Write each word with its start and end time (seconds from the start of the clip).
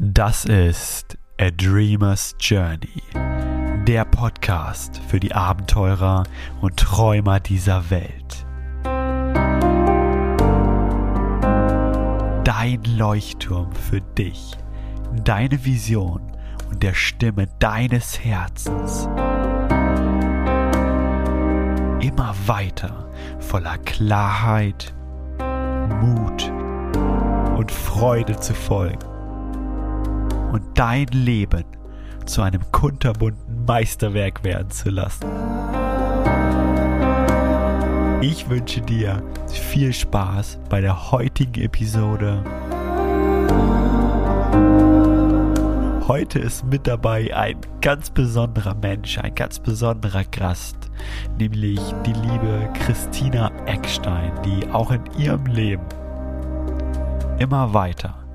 Das 0.00 0.44
ist 0.44 1.18
A 1.40 1.50
Dreamer's 1.50 2.36
Journey, 2.38 3.02
der 3.84 4.04
Podcast 4.04 5.00
für 5.08 5.18
die 5.18 5.34
Abenteurer 5.34 6.22
und 6.60 6.76
Träumer 6.76 7.40
dieser 7.40 7.90
Welt. 7.90 8.46
Dein 12.44 12.80
Leuchtturm 12.96 13.72
für 13.72 14.00
dich, 14.00 14.56
deine 15.24 15.64
Vision 15.64 16.30
und 16.70 16.80
der 16.84 16.94
Stimme 16.94 17.48
deines 17.58 18.20
Herzens. 18.20 19.08
Immer 22.00 22.36
weiter 22.46 23.10
voller 23.40 23.78
Klarheit, 23.78 24.94
Mut 26.00 26.52
und 27.56 27.72
Freude 27.72 28.38
zu 28.38 28.54
folgen 28.54 29.17
dein 30.78 31.08
Leben 31.08 31.64
zu 32.24 32.40
einem 32.40 32.62
kunterbunten 32.70 33.64
Meisterwerk 33.66 34.44
werden 34.44 34.70
zu 34.70 34.90
lassen. 34.90 35.26
Ich 38.20 38.48
wünsche 38.48 38.80
dir 38.80 39.20
viel 39.48 39.92
Spaß 39.92 40.60
bei 40.70 40.80
der 40.80 41.10
heutigen 41.10 41.64
Episode. 41.64 42.44
Heute 46.06 46.38
ist 46.38 46.64
mit 46.64 46.86
dabei 46.86 47.36
ein 47.36 47.56
ganz 47.80 48.10
besonderer 48.10 48.76
Mensch, 48.76 49.18
ein 49.18 49.34
ganz 49.34 49.58
besonderer 49.58 50.22
Gast, 50.30 50.76
nämlich 51.38 51.80
die 52.06 52.12
liebe 52.12 52.68
Christina 52.74 53.50
Eckstein, 53.66 54.30
die 54.44 54.70
auch 54.70 54.92
in 54.92 55.02
ihrem 55.18 55.44
Leben 55.46 55.86
immer 57.40 57.74
weiter 57.74 58.27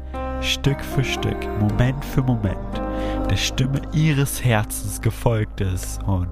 Stück 0.43 0.83
für 0.83 1.03
Stück, 1.03 1.37
Moment 1.59 2.03
für 2.03 2.21
Moment 2.21 2.57
der 3.29 3.37
Stimme 3.37 3.81
ihres 3.93 4.43
Herzens 4.43 5.01
gefolgt 5.01 5.61
ist 5.61 6.01
und 6.03 6.29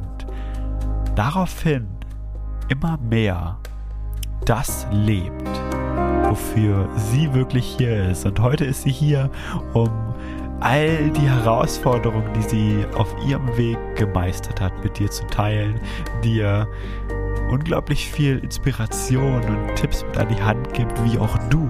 daraufhin 1.16 1.88
immer 2.70 2.98
mehr 2.98 3.58
das 4.45 4.86
lebt, 4.92 5.48
wofür 6.23 6.89
sie 6.95 7.34
wirklich 7.34 7.76
hier 7.78 8.09
ist. 8.09 8.26
Und 8.26 8.39
heute 8.39 8.66
ist 8.66 8.84
sie 8.84 8.92
hier, 8.92 9.30
um 9.73 9.89
all 10.59 11.09
die 11.09 11.28
Herausforderungen, 11.28 12.32
die 12.34 12.44
sie 12.44 12.86
auf 12.95 13.14
ihrem 13.28 13.48
Weg 13.58 13.78
gemeistert 13.95 14.62
hat, 14.62 14.73
mit 14.84 15.00
dir 15.00 15.09
zu 15.09 15.26
teilen, 15.28 15.80
dir 16.23 16.67
unglaublich 17.52 18.10
viel 18.10 18.40
Inspiration 18.40 19.44
und 19.44 19.76
Tipps 19.76 20.06
mit 20.06 20.18
an 20.18 20.30
die 20.30 20.42
Hand 20.42 20.74
gibt, 20.74 20.94
wie 21.04 21.20
auch 21.20 21.38
du 21.50 21.68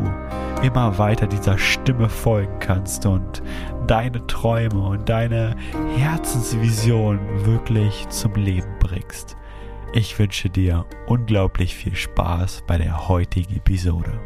immer 0.64 1.00
weiter 1.00 1.26
dieser 1.26 1.58
Stimme 1.58 2.08
folgen 2.08 2.60
kannst 2.60 3.08
und 3.08 3.42
deine 3.88 4.26
Träume 4.28 4.80
und 4.80 5.10
deine 5.10 5.56
Herzensvision 5.98 7.20
wirklich 7.46 8.08
zum 8.10 8.36
Leben 8.36 8.72
bringst. 8.80 9.36
Ich 9.94 10.18
wünsche 10.20 10.52
dir 10.52 10.86
unglaublich 11.08 11.76
viel 11.76 11.96
Spaß 11.96 12.64
bei 12.68 12.78
der 12.78 13.10
heutigen 13.10 13.56
Episode. 13.56 14.22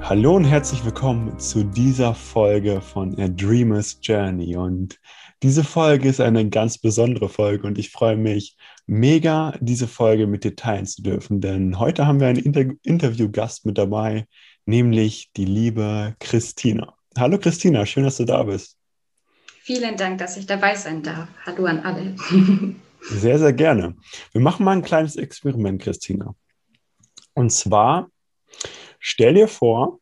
Hallo 0.00 0.34
und 0.34 0.46
herzlich 0.46 0.84
willkommen 0.84 1.38
zu 1.38 1.62
dieser 1.62 2.12
Folge 2.12 2.80
von 2.80 3.16
A 3.20 3.28
Dreamer's 3.28 4.00
Journey. 4.02 4.56
Und 4.56 4.98
diese 5.44 5.62
Folge 5.62 6.08
ist 6.08 6.20
eine 6.20 6.48
ganz 6.48 6.78
besondere 6.78 7.28
Folge 7.28 7.68
und 7.68 7.78
ich 7.78 7.90
freue 7.90 8.16
mich 8.16 8.56
mega, 8.88 9.54
diese 9.60 9.86
Folge 9.86 10.26
mit 10.26 10.44
dir 10.44 10.56
teilen 10.56 10.86
zu 10.86 11.02
dürfen, 11.02 11.40
denn 11.40 11.78
heute 11.78 12.06
haben 12.06 12.20
wir 12.20 12.26
einen 12.26 12.42
Inter 12.42 12.74
Interviewgast 12.82 13.66
mit 13.66 13.78
dabei, 13.78 14.26
nämlich 14.64 15.30
die 15.36 15.44
liebe 15.44 16.16
Christina. 16.18 16.94
Hallo 17.16 17.38
Christina, 17.38 17.84
schön, 17.84 18.04
dass 18.04 18.16
du 18.16 18.24
da 18.24 18.42
bist. 18.42 18.76
Vielen 19.60 19.96
Dank, 19.96 20.18
dass 20.18 20.38
ich 20.38 20.46
dabei 20.46 20.74
sein 20.74 21.02
darf. 21.02 21.28
Hallo 21.44 21.66
an 21.66 21.80
alle. 21.80 22.16
sehr, 23.02 23.38
sehr 23.38 23.52
gerne. 23.52 23.94
Wir 24.32 24.40
machen 24.40 24.64
mal 24.64 24.72
ein 24.72 24.82
kleines 24.82 25.16
Experiment, 25.16 25.82
Christina. 25.82 26.34
Und 27.34 27.50
zwar, 27.50 28.08
stell 28.98 29.34
dir 29.34 29.48
vor, 29.48 30.00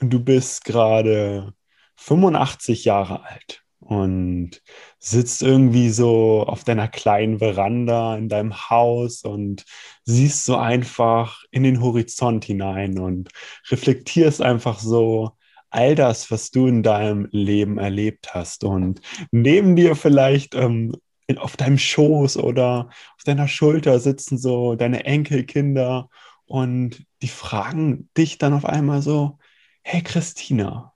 du 0.00 0.22
bist 0.22 0.64
gerade 0.64 1.54
85 1.96 2.84
Jahre 2.84 3.24
alt 3.24 3.64
und 3.88 4.62
sitzt 4.98 5.42
irgendwie 5.42 5.88
so 5.88 6.44
auf 6.46 6.62
deiner 6.62 6.88
kleinen 6.88 7.38
Veranda 7.38 8.16
in 8.18 8.28
deinem 8.28 8.68
Haus 8.68 9.22
und 9.22 9.64
siehst 10.04 10.44
so 10.44 10.56
einfach 10.56 11.42
in 11.50 11.62
den 11.62 11.80
Horizont 11.80 12.44
hinein 12.44 12.98
und 12.98 13.30
reflektierst 13.70 14.42
einfach 14.42 14.78
so 14.78 15.30
all 15.70 15.94
das, 15.94 16.30
was 16.30 16.50
du 16.50 16.66
in 16.66 16.82
deinem 16.82 17.28
Leben 17.30 17.78
erlebt 17.78 18.34
hast. 18.34 18.62
Und 18.62 19.00
neben 19.30 19.74
dir 19.74 19.96
vielleicht 19.96 20.54
ähm, 20.54 20.92
auf 21.36 21.56
deinem 21.56 21.78
Schoß 21.78 22.36
oder 22.36 22.90
auf 23.16 23.24
deiner 23.24 23.48
Schulter 23.48 24.00
sitzen 24.00 24.36
so 24.36 24.74
deine 24.74 25.06
Enkelkinder 25.06 26.10
und 26.44 27.06
die 27.22 27.28
fragen 27.28 28.10
dich 28.18 28.36
dann 28.36 28.52
auf 28.52 28.66
einmal 28.66 29.00
so, 29.00 29.38
hey 29.82 30.02
Christina, 30.02 30.92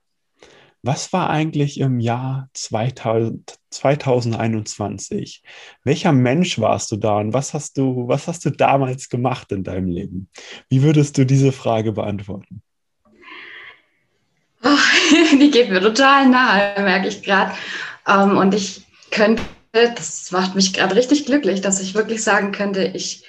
was 0.83 1.13
war 1.13 1.29
eigentlich 1.29 1.79
im 1.79 2.01
Jahr 2.01 2.49
2000, 2.53 3.55
2021? 3.69 5.41
Welcher 5.85 6.11
Mensch 6.11 6.59
warst 6.59 6.91
du 6.91 6.97
da 6.97 7.17
und 7.19 7.33
was 7.33 7.53
hast 7.53 7.77
du, 7.77 8.09
was 8.09 8.27
hast 8.27 8.43
du 8.45 8.49
damals 8.49 9.07
gemacht 9.07 9.53
in 9.53 9.63
deinem 9.63 9.87
Leben? 9.87 10.29
Wie 10.69 10.83
würdest 10.83 11.17
du 11.17 11.25
diese 11.25 11.53
Frage 11.53 11.93
beantworten? 11.93 12.61
Oh, 14.61 14.69
die 15.39 15.51
geht 15.51 15.69
mir 15.69 15.79
total 15.79 16.27
nahe, 16.27 16.83
merke 16.83 17.07
ich 17.07 17.23
gerade. 17.23 17.53
Ähm, 18.05 18.37
und 18.37 18.53
ich 18.53 18.85
könnte, 19.09 19.41
das 19.71 20.31
macht 20.31 20.53
mich 20.53 20.73
gerade 20.73 20.95
richtig 20.95 21.25
glücklich, 21.25 21.61
dass 21.61 21.79
ich 21.79 21.95
wirklich 21.95 22.21
sagen 22.21 22.51
könnte, 22.51 22.83
ich 22.83 23.25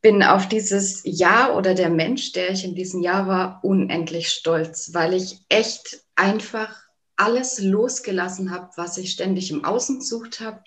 bin 0.00 0.22
auf 0.22 0.48
dieses 0.48 1.02
Jahr 1.04 1.56
oder 1.56 1.74
der 1.74 1.90
Mensch, 1.90 2.32
der 2.32 2.50
ich 2.50 2.64
in 2.64 2.74
diesem 2.74 3.02
Jahr 3.02 3.26
war, 3.26 3.60
unendlich 3.62 4.28
stolz, 4.28 4.90
weil 4.94 5.14
ich 5.14 5.40
echt 5.48 6.00
einfach 6.18 6.76
alles 7.16 7.58
losgelassen 7.60 8.50
habe, 8.50 8.70
was 8.76 8.98
ich 8.98 9.12
ständig 9.12 9.50
im 9.50 9.64
Außen 9.64 9.98
gesucht 9.98 10.40
habe, 10.40 10.62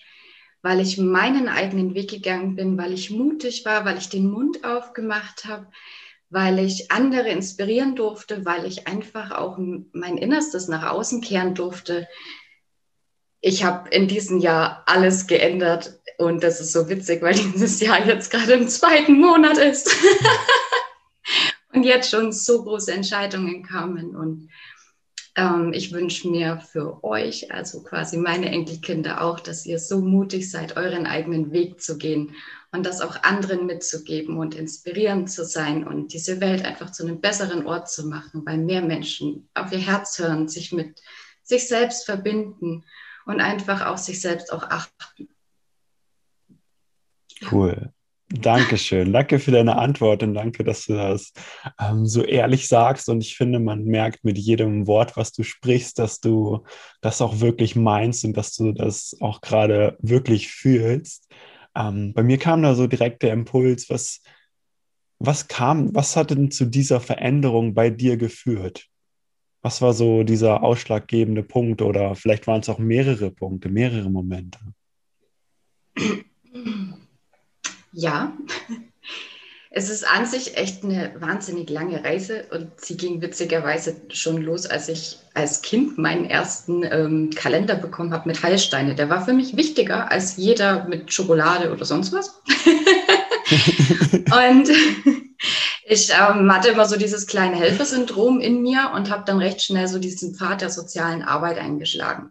weil 0.62 0.80
ich 0.80 0.98
meinen 0.98 1.48
eigenen 1.48 1.94
Weg 1.94 2.10
gegangen 2.10 2.56
bin, 2.56 2.78
weil 2.78 2.92
ich 2.92 3.10
mutig 3.10 3.64
war, 3.64 3.84
weil 3.84 3.98
ich 3.98 4.08
den 4.08 4.30
Mund 4.30 4.64
aufgemacht 4.64 5.46
habe, 5.46 5.66
weil 6.30 6.58
ich 6.58 6.90
andere 6.90 7.28
inspirieren 7.28 7.96
durfte, 7.96 8.44
weil 8.44 8.64
ich 8.64 8.86
einfach 8.86 9.32
auch 9.32 9.58
mein 9.58 10.18
Innerstes 10.18 10.68
nach 10.68 10.90
außen 10.90 11.20
kehren 11.20 11.54
durfte. 11.54 12.06
Ich 13.40 13.64
habe 13.64 13.88
in 13.90 14.06
diesem 14.06 14.38
Jahr 14.38 14.84
alles 14.86 15.26
geändert 15.26 16.00
und 16.18 16.42
das 16.42 16.60
ist 16.60 16.72
so 16.72 16.88
witzig, 16.88 17.22
weil 17.22 17.34
dieses 17.54 17.80
Jahr 17.80 18.06
jetzt 18.06 18.30
gerade 18.30 18.52
im 18.52 18.68
zweiten 18.68 19.18
Monat 19.18 19.58
ist 19.58 19.94
und 21.72 21.82
jetzt 21.82 22.10
schon 22.10 22.30
so 22.30 22.62
große 22.62 22.92
Entscheidungen 22.92 23.62
kamen 23.62 24.14
und 24.14 24.48
ähm, 25.34 25.72
ich 25.72 25.92
wünsche 25.92 26.28
mir 26.28 26.58
für 26.58 27.02
euch, 27.04 27.52
also 27.52 27.82
quasi 27.82 28.16
meine 28.16 28.50
Enkelkinder 28.50 29.22
auch, 29.22 29.40
dass 29.40 29.64
ihr 29.64 29.78
so 29.78 30.00
mutig 30.00 30.50
seid, 30.50 30.76
euren 30.76 31.06
eigenen 31.06 31.52
Weg 31.52 31.80
zu 31.80 31.96
gehen 31.96 32.34
und 32.70 32.84
das 32.84 33.00
auch 33.00 33.22
anderen 33.22 33.66
mitzugeben 33.66 34.38
und 34.38 34.54
inspirierend 34.54 35.30
zu 35.30 35.44
sein 35.44 35.86
und 35.86 36.12
diese 36.12 36.40
Welt 36.40 36.64
einfach 36.64 36.90
zu 36.90 37.04
einem 37.04 37.20
besseren 37.20 37.66
Ort 37.66 37.90
zu 37.90 38.06
machen, 38.06 38.44
weil 38.44 38.58
mehr 38.58 38.82
Menschen 38.82 39.48
auf 39.54 39.72
ihr 39.72 39.78
Herz 39.78 40.18
hören, 40.18 40.48
sich 40.48 40.72
mit 40.72 41.00
sich 41.42 41.66
selbst 41.66 42.04
verbinden 42.04 42.84
und 43.26 43.40
einfach 43.40 43.86
auch 43.86 43.98
sich 43.98 44.20
selbst 44.20 44.52
auch 44.52 44.64
achten. 44.64 45.28
Cool. 47.50 47.92
Dankeschön. 48.40 49.12
Danke 49.12 49.38
für 49.38 49.50
deine 49.50 49.76
Antwort 49.76 50.22
und 50.22 50.32
danke, 50.34 50.64
dass 50.64 50.86
du 50.86 50.94
das 50.94 51.32
ähm, 51.78 52.06
so 52.06 52.22
ehrlich 52.22 52.66
sagst. 52.66 53.08
Und 53.08 53.20
ich 53.20 53.36
finde, 53.36 53.58
man 53.58 53.84
merkt 53.84 54.24
mit 54.24 54.38
jedem 54.38 54.86
Wort, 54.86 55.16
was 55.16 55.32
du 55.32 55.42
sprichst, 55.42 55.98
dass 55.98 56.20
du 56.20 56.64
das 57.02 57.20
auch 57.20 57.40
wirklich 57.40 57.76
meinst 57.76 58.24
und 58.24 58.34
dass 58.36 58.54
du 58.54 58.72
das 58.72 59.16
auch 59.20 59.42
gerade 59.42 59.98
wirklich 60.00 60.48
fühlst. 60.48 61.28
Ähm, 61.76 62.14
bei 62.14 62.22
mir 62.22 62.38
kam 62.38 62.62
da 62.62 62.74
so 62.74 62.86
direkt 62.86 63.22
der 63.22 63.34
Impuls, 63.34 63.90
was, 63.90 64.22
was 65.18 65.48
kam, 65.48 65.94
was 65.94 66.16
hat 66.16 66.30
denn 66.30 66.50
zu 66.50 66.64
dieser 66.64 67.00
Veränderung 67.00 67.74
bei 67.74 67.90
dir 67.90 68.16
geführt? 68.16 68.86
Was 69.60 69.82
war 69.82 69.92
so 69.92 70.22
dieser 70.22 70.62
ausschlaggebende 70.62 71.42
Punkt 71.42 71.82
oder 71.82 72.14
vielleicht 72.14 72.46
waren 72.46 72.60
es 72.60 72.68
auch 72.68 72.78
mehrere 72.78 73.30
Punkte, 73.30 73.68
mehrere 73.68 74.10
Momente? 74.10 74.58
Ja, 77.92 78.32
es 79.70 79.90
ist 79.90 80.06
an 80.06 80.26
sich 80.26 80.56
echt 80.56 80.82
eine 80.82 81.14
wahnsinnig 81.18 81.68
lange 81.70 82.02
Reise 82.02 82.46
und 82.50 82.80
sie 82.80 82.96
ging 82.96 83.20
witzigerweise 83.20 83.96
schon 84.10 84.42
los, 84.42 84.66
als 84.66 84.88
ich 84.88 85.18
als 85.34 85.62
Kind 85.62 85.98
meinen 85.98 86.24
ersten 86.24 86.82
ähm, 86.84 87.30
Kalender 87.34 87.74
bekommen 87.74 88.12
habe 88.12 88.28
mit 88.28 88.42
Heilsteine. 88.42 88.94
Der 88.94 89.10
war 89.10 89.24
für 89.24 89.34
mich 89.34 89.56
wichtiger 89.56 90.10
als 90.10 90.36
jeder 90.36 90.84
mit 90.88 91.12
Schokolade 91.12 91.72
oder 91.72 91.84
sonst 91.84 92.12
was. 92.12 92.42
und 94.14 94.68
ich 95.86 96.10
ähm, 96.10 96.52
hatte 96.52 96.68
immer 96.70 96.86
so 96.86 96.96
dieses 96.96 97.26
kleine 97.26 97.56
Helfersyndrom 97.56 98.40
in 98.40 98.62
mir 98.62 98.92
und 98.94 99.10
habe 99.10 99.24
dann 99.26 99.38
recht 99.38 99.62
schnell 99.62 99.88
so 99.88 99.98
diesen 99.98 100.34
Pfad 100.34 100.62
der 100.62 100.70
sozialen 100.70 101.22
Arbeit 101.22 101.58
eingeschlagen. 101.58 102.30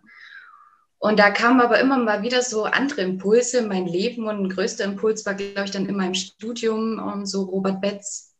Und 1.01 1.17
da 1.17 1.31
kamen 1.31 1.61
aber 1.61 1.79
immer 1.79 1.97
mal 1.97 2.21
wieder 2.21 2.43
so 2.43 2.65
andere 2.65 3.01
Impulse 3.01 3.57
in 3.57 3.67
mein 3.67 3.87
Leben. 3.87 4.27
Und 4.27 4.43
ein 4.43 4.49
größter 4.49 4.83
Impuls 4.83 5.25
war, 5.25 5.33
glaube 5.33 5.65
ich, 5.65 5.71
dann 5.71 5.87
in 5.87 5.95
meinem 5.95 6.13
Studium 6.13 6.99
um, 6.99 7.25
so 7.25 7.41
Robert 7.41 7.81
Betz 7.81 8.35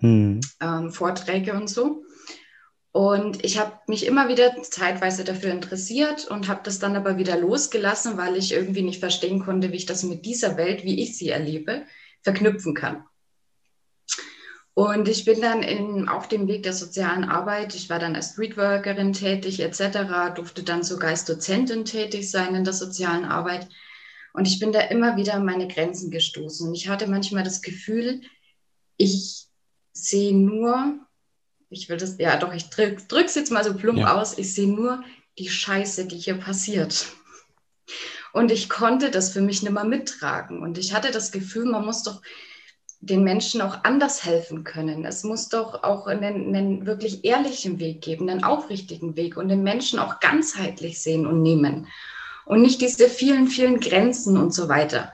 hm. 0.00 0.40
ähm, 0.60 0.90
Vorträge 0.90 1.54
und 1.54 1.70
so. 1.70 2.02
Und 2.90 3.44
ich 3.44 3.60
habe 3.60 3.74
mich 3.86 4.04
immer 4.06 4.26
wieder 4.28 4.60
zeitweise 4.62 5.22
dafür 5.22 5.52
interessiert 5.52 6.26
und 6.26 6.48
habe 6.48 6.62
das 6.64 6.80
dann 6.80 6.96
aber 6.96 7.16
wieder 7.16 7.38
losgelassen, 7.38 8.16
weil 8.16 8.36
ich 8.36 8.52
irgendwie 8.52 8.82
nicht 8.82 8.98
verstehen 8.98 9.38
konnte, 9.38 9.70
wie 9.70 9.76
ich 9.76 9.86
das 9.86 10.02
mit 10.02 10.24
dieser 10.26 10.56
Welt, 10.56 10.82
wie 10.82 11.00
ich 11.00 11.16
sie 11.16 11.28
erlebe, 11.28 11.84
verknüpfen 12.22 12.74
kann. 12.74 13.04
Und 14.74 15.08
ich 15.08 15.24
bin 15.24 15.40
dann 15.40 15.62
in, 15.62 16.08
auf 16.08 16.28
dem 16.28 16.46
Weg 16.46 16.62
der 16.62 16.72
sozialen 16.72 17.24
Arbeit, 17.24 17.74
ich 17.74 17.90
war 17.90 17.98
dann 17.98 18.14
als 18.14 18.32
Streetworkerin 18.32 19.12
tätig 19.12 19.60
etc., 19.60 20.34
durfte 20.34 20.62
dann 20.62 20.82
sogar 20.82 21.10
als 21.10 21.24
Dozentin 21.24 21.84
tätig 21.84 22.30
sein 22.30 22.54
in 22.54 22.64
der 22.64 22.72
sozialen 22.72 23.24
Arbeit. 23.24 23.68
Und 24.32 24.46
ich 24.46 24.60
bin 24.60 24.72
da 24.72 24.80
immer 24.80 25.16
wieder 25.16 25.34
an 25.34 25.44
meine 25.44 25.66
Grenzen 25.66 26.10
gestoßen. 26.10 26.68
Und 26.68 26.74
ich 26.74 26.88
hatte 26.88 27.08
manchmal 27.08 27.42
das 27.42 27.62
Gefühl, 27.62 28.20
ich 28.96 29.46
sehe 29.92 30.36
nur, 30.36 31.00
ich 31.68 31.88
will 31.88 31.96
das, 31.96 32.16
ja 32.18 32.36
doch, 32.36 32.54
ich 32.54 32.70
drücke 32.70 33.24
es 33.24 33.34
jetzt 33.34 33.50
mal 33.50 33.64
so 33.64 33.74
plump 33.74 33.98
ja. 33.98 34.14
aus, 34.14 34.38
ich 34.38 34.54
sehe 34.54 34.68
nur 34.68 35.02
die 35.38 35.48
Scheiße, 35.48 36.06
die 36.06 36.18
hier 36.18 36.34
passiert. 36.34 37.06
Und 38.32 38.52
ich 38.52 38.68
konnte 38.68 39.10
das 39.10 39.32
für 39.32 39.40
mich 39.40 39.62
nicht 39.62 39.72
mehr 39.72 39.84
mittragen. 39.84 40.62
Und 40.62 40.78
ich 40.78 40.94
hatte 40.94 41.10
das 41.10 41.32
Gefühl, 41.32 41.64
man 41.64 41.84
muss 41.84 42.04
doch 42.04 42.22
den 43.00 43.24
Menschen 43.24 43.62
auch 43.62 43.84
anders 43.84 44.24
helfen 44.24 44.62
können. 44.62 45.04
Es 45.06 45.24
muss 45.24 45.48
doch 45.48 45.82
auch 45.82 46.06
einen, 46.06 46.54
einen, 46.54 46.86
wirklich 46.86 47.24
ehrlichen 47.24 47.78
Weg 47.78 48.02
geben, 48.02 48.28
einen 48.28 48.44
aufrichtigen 48.44 49.16
Weg 49.16 49.36
und 49.36 49.48
den 49.48 49.62
Menschen 49.62 49.98
auch 49.98 50.20
ganzheitlich 50.20 51.00
sehen 51.00 51.26
und 51.26 51.42
nehmen 51.42 51.86
und 52.44 52.62
nicht 52.62 52.80
diese 52.80 53.08
vielen, 53.08 53.48
vielen 53.48 53.80
Grenzen 53.80 54.36
und 54.36 54.52
so 54.52 54.68
weiter. 54.68 55.12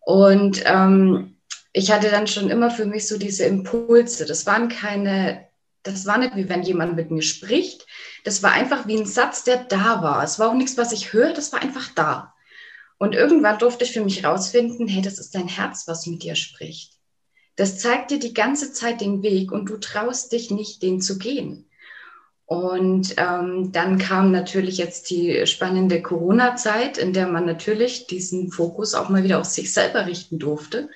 Und 0.00 0.62
ähm, 0.66 1.36
ich 1.72 1.90
hatte 1.90 2.10
dann 2.10 2.26
schon 2.26 2.48
immer 2.48 2.70
für 2.70 2.86
mich 2.86 3.08
so 3.08 3.18
diese 3.18 3.44
Impulse. 3.44 4.24
Das 4.24 4.46
waren 4.46 4.68
keine, 4.68 5.48
das 5.82 6.06
war 6.06 6.18
nicht 6.18 6.36
wie 6.36 6.48
wenn 6.48 6.62
jemand 6.62 6.94
mit 6.94 7.10
mir 7.10 7.22
spricht. 7.22 7.86
Das 8.24 8.42
war 8.42 8.52
einfach 8.52 8.86
wie 8.86 8.96
ein 8.98 9.06
Satz, 9.06 9.42
der 9.42 9.64
da 9.64 10.02
war. 10.02 10.22
Es 10.22 10.38
war 10.38 10.50
auch 10.50 10.54
nichts, 10.54 10.76
was 10.76 10.92
ich 10.92 11.12
höre, 11.12 11.32
das 11.32 11.52
war 11.52 11.60
einfach 11.60 11.88
da. 11.94 12.34
Und 12.98 13.14
irgendwann 13.14 13.58
durfte 13.58 13.84
ich 13.84 13.92
für 13.92 14.04
mich 14.04 14.24
rausfinden, 14.24 14.86
hey, 14.86 15.02
das 15.02 15.18
ist 15.18 15.34
dein 15.34 15.48
Herz, 15.48 15.88
was 15.88 16.06
mit 16.06 16.22
dir 16.22 16.34
spricht. 16.34 16.95
Das 17.56 17.78
zeigt 17.78 18.10
dir 18.10 18.18
die 18.18 18.34
ganze 18.34 18.72
Zeit 18.72 19.00
den 19.00 19.22
Weg 19.22 19.50
und 19.50 19.68
du 19.68 19.78
traust 19.78 20.32
dich 20.32 20.50
nicht, 20.50 20.82
den 20.82 21.00
zu 21.00 21.18
gehen. 21.18 21.66
Und 22.46 23.16
ähm, 23.16 23.72
dann 23.72 23.98
kam 23.98 24.30
natürlich 24.30 24.78
jetzt 24.78 25.10
die 25.10 25.46
spannende 25.46 26.00
Corona-Zeit, 26.00 26.96
in 26.96 27.12
der 27.12 27.26
man 27.26 27.44
natürlich 27.44 28.06
diesen 28.06 28.52
Fokus 28.52 28.94
auch 28.94 29.08
mal 29.08 29.24
wieder 29.24 29.40
auf 29.40 29.46
sich 29.46 29.72
selber 29.72 30.06
richten 30.06 30.38
durfte. 30.38 30.88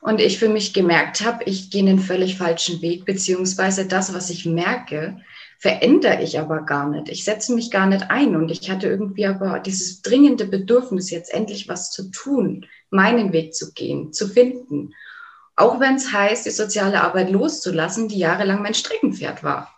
Und 0.00 0.20
ich 0.20 0.38
für 0.38 0.48
mich 0.48 0.72
gemerkt 0.72 1.24
habe, 1.24 1.44
ich 1.44 1.70
gehe 1.70 1.82
einen 1.82 2.00
völlig 2.00 2.38
falschen 2.38 2.82
Weg, 2.82 3.04
beziehungsweise 3.04 3.86
das, 3.86 4.14
was 4.14 4.30
ich 4.30 4.46
merke, 4.46 5.18
verändere 5.58 6.22
ich 6.22 6.40
aber 6.40 6.62
gar 6.62 6.88
nicht. 6.88 7.10
Ich 7.10 7.22
setze 7.22 7.54
mich 7.54 7.70
gar 7.70 7.86
nicht 7.86 8.10
ein. 8.10 8.34
Und 8.34 8.50
ich 8.50 8.70
hatte 8.70 8.88
irgendwie 8.88 9.26
aber 9.26 9.60
dieses 9.60 10.00
dringende 10.02 10.46
Bedürfnis, 10.46 11.10
jetzt 11.10 11.32
endlich 11.32 11.68
was 11.68 11.90
zu 11.92 12.10
tun, 12.10 12.66
meinen 12.88 13.32
Weg 13.32 13.54
zu 13.54 13.72
gehen, 13.74 14.12
zu 14.12 14.26
finden. 14.26 14.94
Auch 15.60 15.78
wenn 15.78 15.96
es 15.96 16.10
heißt, 16.10 16.46
die 16.46 16.50
soziale 16.50 17.02
Arbeit 17.02 17.30
loszulassen, 17.30 18.08
die 18.08 18.18
jahrelang 18.18 18.62
mein 18.62 18.72
Streckenpferd 18.72 19.44
war. 19.44 19.70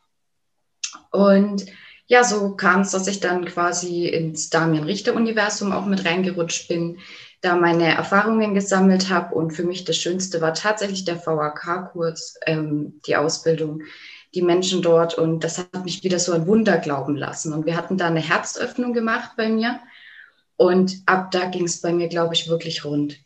Und 1.10 1.66
ja, 2.06 2.22
so 2.22 2.54
kam 2.54 2.82
es, 2.82 2.92
dass 2.92 3.08
ich 3.08 3.18
dann 3.18 3.44
quasi 3.46 4.06
ins 4.06 4.48
Damian-Richter-Universum 4.48 5.72
auch 5.72 5.86
mit 5.86 6.04
reingerutscht 6.04 6.68
bin, 6.68 6.98
da 7.40 7.56
meine 7.56 7.96
Erfahrungen 7.96 8.54
gesammelt 8.54 9.10
habe. 9.10 9.34
Und 9.34 9.54
für 9.54 9.64
mich 9.64 9.82
das 9.82 9.96
Schönste 9.96 10.40
war 10.40 10.54
tatsächlich 10.54 11.04
der 11.04 11.16
VAK-Kurs, 11.16 12.38
ähm, 12.46 13.00
die 13.08 13.16
Ausbildung, 13.16 13.82
die 14.36 14.42
Menschen 14.42 14.82
dort. 14.82 15.14
Und 15.18 15.42
das 15.42 15.58
hat 15.58 15.84
mich 15.84 16.04
wieder 16.04 16.20
so 16.20 16.32
ein 16.32 16.46
Wunder 16.46 16.78
glauben 16.78 17.16
lassen. 17.16 17.52
Und 17.52 17.66
wir 17.66 17.76
hatten 17.76 17.98
da 17.98 18.06
eine 18.06 18.20
Herzöffnung 18.20 18.92
gemacht 18.92 19.32
bei 19.36 19.48
mir. 19.48 19.80
Und 20.56 21.02
ab 21.06 21.32
da 21.32 21.46
ging 21.46 21.64
es 21.64 21.80
bei 21.80 21.92
mir, 21.92 22.06
glaube 22.06 22.34
ich, 22.34 22.48
wirklich 22.48 22.84
rund. 22.84 23.16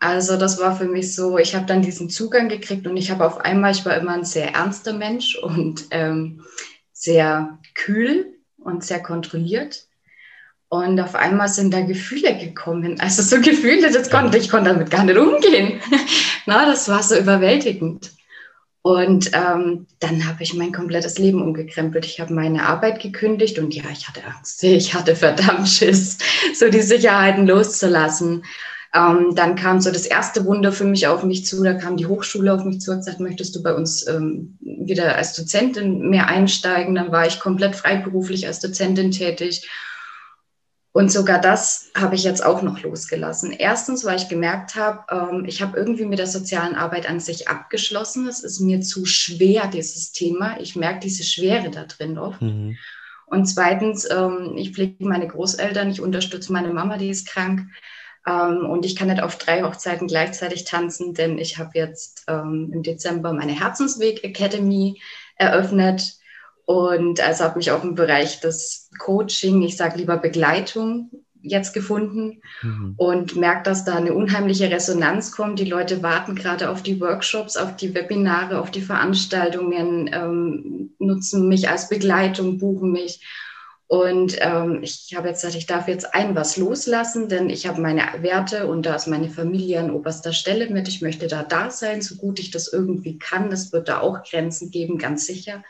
Also 0.00 0.38
das 0.38 0.58
war 0.58 0.74
für 0.74 0.86
mich 0.86 1.14
so, 1.14 1.36
ich 1.36 1.54
habe 1.54 1.66
dann 1.66 1.82
diesen 1.82 2.08
Zugang 2.08 2.48
gekriegt 2.48 2.86
und 2.86 2.96
ich 2.96 3.10
habe 3.10 3.26
auf 3.26 3.38
einmal, 3.38 3.72
ich 3.72 3.84
war 3.84 3.96
immer 3.96 4.14
ein 4.14 4.24
sehr 4.24 4.54
ernster 4.54 4.94
Mensch 4.94 5.36
und 5.36 5.84
ähm, 5.90 6.42
sehr 6.92 7.58
kühl 7.74 8.34
und 8.56 8.82
sehr 8.82 9.02
kontrolliert. 9.02 9.84
Und 10.70 11.00
auf 11.00 11.14
einmal 11.14 11.48
sind 11.48 11.74
da 11.74 11.80
Gefühle 11.80 12.36
gekommen. 12.36 12.98
Also 12.98 13.22
so 13.22 13.42
Gefühle, 13.42 13.90
das 13.90 14.08
konnte 14.08 14.38
ich 14.38 14.48
konnte 14.48 14.70
damit 14.70 14.90
gar 14.90 15.04
nicht 15.04 15.18
umgehen. 15.18 15.80
Na, 16.46 16.64
das 16.64 16.88
war 16.88 17.02
so 17.02 17.16
überwältigend. 17.16 18.12
Und 18.82 19.32
ähm, 19.34 19.86
dann 19.98 20.26
habe 20.26 20.42
ich 20.42 20.54
mein 20.54 20.72
komplettes 20.72 21.18
Leben 21.18 21.42
umgekrempelt. 21.42 22.06
Ich 22.06 22.20
habe 22.20 22.32
meine 22.32 22.64
Arbeit 22.66 23.02
gekündigt 23.02 23.58
und 23.58 23.74
ja, 23.74 23.82
ich 23.92 24.08
hatte 24.08 24.24
Angst. 24.24 24.62
Ich 24.62 24.94
hatte 24.94 25.14
verdammt 25.14 25.68
Schiss, 25.68 26.16
so 26.54 26.70
die 26.70 26.80
Sicherheiten 26.80 27.46
loszulassen. 27.46 28.44
Ähm, 28.92 29.34
dann 29.36 29.54
kam 29.54 29.80
so 29.80 29.92
das 29.92 30.06
erste 30.06 30.44
Wunder 30.46 30.72
für 30.72 30.84
mich 30.84 31.06
auf 31.06 31.22
mich 31.22 31.46
zu. 31.46 31.62
Da 31.62 31.74
kam 31.74 31.96
die 31.96 32.06
Hochschule 32.06 32.52
auf 32.52 32.64
mich 32.64 32.80
zu 32.80 32.90
und 32.90 32.98
gesagt, 32.98 33.20
möchtest 33.20 33.54
du 33.54 33.62
bei 33.62 33.74
uns 33.74 34.06
ähm, 34.08 34.58
wieder 34.60 35.14
als 35.14 35.34
Dozentin 35.34 36.08
mehr 36.08 36.26
einsteigen? 36.26 36.96
Dann 36.96 37.12
war 37.12 37.26
ich 37.26 37.38
komplett 37.38 37.76
freiberuflich 37.76 38.46
als 38.46 38.58
Dozentin 38.58 39.12
tätig. 39.12 39.68
Und 40.92 41.12
sogar 41.12 41.40
das 41.40 41.92
habe 41.96 42.16
ich 42.16 42.24
jetzt 42.24 42.44
auch 42.44 42.62
noch 42.62 42.82
losgelassen. 42.82 43.52
Erstens, 43.52 44.04
weil 44.04 44.16
ich 44.16 44.28
gemerkt 44.28 44.74
habe, 44.74 45.04
ähm, 45.10 45.44
ich 45.46 45.62
habe 45.62 45.78
irgendwie 45.78 46.04
mit 46.04 46.18
der 46.18 46.26
sozialen 46.26 46.74
Arbeit 46.74 47.08
an 47.08 47.20
sich 47.20 47.48
abgeschlossen. 47.48 48.26
Es 48.26 48.42
ist 48.42 48.58
mir 48.58 48.80
zu 48.80 49.06
schwer, 49.06 49.68
dieses 49.68 50.10
Thema. 50.10 50.58
Ich 50.58 50.74
merke 50.74 50.98
diese 50.98 51.22
Schwere 51.22 51.70
da 51.70 51.84
drin 51.84 52.18
oft. 52.18 52.42
Mhm. 52.42 52.76
Und 53.26 53.46
zweitens, 53.46 54.10
ähm, 54.10 54.54
ich 54.56 54.72
pflege 54.72 55.06
meine 55.06 55.28
Großeltern, 55.28 55.90
ich 55.90 56.00
unterstütze 56.00 56.52
meine 56.52 56.72
Mama, 56.72 56.96
die 56.96 57.10
ist 57.10 57.28
krank. 57.28 57.68
Ähm, 58.26 58.66
und 58.68 58.84
ich 58.84 58.96
kann 58.96 59.08
nicht 59.08 59.22
auf 59.22 59.36
drei 59.36 59.62
Hochzeiten 59.62 60.06
gleichzeitig 60.06 60.64
tanzen, 60.64 61.14
denn 61.14 61.38
ich 61.38 61.58
habe 61.58 61.70
jetzt 61.74 62.24
ähm, 62.28 62.70
im 62.72 62.82
Dezember 62.82 63.32
meine 63.32 63.58
Herzensweg 63.58 64.24
Academy 64.24 65.00
eröffnet 65.36 66.18
und 66.66 67.20
also 67.20 67.44
habe 67.44 67.58
mich 67.58 67.70
auch 67.70 67.82
im 67.82 67.94
Bereich 67.94 68.40
des 68.40 68.90
Coaching, 68.98 69.62
ich 69.62 69.76
sage 69.76 69.98
lieber 69.98 70.18
Begleitung, 70.18 71.10
jetzt 71.42 71.72
gefunden 71.72 72.42
mhm. 72.62 72.94
und 72.96 73.36
merke, 73.36 73.62
dass 73.64 73.84
da 73.84 73.96
eine 73.96 74.12
unheimliche 74.12 74.70
Resonanz 74.70 75.32
kommt. 75.32 75.58
Die 75.58 75.64
Leute 75.64 76.02
warten 76.02 76.34
gerade 76.34 76.70
auf 76.70 76.82
die 76.82 77.00
Workshops, 77.00 77.56
auf 77.56 77.76
die 77.76 77.94
Webinare, 77.94 78.60
auf 78.60 78.70
die 78.70 78.82
Veranstaltungen, 78.82 80.10
ähm, 80.12 80.90
nutzen 80.98 81.48
mich 81.48 81.68
als 81.68 81.88
Begleitung, 81.88 82.58
buchen 82.58 82.92
mich. 82.92 83.26
Und 83.90 84.36
ähm, 84.40 84.84
ich 84.84 85.12
habe 85.16 85.26
jetzt 85.26 85.40
gesagt, 85.40 85.56
ich 85.56 85.66
darf 85.66 85.88
jetzt 85.88 86.14
ein 86.14 86.36
was 86.36 86.56
loslassen, 86.56 87.28
denn 87.28 87.50
ich 87.50 87.66
habe 87.66 87.80
meine 87.80 88.02
Werte 88.22 88.68
und 88.68 88.86
da 88.86 88.94
ist 88.94 89.08
meine 89.08 89.28
Familie 89.28 89.80
an 89.80 89.90
oberster 89.90 90.32
Stelle 90.32 90.70
mit. 90.70 90.86
Ich 90.86 91.02
möchte 91.02 91.26
da 91.26 91.42
da 91.42 91.72
sein, 91.72 92.00
so 92.00 92.14
gut 92.14 92.38
ich 92.38 92.52
das 92.52 92.72
irgendwie 92.72 93.18
kann. 93.18 93.50
Es 93.50 93.72
wird 93.72 93.88
da 93.88 93.98
auch 93.98 94.22
Grenzen 94.22 94.70
geben, 94.70 94.96
ganz 94.96 95.26
sicher. 95.26 95.64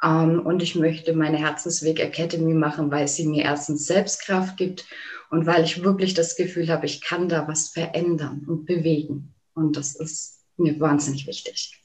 Ähm, 0.00 0.46
und 0.46 0.62
ich 0.62 0.76
möchte 0.76 1.12
meine 1.12 1.38
Herzensweg 1.38 1.98
Academy 1.98 2.54
machen, 2.54 2.92
weil 2.92 3.08
sie 3.08 3.26
mir 3.26 3.42
erstens 3.42 3.84
Selbstkraft 3.84 4.56
gibt 4.56 4.86
und 5.30 5.44
weil 5.44 5.64
ich 5.64 5.82
wirklich 5.82 6.14
das 6.14 6.36
Gefühl 6.36 6.68
habe, 6.68 6.86
ich 6.86 7.00
kann 7.00 7.28
da 7.28 7.48
was 7.48 7.70
verändern 7.70 8.44
und 8.46 8.64
bewegen. 8.64 9.34
Und 9.54 9.76
das 9.76 9.96
ist 9.96 10.44
mir 10.56 10.78
wahnsinnig 10.78 11.26
wichtig. 11.26 11.82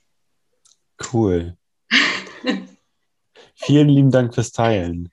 Cool. 1.12 1.58
Vielen 3.56 3.90
lieben 3.90 4.12
Dank 4.12 4.36
fürs 4.36 4.52
Teilen. 4.52 5.10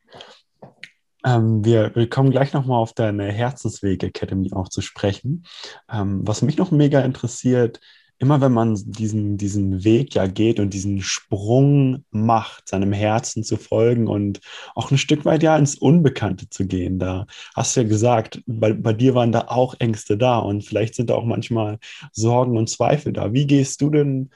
Ähm, 1.24 1.64
wir, 1.64 1.94
wir, 1.94 2.08
kommen 2.08 2.30
gleich 2.30 2.52
nochmal 2.52 2.78
auf 2.80 2.92
deine 2.92 3.30
Herzensweg 3.30 4.02
Academy 4.02 4.52
auch 4.52 4.68
zu 4.68 4.80
sprechen. 4.80 5.44
Ähm, 5.90 6.20
was 6.24 6.42
mich 6.42 6.56
noch 6.56 6.70
mega 6.70 7.00
interessiert, 7.00 7.80
immer 8.22 8.40
wenn 8.40 8.52
man 8.52 8.80
diesen, 8.86 9.36
diesen 9.36 9.82
Weg 9.82 10.14
ja 10.14 10.28
geht 10.28 10.60
und 10.60 10.72
diesen 10.72 11.02
Sprung 11.02 12.04
macht, 12.12 12.68
seinem 12.68 12.92
Herzen 12.92 13.42
zu 13.42 13.56
folgen 13.56 14.06
und 14.06 14.40
auch 14.76 14.92
ein 14.92 14.98
Stück 14.98 15.24
weit 15.24 15.42
ja 15.42 15.56
ins 15.56 15.74
Unbekannte 15.74 16.48
zu 16.48 16.66
gehen, 16.66 17.00
da 17.00 17.26
hast 17.56 17.76
du 17.76 17.80
ja 17.80 17.88
gesagt, 17.88 18.40
bei, 18.46 18.74
bei 18.74 18.92
dir 18.92 19.16
waren 19.16 19.32
da 19.32 19.48
auch 19.48 19.74
Ängste 19.80 20.16
da 20.16 20.38
und 20.38 20.62
vielleicht 20.64 20.94
sind 20.94 21.10
da 21.10 21.14
auch 21.14 21.24
manchmal 21.24 21.78
Sorgen 22.12 22.56
und 22.56 22.70
Zweifel 22.70 23.12
da. 23.12 23.32
Wie 23.32 23.46
gehst 23.46 23.80
du 23.80 23.90
denn 23.90 24.30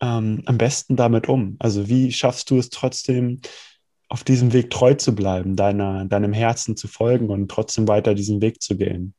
ähm, 0.00 0.42
am 0.46 0.58
besten 0.58 0.96
damit 0.96 1.28
um? 1.28 1.54
Also 1.60 1.88
wie 1.88 2.10
schaffst 2.10 2.50
du 2.50 2.58
es 2.58 2.68
trotzdem, 2.68 3.40
auf 4.10 4.24
diesem 4.24 4.52
Weg 4.52 4.70
treu 4.70 4.94
zu 4.94 5.14
bleiben, 5.14 5.56
deiner, 5.56 6.04
deinem 6.04 6.32
Herzen 6.32 6.76
zu 6.76 6.88
folgen 6.88 7.30
und 7.30 7.50
trotzdem 7.50 7.88
weiter 7.88 8.14
diesen 8.14 8.42
Weg 8.42 8.60
zu 8.60 8.76
gehen? 8.76 9.14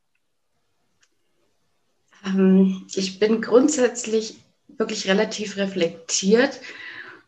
Ähm, 2.26 2.84
ich 2.94 3.18
bin 3.18 3.42
grundsätzlich 3.42 4.36
wirklich 4.68 5.08
relativ 5.08 5.58
reflektiert 5.58 6.60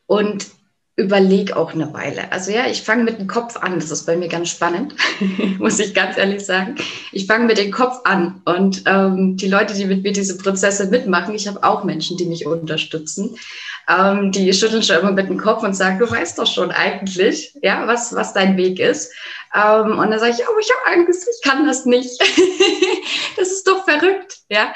und 0.06 0.48
überlege 0.96 1.56
auch 1.56 1.74
eine 1.74 1.92
Weile. 1.94 2.32
Also 2.32 2.52
ja, 2.52 2.68
ich 2.68 2.84
fange 2.84 3.04
mit 3.04 3.18
dem 3.18 3.28
Kopf 3.28 3.58
an. 3.58 3.80
Das 3.80 3.90
ist 3.90 4.06
bei 4.06 4.16
mir 4.16 4.28
ganz 4.28 4.50
spannend, 4.50 4.94
muss 5.58 5.80
ich 5.80 5.94
ganz 5.94 6.18
ehrlich 6.18 6.46
sagen. 6.46 6.76
Ich 7.12 7.26
fange 7.26 7.46
mit 7.46 7.58
dem 7.58 7.72
Kopf 7.72 8.02
an 8.04 8.42
und 8.46 8.84
ähm, 8.86 9.38
die 9.38 9.48
Leute, 9.48 9.74
die 9.74 9.86
mit 9.86 10.04
mir 10.04 10.12
diese 10.12 10.38
Prozesse 10.38 10.88
mitmachen, 10.88 11.34
ich 11.34 11.48
habe 11.48 11.64
auch 11.64 11.84
Menschen, 11.84 12.18
die 12.18 12.26
mich 12.26 12.46
unterstützen, 12.46 13.38
ähm, 13.88 14.32
die 14.32 14.54
schütteln 14.54 14.84
schon 14.84 15.00
immer 15.00 15.12
mit 15.12 15.30
dem 15.30 15.38
Kopf 15.38 15.64
und 15.64 15.74
sagen, 15.74 16.00
du 16.00 16.10
weißt 16.10 16.40
doch 16.40 16.48
schon 16.48 16.72
eigentlich, 16.72 17.58
ja, 17.62 17.88
was, 17.88 18.16
was 18.16 18.34
dein 18.34 18.58
Weg 18.58 18.80
ist. 18.80 19.14
Ähm, 19.54 19.98
und 19.98 20.12
dann 20.12 20.20
sage 20.20 20.36
ich, 20.38 20.48
oh, 20.48 20.60
ich 20.60 20.70
habe 20.72 21.00
Angst, 21.00 21.28
ich 21.30 21.50
kann 21.50 21.66
das 21.66 21.86
nicht. 21.86 22.20
das 23.38 23.52
ist 23.52 23.68
doch 23.68 23.84
verrückt, 23.86 24.40
ja. 24.50 24.74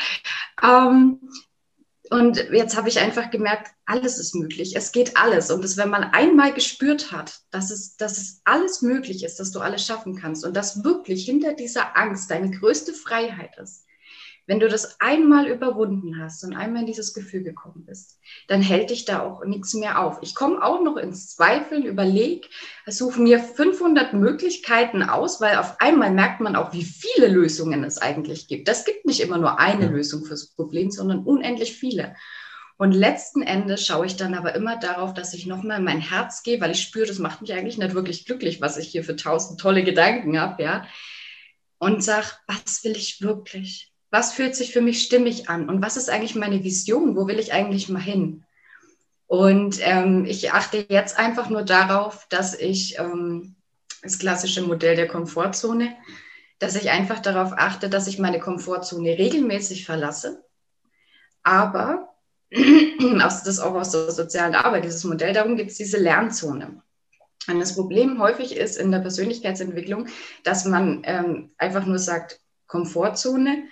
Ähm, 0.62 1.20
und 2.10 2.38
jetzt 2.52 2.78
habe 2.78 2.88
ich 2.88 3.00
einfach 3.00 3.30
gemerkt, 3.32 3.72
alles 3.86 4.18
ist 4.18 4.34
möglich. 4.34 4.76
Es 4.76 4.92
geht 4.92 5.18
alles. 5.18 5.52
Und 5.52 5.64
das, 5.64 5.78
wenn 5.78 5.90
man 5.90 6.04
einmal 6.04 6.54
gespürt 6.54 7.12
hat, 7.12 7.40
dass 7.52 7.70
es, 7.70 7.98
dass 7.98 8.18
es 8.18 8.42
alles 8.46 8.82
möglich 8.82 9.24
ist, 9.24 9.40
dass 9.40 9.52
du 9.52 9.60
alles 9.60 9.86
schaffen 9.86 10.16
kannst 10.16 10.46
und 10.46 10.56
dass 10.56 10.84
wirklich 10.84 11.26
hinter 11.26 11.54
dieser 11.54 11.98
Angst 11.98 12.32
deine 12.32 12.52
größte 12.52 12.94
Freiheit 12.94 13.58
ist, 13.58 13.86
wenn 14.48 14.62
du 14.62 14.70
das 14.70 15.00
einmal 15.02 15.48
überwunden 15.48 16.22
hast 16.22 16.44
und 16.44 16.56
einmal 16.56 16.82
in 16.82 16.88
dieses 16.88 17.14
Gefühl 17.14 17.44
gekommen 17.44 17.86
bist, 17.86 18.18
dann 18.48 18.62
hält 18.62 18.90
dich 18.90 19.04
da 19.04 19.22
auch 19.22 19.44
nichts 19.44 19.74
mehr 19.74 20.02
auf. 20.02 20.20
Ich 20.22 20.36
komme 20.36 20.64
auch 20.64 20.82
noch 20.82 20.96
ins 20.96 21.36
Zweifeln, 21.36 21.84
überleg, 21.84 22.50
suche 22.88 23.22
mir 23.22 23.40
500 23.40 24.14
Möglichkeiten 24.14 25.04
aus, 25.04 25.42
weil 25.42 25.58
auf 25.58 25.80
einmal 25.82 26.12
merkt 26.12 26.40
man 26.40 26.56
auch, 26.56 26.72
wie 26.72 26.86
viele 26.86 27.28
Lösungen 27.28 27.84
es 27.84 27.98
eigentlich 27.98 28.48
gibt. 28.48 28.70
Das 28.70 28.86
gibt 28.86 29.06
nicht 29.06 29.20
immer 29.20 29.38
nur 29.38 29.60
eine 29.60 29.88
Lösung 29.88 30.24
fürs 30.24 30.48
Problem, 30.48 30.92
sondern 30.92 31.26
unendlich 31.26 31.74
viele. 31.74 32.16
Und 32.78 32.94
letzten 32.94 33.42
Endes 33.42 33.86
schaue 33.86 34.06
ich 34.06 34.16
dann 34.16 34.36
aber 34.36 34.56
immer 34.56 34.78
darauf, 34.78 35.14
dass 35.14 35.34
ich 35.34 35.46
nochmal 35.46 35.80
in 35.80 35.84
mein 35.84 36.00
Herz 36.00 36.44
gehe, 36.44 36.62
weil 36.62 36.72
ich 36.72 36.82
spüre, 36.82 37.08
das 37.08 37.20
macht 37.20 37.42
mich 37.42 37.52
eigentlich 37.52 37.78
nicht 37.78 37.96
wirklich 37.96 38.26
glücklich, 38.26 38.62
was 38.62 38.78
ich 38.78 38.88
hier 38.88 39.04
für 39.04 39.16
tausend 39.16 39.60
tolle 39.60 39.84
Gedanken 39.84 40.40
habe, 40.40 40.64
ja. 40.64 40.86
Und 41.80 42.04
sag, 42.04 42.40
was 42.48 42.84
will 42.84 42.96
ich 42.96 43.22
wirklich? 43.22 43.92
Was 44.10 44.34
fühlt 44.34 44.56
sich 44.56 44.72
für 44.72 44.82
mich 44.82 45.02
stimmig 45.02 45.50
an 45.50 45.70
und 45.70 45.82
was 45.82 45.98
ist 45.98 46.10
eigentlich 46.10 46.36
meine 46.36 46.64
Vision, 46.64 47.16
wo 47.16 47.28
will 47.28 47.40
ich 47.40 47.54
eigentlich 47.54 47.90
mal 47.90 48.02
hin? 48.02 48.44
Und 49.28 49.80
ähm, 49.82 50.26
ich 50.26 50.54
achte 50.54 50.86
jetzt 50.90 51.20
einfach 51.20 51.50
nur 51.50 51.64
darauf, 51.64 52.28
dass 52.30 52.58
ich 52.58 52.98
ähm, 52.98 53.56
das 54.02 54.20
klassische 54.20 54.62
Modell 54.62 54.96
der 54.96 55.08
Komfortzone, 55.08 55.94
dass 56.60 56.76
ich 56.76 56.90
einfach 56.90 57.20
darauf 57.20 57.52
achte, 57.52 57.90
dass 57.90 58.08
ich 58.08 58.20
meine 58.20 58.40
Komfortzone 58.40 59.18
regelmäßig 59.18 59.86
verlasse, 59.86 60.44
aber 61.44 62.14
das 63.20 63.46
ist 63.46 63.60
auch 63.60 63.76
aus 63.76 63.92
der 63.92 64.12
sozialen 64.12 64.56
Arbeit, 64.56 64.86
dieses 64.86 65.04
Modell, 65.04 65.34
darum 65.34 65.58
gibt 65.58 65.72
es 65.72 65.78
diese 65.78 65.98
Lernzone. 65.98 66.82
Und 67.48 67.60
das 67.60 67.76
Problem 67.76 68.20
häufig 68.20 68.56
ist 68.56 68.78
in 68.78 68.92
der 68.92 69.00
Persönlichkeitsentwicklung, 69.00 70.08
dass 70.44 70.66
man 70.66 71.02
ähm, 71.06 71.52
einfach 71.58 71.86
nur 71.86 72.00
sagt, 72.00 72.42
Komfortzone 72.68 73.64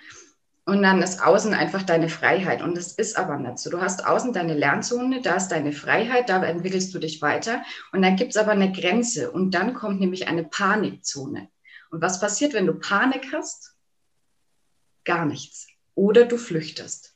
und 0.66 0.82
dann 0.82 1.00
ist 1.00 1.22
außen 1.22 1.54
einfach 1.54 1.84
deine 1.84 2.08
Freiheit. 2.08 2.60
Und 2.60 2.76
das 2.76 2.92
ist 2.92 3.16
aber 3.16 3.38
nicht 3.38 3.58
so. 3.58 3.70
Du 3.70 3.80
hast 3.80 4.04
außen 4.04 4.32
deine 4.32 4.54
Lernzone, 4.54 5.22
da 5.22 5.36
ist 5.36 5.48
deine 5.48 5.72
Freiheit, 5.72 6.28
da 6.28 6.42
entwickelst 6.44 6.92
du 6.92 6.98
dich 6.98 7.22
weiter. 7.22 7.62
Und 7.92 8.02
dann 8.02 8.16
gibt 8.16 8.32
es 8.32 8.36
aber 8.36 8.50
eine 8.50 8.72
Grenze. 8.72 9.30
Und 9.30 9.52
dann 9.52 9.74
kommt 9.74 10.00
nämlich 10.00 10.26
eine 10.26 10.42
Panikzone. 10.42 11.48
Und 11.90 12.02
was 12.02 12.20
passiert, 12.20 12.52
wenn 12.52 12.66
du 12.66 12.74
Panik 12.74 13.32
hast? 13.32 13.76
Gar 15.04 15.26
nichts. 15.26 15.68
Oder 15.94 16.24
du 16.24 16.36
flüchtest. 16.36 17.15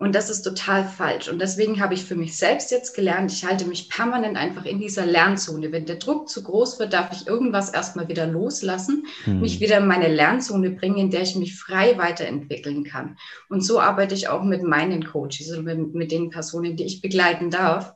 Und 0.00 0.14
das 0.14 0.30
ist 0.30 0.40
total 0.40 0.88
falsch. 0.88 1.28
Und 1.28 1.42
deswegen 1.42 1.78
habe 1.78 1.92
ich 1.92 2.06
für 2.06 2.14
mich 2.14 2.34
selbst 2.34 2.70
jetzt 2.70 2.94
gelernt, 2.94 3.30
ich 3.30 3.44
halte 3.44 3.66
mich 3.66 3.90
permanent 3.90 4.38
einfach 4.38 4.64
in 4.64 4.80
dieser 4.80 5.04
Lernzone. 5.04 5.72
Wenn 5.72 5.84
der 5.84 5.96
Druck 5.96 6.30
zu 6.30 6.42
groß 6.42 6.78
wird, 6.78 6.94
darf 6.94 7.12
ich 7.12 7.26
irgendwas 7.26 7.68
erstmal 7.68 8.08
wieder 8.08 8.26
loslassen, 8.26 9.04
hm. 9.24 9.40
mich 9.40 9.60
wieder 9.60 9.76
in 9.76 9.86
meine 9.86 10.08
Lernzone 10.08 10.70
bringen, 10.70 10.96
in 10.96 11.10
der 11.10 11.20
ich 11.20 11.36
mich 11.36 11.54
frei 11.54 11.98
weiterentwickeln 11.98 12.82
kann. 12.82 13.18
Und 13.50 13.62
so 13.62 13.78
arbeite 13.78 14.14
ich 14.14 14.28
auch 14.28 14.42
mit 14.42 14.62
meinen 14.62 15.04
Coaches 15.04 15.50
und 15.50 15.64
mit, 15.64 15.94
mit 15.94 16.12
den 16.12 16.30
Personen, 16.30 16.76
die 16.76 16.86
ich 16.86 17.02
begleiten 17.02 17.50
darf. 17.50 17.92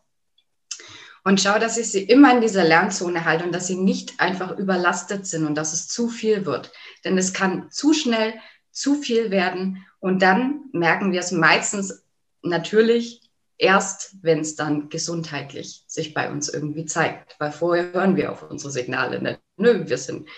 Und 1.25 1.41
schaue, 1.41 1.59
dass 1.59 1.79
ich 1.79 1.91
sie 1.91 2.03
immer 2.03 2.35
in 2.35 2.43
dieser 2.43 2.65
Lernzone 2.65 3.25
halte 3.25 3.47
und 3.47 3.55
dass 3.55 3.67
sie 3.67 3.77
nicht 3.77 4.21
einfach 4.21 4.59
überlastet 4.59 5.27
sind 5.27 5.47
und 5.47 5.55
dass 5.55 5.73
es 5.73 5.89
zu 5.89 6.09
viel 6.09 6.45
wird. 6.45 6.71
Denn 7.03 7.17
es 7.17 7.33
kann 7.33 7.71
zu 7.71 7.95
schnell 7.95 8.35
zu 8.75 8.97
viel 8.97 9.31
werden 9.31 9.87
und 10.05 10.21
dann 10.21 10.65
merken 10.73 11.13
wir 11.13 11.21
es 11.21 11.33
meistens 11.33 12.05
natürlich 12.43 13.23
erst, 13.57 14.17
wenn 14.21 14.41
es 14.41 14.55
dann 14.55 14.91
gesundheitlich 14.91 15.83
sich 15.87 16.13
bei 16.13 16.31
uns 16.31 16.51
irgendwie 16.51 16.85
zeigt. 16.85 17.37
Weil 17.39 17.53
vorher 17.53 17.91
hören 17.95 18.15
wir 18.15 18.31
auf 18.31 18.43
unsere 18.43 18.71
Signale 18.71 19.23
nicht. 19.23 19.41
Nö, 19.57 19.89
wir 19.89 19.97
sind 19.97 20.29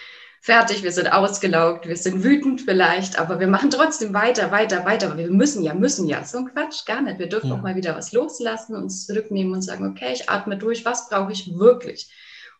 fertig, 0.40 0.84
wir 0.84 0.92
sind 0.92 1.12
ausgelaugt, 1.12 1.88
wir 1.88 1.96
sind 1.96 2.22
wütend 2.22 2.60
vielleicht, 2.60 3.18
aber 3.18 3.40
wir 3.40 3.48
machen 3.48 3.70
trotzdem 3.70 4.14
weiter, 4.14 4.52
weiter, 4.52 4.84
weiter. 4.84 5.08
Aber 5.08 5.18
wir 5.18 5.32
müssen 5.32 5.64
ja, 5.64 5.74
müssen 5.74 6.06
ja. 6.06 6.22
So 6.22 6.38
ein 6.38 6.52
Quatsch, 6.52 6.86
gar 6.86 7.02
nicht. 7.02 7.18
Wir 7.18 7.28
dürfen 7.28 7.48
ja. 7.48 7.56
auch 7.56 7.62
mal 7.62 7.74
wieder 7.74 7.96
was 7.96 8.12
loslassen, 8.12 8.76
uns 8.76 9.04
zurücknehmen 9.04 9.52
und 9.52 9.62
sagen, 9.62 9.90
okay, 9.90 10.12
ich 10.12 10.30
atme 10.30 10.58
durch, 10.58 10.84
was 10.84 11.08
brauche 11.08 11.32
ich 11.32 11.58
wirklich? 11.58 12.08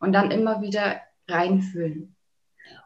Und 0.01 0.13
dann 0.13 0.33
immer 0.33 0.61
wieder 0.61 1.01
reinfühlen. 1.29 2.17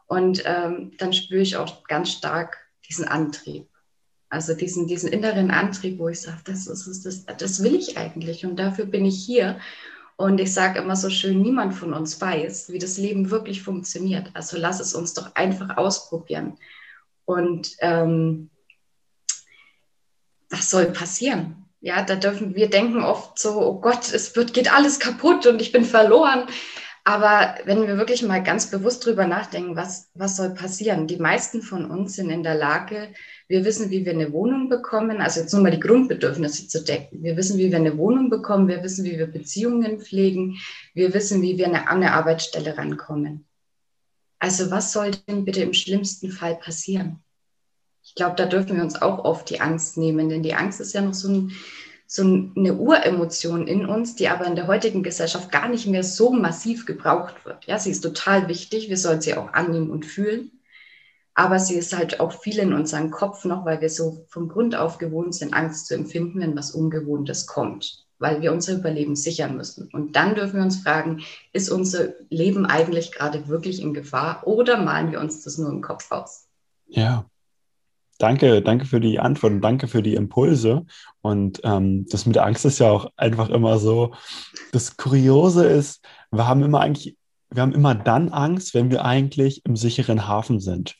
Und 0.06 0.42
ähm, 0.44 0.92
dann 0.98 1.14
spüre 1.14 1.40
ich 1.40 1.56
auch 1.56 1.84
ganz 1.84 2.10
stark 2.10 2.58
diesen 2.86 3.08
Antrieb. 3.08 3.69
Also 4.30 4.54
diesen, 4.54 4.86
diesen 4.86 5.12
inneren 5.12 5.50
Antrieb, 5.50 5.98
wo 5.98 6.08
ich 6.08 6.20
sage, 6.20 6.38
das, 6.44 6.68
ist, 6.68 7.04
das, 7.04 7.26
das 7.26 7.62
will 7.62 7.74
ich 7.74 7.98
eigentlich 7.98 8.46
und 8.46 8.56
dafür 8.56 8.86
bin 8.86 9.04
ich 9.04 9.24
hier. 9.24 9.58
Und 10.16 10.38
ich 10.38 10.54
sage 10.54 10.78
immer 10.78 10.96
so 10.96 11.10
schön, 11.10 11.42
niemand 11.42 11.74
von 11.74 11.92
uns 11.92 12.20
weiß, 12.20 12.70
wie 12.70 12.78
das 12.78 12.96
Leben 12.96 13.30
wirklich 13.30 13.62
funktioniert. 13.62 14.30
Also 14.34 14.56
lass 14.56 14.78
es 14.78 14.94
uns 14.94 15.14
doch 15.14 15.34
einfach 15.34 15.76
ausprobieren. 15.76 16.58
Und 17.24 17.72
ähm, 17.80 18.50
was 20.48 20.70
soll 20.70 20.86
passieren? 20.86 21.64
Ja, 21.80 22.02
da 22.02 22.16
dürfen 22.16 22.54
wir 22.54 22.68
denken 22.68 23.02
oft 23.02 23.38
so, 23.38 23.60
oh 23.60 23.80
Gott, 23.80 24.12
es 24.12 24.36
wird, 24.36 24.52
geht 24.52 24.72
alles 24.72 25.00
kaputt 25.00 25.46
und 25.46 25.60
ich 25.62 25.72
bin 25.72 25.84
verloren. 25.84 26.46
Aber 27.04 27.54
wenn 27.64 27.86
wir 27.86 27.96
wirklich 27.96 28.22
mal 28.22 28.42
ganz 28.42 28.70
bewusst 28.70 29.04
drüber 29.04 29.26
nachdenken, 29.26 29.74
was, 29.74 30.10
was 30.14 30.36
soll 30.36 30.50
passieren? 30.50 31.06
Die 31.06 31.16
meisten 31.16 31.62
von 31.62 31.90
uns 31.90 32.14
sind 32.14 32.30
in 32.30 32.42
der 32.42 32.54
Lage, 32.54 33.08
wir 33.48 33.64
wissen, 33.64 33.90
wie 33.90 34.04
wir 34.04 34.12
eine 34.12 34.32
Wohnung 34.32 34.68
bekommen, 34.68 35.20
also 35.20 35.40
jetzt 35.40 35.52
nur 35.52 35.62
mal 35.62 35.70
die 35.70 35.80
Grundbedürfnisse 35.80 36.68
zu 36.68 36.84
decken. 36.84 37.22
Wir 37.22 37.36
wissen, 37.36 37.58
wie 37.58 37.70
wir 37.70 37.78
eine 37.78 37.96
Wohnung 37.96 38.28
bekommen, 38.28 38.68
wir 38.68 38.82
wissen, 38.82 39.04
wie 39.04 39.18
wir 39.18 39.26
Beziehungen 39.26 40.00
pflegen, 40.00 40.58
wir 40.94 41.14
wissen, 41.14 41.40
wie 41.42 41.56
wir 41.56 41.68
an 41.68 41.74
eine 41.74 42.12
Arbeitsstelle 42.12 42.76
rankommen. 42.76 43.46
Also 44.38 44.70
was 44.70 44.92
soll 44.92 45.12
denn 45.28 45.44
bitte 45.44 45.62
im 45.62 45.72
schlimmsten 45.72 46.30
Fall 46.30 46.56
passieren? 46.56 47.22
Ich 48.02 48.14
glaube, 48.14 48.36
da 48.36 48.46
dürfen 48.46 48.76
wir 48.76 48.82
uns 48.82 49.00
auch 49.00 49.24
oft 49.24 49.48
die 49.50 49.60
Angst 49.60 49.96
nehmen, 49.96 50.28
denn 50.28 50.42
die 50.42 50.54
Angst 50.54 50.80
ist 50.80 50.94
ja 50.94 51.00
noch 51.00 51.14
so, 51.14 51.28
ein, 51.28 51.52
so 52.12 52.22
eine 52.22 52.74
Uremotion 52.74 53.68
in 53.68 53.86
uns, 53.86 54.16
die 54.16 54.28
aber 54.28 54.44
in 54.44 54.56
der 54.56 54.66
heutigen 54.66 55.04
Gesellschaft 55.04 55.52
gar 55.52 55.68
nicht 55.68 55.86
mehr 55.86 56.02
so 56.02 56.32
massiv 56.32 56.84
gebraucht 56.84 57.44
wird. 57.44 57.66
Ja, 57.66 57.78
sie 57.78 57.92
ist 57.92 58.00
total 58.00 58.48
wichtig, 58.48 58.88
wir 58.88 58.96
sollen 58.96 59.20
sie 59.20 59.34
auch 59.34 59.52
annehmen 59.52 59.90
und 59.90 60.04
fühlen. 60.04 60.50
Aber 61.34 61.60
sie 61.60 61.76
ist 61.76 61.96
halt 61.96 62.18
auch 62.18 62.32
viel 62.32 62.58
in 62.58 62.72
unserem 62.72 63.12
Kopf 63.12 63.44
noch, 63.44 63.64
weil 63.64 63.80
wir 63.80 63.88
so 63.88 64.26
vom 64.28 64.48
Grund 64.48 64.74
auf 64.74 64.98
gewohnt 64.98 65.36
sind, 65.36 65.54
Angst 65.54 65.86
zu 65.86 65.94
empfinden, 65.94 66.40
wenn 66.40 66.56
was 66.56 66.72
Ungewohntes 66.72 67.46
kommt, 67.46 68.04
weil 68.18 68.42
wir 68.42 68.52
unser 68.52 68.74
Überleben 68.74 69.14
sichern 69.14 69.56
müssen. 69.56 69.88
Und 69.92 70.16
dann 70.16 70.34
dürfen 70.34 70.56
wir 70.56 70.64
uns 70.64 70.82
fragen, 70.82 71.22
ist 71.52 71.70
unser 71.70 72.08
Leben 72.28 72.66
eigentlich 72.66 73.12
gerade 73.12 73.46
wirklich 73.46 73.80
in 73.80 73.94
Gefahr 73.94 74.44
oder 74.48 74.82
malen 74.82 75.12
wir 75.12 75.20
uns 75.20 75.44
das 75.44 75.58
nur 75.58 75.70
im 75.70 75.80
Kopf 75.80 76.10
aus? 76.10 76.48
Ja. 76.88 77.24
Danke, 78.20 78.60
danke 78.60 78.84
für 78.84 79.00
die 79.00 79.18
Antwort 79.18 79.54
und 79.54 79.60
danke 79.62 79.88
für 79.88 80.02
die 80.02 80.14
Impulse. 80.14 80.84
Und 81.22 81.60
ähm, 81.64 82.06
das 82.10 82.26
mit 82.26 82.36
der 82.36 82.44
Angst 82.44 82.64
ist 82.64 82.78
ja 82.78 82.90
auch 82.90 83.10
einfach 83.16 83.48
immer 83.48 83.78
so. 83.78 84.12
Das 84.72 84.96
Kuriose 84.96 85.66
ist, 85.66 86.04
wir 86.30 86.46
haben 86.46 86.62
immer 86.62 86.80
eigentlich 86.80 87.16
wir 87.52 87.62
haben 87.62 87.72
immer 87.72 87.96
dann 87.96 88.28
Angst, 88.28 88.74
wenn 88.74 88.90
wir 88.90 89.04
eigentlich 89.04 89.66
im 89.66 89.74
sicheren 89.74 90.28
Hafen 90.28 90.60
sind. 90.60 90.94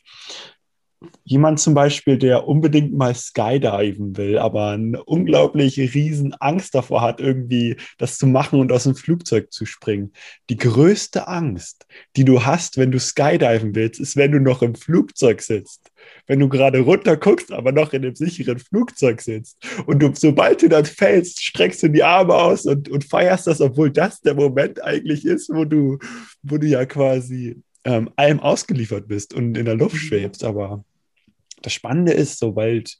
Jemand 1.23 1.59
zum 1.59 1.73
Beispiel, 1.73 2.17
der 2.17 2.47
unbedingt 2.47 2.93
mal 2.93 3.15
skydiven 3.15 4.17
will, 4.17 4.37
aber 4.37 4.69
eine 4.71 5.03
unglaublich 5.03 5.79
riesen 5.79 6.33
Angst 6.35 6.75
davor 6.75 7.01
hat, 7.01 7.19
irgendwie 7.19 7.77
das 7.97 8.17
zu 8.17 8.27
machen 8.27 8.59
und 8.59 8.71
aus 8.71 8.83
dem 8.83 8.95
Flugzeug 8.95 9.51
zu 9.51 9.65
springen. 9.65 10.13
Die 10.49 10.57
größte 10.57 11.27
Angst, 11.27 11.87
die 12.15 12.25
du 12.25 12.45
hast, 12.45 12.77
wenn 12.77 12.91
du 12.91 12.99
skydiven 12.99 13.73
willst, 13.75 13.99
ist, 13.99 14.15
wenn 14.15 14.31
du 14.31 14.39
noch 14.39 14.61
im 14.61 14.75
Flugzeug 14.75 15.41
sitzt 15.41 15.91
wenn 16.27 16.39
du 16.39 16.49
gerade 16.49 16.79
runter 16.79 17.17
guckst, 17.17 17.51
aber 17.51 17.71
noch 17.71 17.93
in 17.93 18.01
dem 18.01 18.15
sicheren 18.15 18.59
Flugzeug 18.59 19.21
sitzt. 19.21 19.57
Und 19.85 20.01
du, 20.01 20.11
sobald 20.13 20.61
du 20.61 20.69
dann 20.69 20.85
fällst, 20.85 21.43
streckst 21.43 21.83
du 21.83 21.89
die 21.89 22.03
Arme 22.03 22.33
aus 22.33 22.65
und, 22.65 22.89
und 22.89 23.03
feierst 23.03 23.47
das, 23.47 23.61
obwohl 23.61 23.91
das 23.91 24.21
der 24.21 24.35
Moment 24.35 24.83
eigentlich 24.83 25.25
ist, 25.25 25.49
wo 25.49 25.65
du, 25.65 25.97
wo 26.43 26.57
du 26.57 26.67
ja 26.67 26.85
quasi 26.85 27.61
ähm, 27.83 28.09
allem 28.15 28.39
ausgeliefert 28.39 29.07
bist 29.07 29.33
und 29.33 29.57
in 29.57 29.65
der 29.65 29.75
Luft 29.75 29.95
mhm. 29.95 29.99
schwebst. 29.99 30.43
Aber 30.43 30.83
das 31.61 31.73
Spannende 31.73 32.11
ist, 32.11 32.39
sobald, 32.39 32.97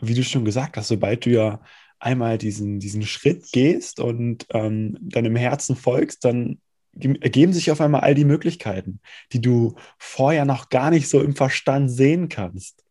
wie 0.00 0.14
du 0.14 0.22
schon 0.24 0.44
gesagt 0.44 0.76
hast, 0.76 0.88
sobald 0.88 1.26
du 1.26 1.30
ja 1.30 1.60
einmal 1.98 2.38
diesen, 2.38 2.80
diesen 2.80 3.02
Schritt 3.02 3.50
gehst 3.52 4.00
und 4.00 4.46
ähm, 4.52 4.98
deinem 5.00 5.36
Herzen 5.36 5.76
folgst, 5.76 6.24
dann 6.24 6.60
ergeben 6.96 7.52
sich 7.52 7.70
auf 7.70 7.80
einmal 7.80 8.02
all 8.02 8.14
die 8.14 8.24
Möglichkeiten, 8.24 9.00
die 9.32 9.40
du 9.40 9.74
vorher 9.98 10.44
noch 10.44 10.68
gar 10.68 10.90
nicht 10.90 11.08
so 11.08 11.20
im 11.20 11.34
Verstand 11.34 11.90
sehen 11.90 12.28
kannst. 12.28 12.84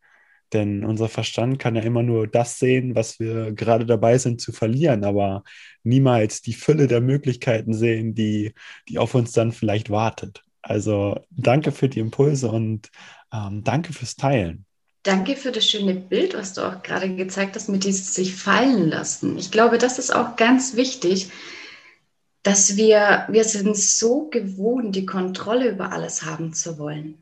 Denn 0.52 0.86
unser 0.86 1.10
Verstand 1.10 1.58
kann 1.58 1.76
ja 1.76 1.82
immer 1.82 2.04
nur 2.04 2.28
das 2.28 2.60
sehen, 2.60 2.96
was 2.96 3.20
wir 3.20 3.54
gerade 3.54 3.86
dabei 3.86 4.18
sind 4.20 4.40
zu 4.40 4.52
verlieren, 4.52 5.04
aber 5.04 5.44
niemals 5.84 6.42
die 6.42 6.54
Fülle 6.54 6.88
der 6.88 7.02
Möglichkeiten 7.02 7.74
sehen, 7.74 8.14
die, 8.14 8.54
die 8.88 9.00
auf 9.00 9.16
uns 9.16 9.32
dann 9.32 9.52
vielleicht 9.52 9.90
wartet. 9.90 10.44
Also 10.62 11.20
danke 11.32 11.72
für 11.72 11.90
die 11.90 12.00
Impulse 12.00 12.52
und 12.52 12.90
ähm, 13.34 13.64
danke 13.64 13.94
fürs 13.94 14.16
Teilen. 14.16 14.66
Danke 15.04 15.36
für 15.36 15.52
das 15.52 15.70
schöne 15.70 15.96
Bild, 15.96 16.34
was 16.34 16.54
du 16.54 16.62
auch 16.62 16.82
gerade 16.82 17.14
gezeigt 17.14 17.58
hast, 17.58 17.68
mit 17.68 17.84
diesem 17.84 18.06
sich 18.06 18.36
fallen 18.36 18.90
lassen. 18.90 19.38
Ich 19.38 19.52
glaube, 19.52 19.78
das 19.78 20.00
ist 20.00 20.16
auch 20.16 20.38
ganz 20.38 20.78
wichtig, 20.78 21.30
dass 22.42 22.78
wir, 22.78 23.26
wir 23.28 23.44
sind 23.44 23.76
so 23.76 24.30
gewohnt, 24.30 24.96
die 24.96 25.06
Kontrolle 25.06 25.72
über 25.72 25.92
alles 25.92 26.24
haben 26.24 26.54
zu 26.54 26.78
wollen, 26.78 27.22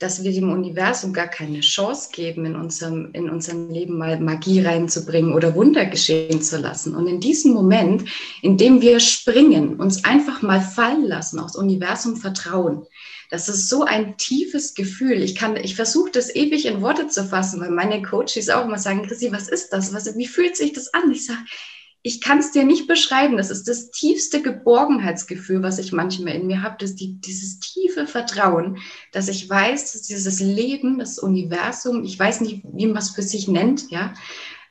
dass 0.00 0.24
wir 0.24 0.32
dem 0.32 0.50
Universum 0.50 1.12
gar 1.12 1.28
keine 1.28 1.60
Chance 1.60 2.08
geben, 2.12 2.46
in 2.46 2.56
unserem, 2.56 3.10
in 3.12 3.30
unserem 3.30 3.70
Leben 3.70 3.96
mal 3.96 4.18
Magie 4.18 4.62
reinzubringen 4.62 5.32
oder 5.32 5.54
Wunder 5.54 5.86
geschehen 5.86 6.42
zu 6.42 6.58
lassen. 6.58 6.96
Und 6.96 7.06
in 7.06 7.20
diesem 7.20 7.52
Moment, 7.52 8.08
in 8.42 8.56
dem 8.56 8.80
wir 8.80 8.98
springen, 8.98 9.76
uns 9.78 10.04
einfach 10.04 10.42
mal 10.42 10.60
fallen 10.60 11.04
lassen, 11.04 11.38
aufs 11.38 11.54
Universum 11.54 12.16
vertrauen, 12.16 12.86
das 13.30 13.48
ist 13.48 13.68
so 13.68 13.84
ein 13.84 14.16
tiefes 14.16 14.74
Gefühl. 14.74 15.22
Ich 15.22 15.36
kann, 15.36 15.56
ich 15.56 15.76
versuche 15.76 16.10
das 16.10 16.34
ewig 16.34 16.66
in 16.66 16.82
Worte 16.82 17.06
zu 17.06 17.24
fassen, 17.24 17.60
weil 17.60 17.70
meine 17.70 18.02
Coaches 18.02 18.50
auch 18.50 18.64
immer 18.64 18.78
sagen, 18.78 19.06
Chrissy, 19.06 19.30
was 19.30 19.48
ist 19.48 19.70
das? 19.70 19.94
Was, 19.94 20.16
wie 20.16 20.26
fühlt 20.26 20.56
sich 20.56 20.72
das 20.72 20.92
an? 20.92 21.10
Ich 21.12 21.26
sage, 21.26 21.38
ich 22.02 22.20
kann 22.20 22.38
es 22.38 22.50
dir 22.50 22.64
nicht 22.64 22.88
beschreiben. 22.88 23.36
Das 23.36 23.50
ist 23.50 23.68
das 23.68 23.92
tiefste 23.92 24.42
Geborgenheitsgefühl, 24.42 25.62
was 25.62 25.78
ich 25.78 25.92
manchmal 25.92 26.34
in 26.34 26.48
mir 26.48 26.62
habe. 26.62 26.76
Das 26.80 26.96
die, 26.96 27.20
dieses 27.20 27.60
tiefe 27.60 28.08
Vertrauen, 28.08 28.78
dass 29.12 29.28
ich 29.28 29.48
weiß, 29.48 29.92
dass 29.92 30.02
dieses 30.02 30.40
Leben, 30.40 30.98
das 30.98 31.18
Universum, 31.20 32.02
ich 32.02 32.18
weiß 32.18 32.40
nicht, 32.40 32.62
wie 32.72 32.86
man 32.86 32.98
es 32.98 33.10
für 33.10 33.22
sich 33.22 33.46
nennt, 33.46 33.90
ja, 33.90 34.14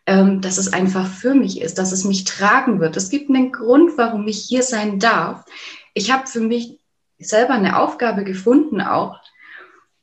ähm, 0.06 0.42
dass 0.42 0.58
es 0.58 0.74
einfach 0.74 1.08
für 1.08 1.34
mich 1.34 1.62
ist, 1.62 1.78
dass 1.78 1.94
es 1.94 2.04
mich 2.04 2.26
tragen 2.26 2.82
wird. 2.82 2.98
Es 2.98 3.10
gibt 3.10 3.30
einen 3.30 3.54
Grund, 3.54 3.98
warum 3.98 4.28
ich 4.28 4.44
hier 4.44 4.64
sein 4.64 5.00
darf. 5.00 5.46
Ich 5.94 6.12
habe 6.12 6.28
für 6.28 6.42
mich 6.42 6.79
selber 7.20 7.54
eine 7.54 7.80
Aufgabe 7.80 8.24
gefunden 8.24 8.82
auch. 8.82 9.20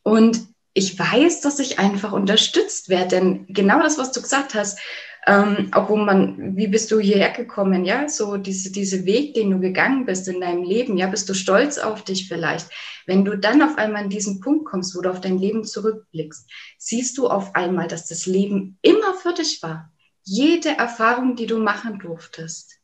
Und 0.02 0.46
ich 0.74 0.98
weiß, 0.98 1.40
dass 1.40 1.58
ich 1.58 1.78
einfach 1.78 2.12
unterstützt 2.12 2.88
werde. 2.88 3.08
Denn 3.08 3.46
genau 3.48 3.82
das, 3.82 3.98
was 3.98 4.12
du 4.12 4.20
gesagt 4.20 4.54
hast, 4.54 4.78
ähm, 5.26 5.70
wo 5.88 5.96
man, 5.96 6.56
wie 6.56 6.68
bist 6.68 6.92
du 6.92 7.00
hierher 7.00 7.30
gekommen, 7.30 7.84
ja, 7.84 8.08
so 8.08 8.36
diese, 8.36 8.70
diese 8.70 9.04
Weg, 9.06 9.34
den 9.34 9.50
du 9.50 9.58
gegangen 9.58 10.06
bist 10.06 10.28
in 10.28 10.40
deinem 10.40 10.62
Leben, 10.62 10.96
ja, 10.96 11.08
bist 11.08 11.28
du 11.28 11.34
stolz 11.34 11.78
auf 11.78 12.04
dich 12.04 12.28
vielleicht. 12.28 12.68
Wenn 13.06 13.24
du 13.24 13.36
dann 13.36 13.62
auf 13.62 13.76
einmal 13.76 14.04
an 14.04 14.10
diesen 14.10 14.40
Punkt 14.40 14.66
kommst, 14.66 14.94
wo 14.94 15.00
du 15.00 15.10
auf 15.10 15.20
dein 15.20 15.38
Leben 15.38 15.64
zurückblickst, 15.64 16.48
siehst 16.78 17.18
du 17.18 17.26
auf 17.26 17.54
einmal, 17.56 17.88
dass 17.88 18.06
das 18.06 18.26
Leben 18.26 18.78
immer 18.82 19.14
für 19.14 19.32
dich 19.32 19.62
war. 19.62 19.90
Jede 20.22 20.76
Erfahrung, 20.76 21.34
die 21.34 21.46
du 21.46 21.58
machen 21.58 21.98
durftest, 21.98 22.78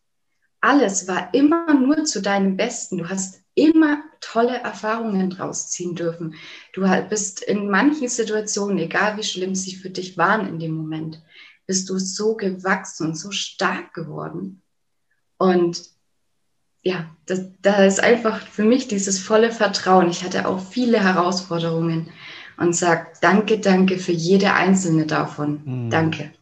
alles 0.60 1.06
war 1.08 1.34
immer 1.34 1.74
nur 1.74 2.04
zu 2.04 2.22
deinem 2.22 2.56
Besten. 2.56 2.98
Du 2.98 3.08
hast 3.08 3.42
immer 3.54 4.02
tolle 4.22 4.56
Erfahrungen 4.56 5.28
draus 5.28 5.68
ziehen 5.68 5.94
dürfen. 5.94 6.36
Du 6.72 6.82
bist 7.10 7.42
in 7.42 7.68
manchen 7.68 8.08
Situationen, 8.08 8.78
egal 8.78 9.18
wie 9.18 9.22
schlimm 9.22 9.54
sie 9.54 9.76
für 9.76 9.90
dich 9.90 10.16
waren 10.16 10.48
in 10.48 10.58
dem 10.58 10.72
Moment, 10.72 11.20
bist 11.66 11.90
du 11.90 11.98
so 11.98 12.34
gewachsen 12.36 13.08
und 13.08 13.18
so 13.18 13.30
stark 13.30 13.92
geworden. 13.92 14.62
Und 15.36 15.82
ja, 16.82 17.14
das, 17.26 17.42
da 17.60 17.84
ist 17.84 18.00
einfach 18.00 18.40
für 18.46 18.64
mich 18.64 18.88
dieses 18.88 19.18
volle 19.18 19.52
Vertrauen. 19.52 20.10
Ich 20.10 20.24
hatte 20.24 20.48
auch 20.48 20.60
viele 20.60 21.02
Herausforderungen 21.02 22.10
und 22.56 22.74
sage 22.74 23.08
danke, 23.20 23.58
danke 23.58 23.98
für 23.98 24.12
jede 24.12 24.54
einzelne 24.54 25.06
davon. 25.06 25.62
Mhm. 25.64 25.90
Danke. 25.90 26.32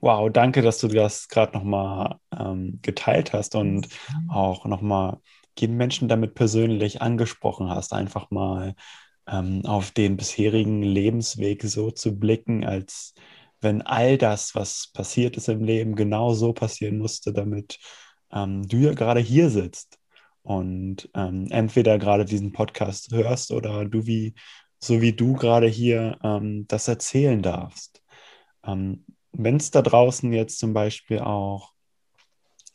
Wow, 0.00 0.30
danke, 0.30 0.62
dass 0.62 0.78
du 0.78 0.88
das 0.88 1.28
gerade 1.28 1.52
nochmal 1.52 2.16
ähm, 2.36 2.78
geteilt 2.82 3.32
hast 3.32 3.54
und 3.54 3.88
auch 4.28 4.64
nochmal 4.64 5.18
jeden 5.58 5.76
Menschen 5.76 6.08
damit 6.08 6.34
persönlich 6.34 7.02
angesprochen 7.02 7.68
hast, 7.68 7.92
einfach 7.92 8.30
mal 8.30 8.74
ähm, 9.26 9.62
auf 9.66 9.90
den 9.90 10.16
bisherigen 10.16 10.82
Lebensweg 10.82 11.62
so 11.64 11.90
zu 11.90 12.18
blicken, 12.18 12.64
als 12.64 13.14
wenn 13.60 13.82
all 13.82 14.16
das, 14.16 14.54
was 14.54 14.90
passiert 14.94 15.36
ist 15.36 15.48
im 15.48 15.62
Leben, 15.64 15.94
genau 15.96 16.32
so 16.32 16.54
passieren 16.54 16.98
musste, 16.98 17.32
damit 17.34 17.78
ähm, 18.32 18.66
du 18.66 18.78
ja 18.78 18.94
gerade 18.94 19.20
hier 19.20 19.50
sitzt 19.50 19.98
und 20.42 21.10
ähm, 21.14 21.46
entweder 21.50 21.98
gerade 21.98 22.24
diesen 22.24 22.52
Podcast 22.52 23.12
hörst 23.12 23.50
oder 23.52 23.84
du 23.84 24.06
wie, 24.06 24.34
so 24.78 25.02
wie 25.02 25.12
du 25.12 25.34
gerade 25.34 25.66
hier 25.66 26.18
ähm, 26.22 26.66
das 26.68 26.88
erzählen 26.88 27.42
darfst. 27.42 28.02
Wenn 29.32 29.56
es 29.56 29.70
da 29.70 29.82
draußen 29.82 30.32
jetzt 30.32 30.58
zum 30.58 30.72
Beispiel 30.72 31.20
auch 31.20 31.72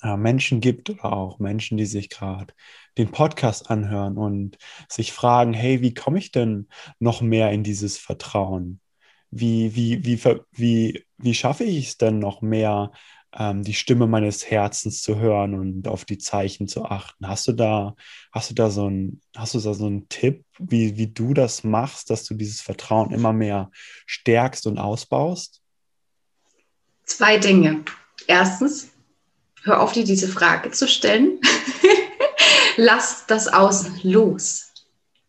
äh, 0.02 0.18
Menschen 0.18 0.62
gibt 0.62 0.90
oder 0.90 1.14
auch 1.14 1.40
Menschen, 1.40 1.78
die 1.78 1.86
sich 1.86 2.10
gerade 2.10 2.54
den 2.98 3.12
Podcast 3.12 3.70
anhören 3.70 4.18
und 4.18 4.58
sich 4.90 5.12
fragen, 5.12 5.54
hey, 5.54 5.82
wie 5.82 5.94
komme 5.94 6.20
ich 6.20 6.32
denn 6.32 6.68
noch 7.00 7.22
mehr 7.22 7.52
in 7.52 7.64
dieses 7.64 7.98
Vertrauen? 7.98 8.80
Wie, 9.32 9.76
wie, 9.76 10.06
wie, 10.06 10.22
wie, 10.52 11.06
wie 11.18 11.34
schaffe 11.34 11.64
ich 11.64 11.88
es 11.88 11.98
denn 11.98 12.20
noch 12.20 12.42
mehr, 12.42 12.92
ähm, 13.38 13.64
die 13.64 13.74
Stimme 13.74 14.08
meines 14.08 14.50
Herzens 14.50 15.02
zu 15.02 15.18
hören 15.18 15.56
und 15.56 15.88
auf 15.88 16.06
die 16.06 16.18
Zeichen 16.18 16.68
zu 16.68 16.86
achten? 16.86 17.28
Hast 17.28 17.48
du 17.48 17.54
da, 17.54 17.96
hast 18.32 18.52
du 18.52 18.54
da 18.54 18.70
so 18.70 18.90
ein, 18.90 19.22
hast 19.36 19.56
du 19.56 19.60
da 19.60 19.74
so 19.74 19.88
einen 19.88 20.08
Tipp, 20.08 20.46
wie, 20.60 20.98
wie 20.98 21.08
du 21.08 21.34
das 21.34 21.64
machst, 21.64 22.10
dass 22.10 22.24
du 22.24 22.36
dieses 22.36 22.62
Vertrauen 22.62 23.12
immer 23.12 23.34
mehr 23.34 23.72
stärkst 24.06 24.68
und 24.68 24.78
ausbaust? 24.78 25.65
Zwei 27.06 27.38
Dinge. 27.38 27.84
Erstens, 28.28 28.90
hör 29.64 29.82
auf, 29.82 29.92
dir 29.92 30.04
diese 30.04 30.28
Frage 30.28 30.72
zu 30.72 30.88
stellen. 30.88 31.40
Lass 32.78 33.26
das 33.28 33.48
Außen 33.48 34.00
los. 34.04 34.72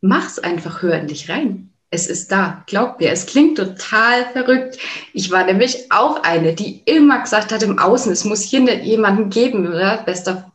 Mach's 0.00 0.38
einfach, 0.38 0.82
hör 0.82 0.98
in 0.98 1.06
dich 1.06 1.28
rein. 1.28 1.70
Es 1.90 2.08
ist 2.08 2.32
da, 2.32 2.64
glaub 2.66 2.98
mir. 2.98 3.10
Es 3.10 3.26
klingt 3.26 3.58
total 3.58 4.26
verrückt. 4.32 4.78
Ich 5.12 5.30
war 5.30 5.44
nämlich 5.44 5.90
auch 5.90 6.22
eine, 6.22 6.54
die 6.54 6.82
immer 6.84 7.20
gesagt 7.20 7.52
hat 7.52 7.62
im 7.62 7.78
Außen, 7.78 8.10
es 8.10 8.24
muss 8.24 8.42
hier 8.42 8.60
jemanden 8.82 9.30
geben. 9.30 9.68
Oder? 9.68 10.02
Bester, 10.04 10.52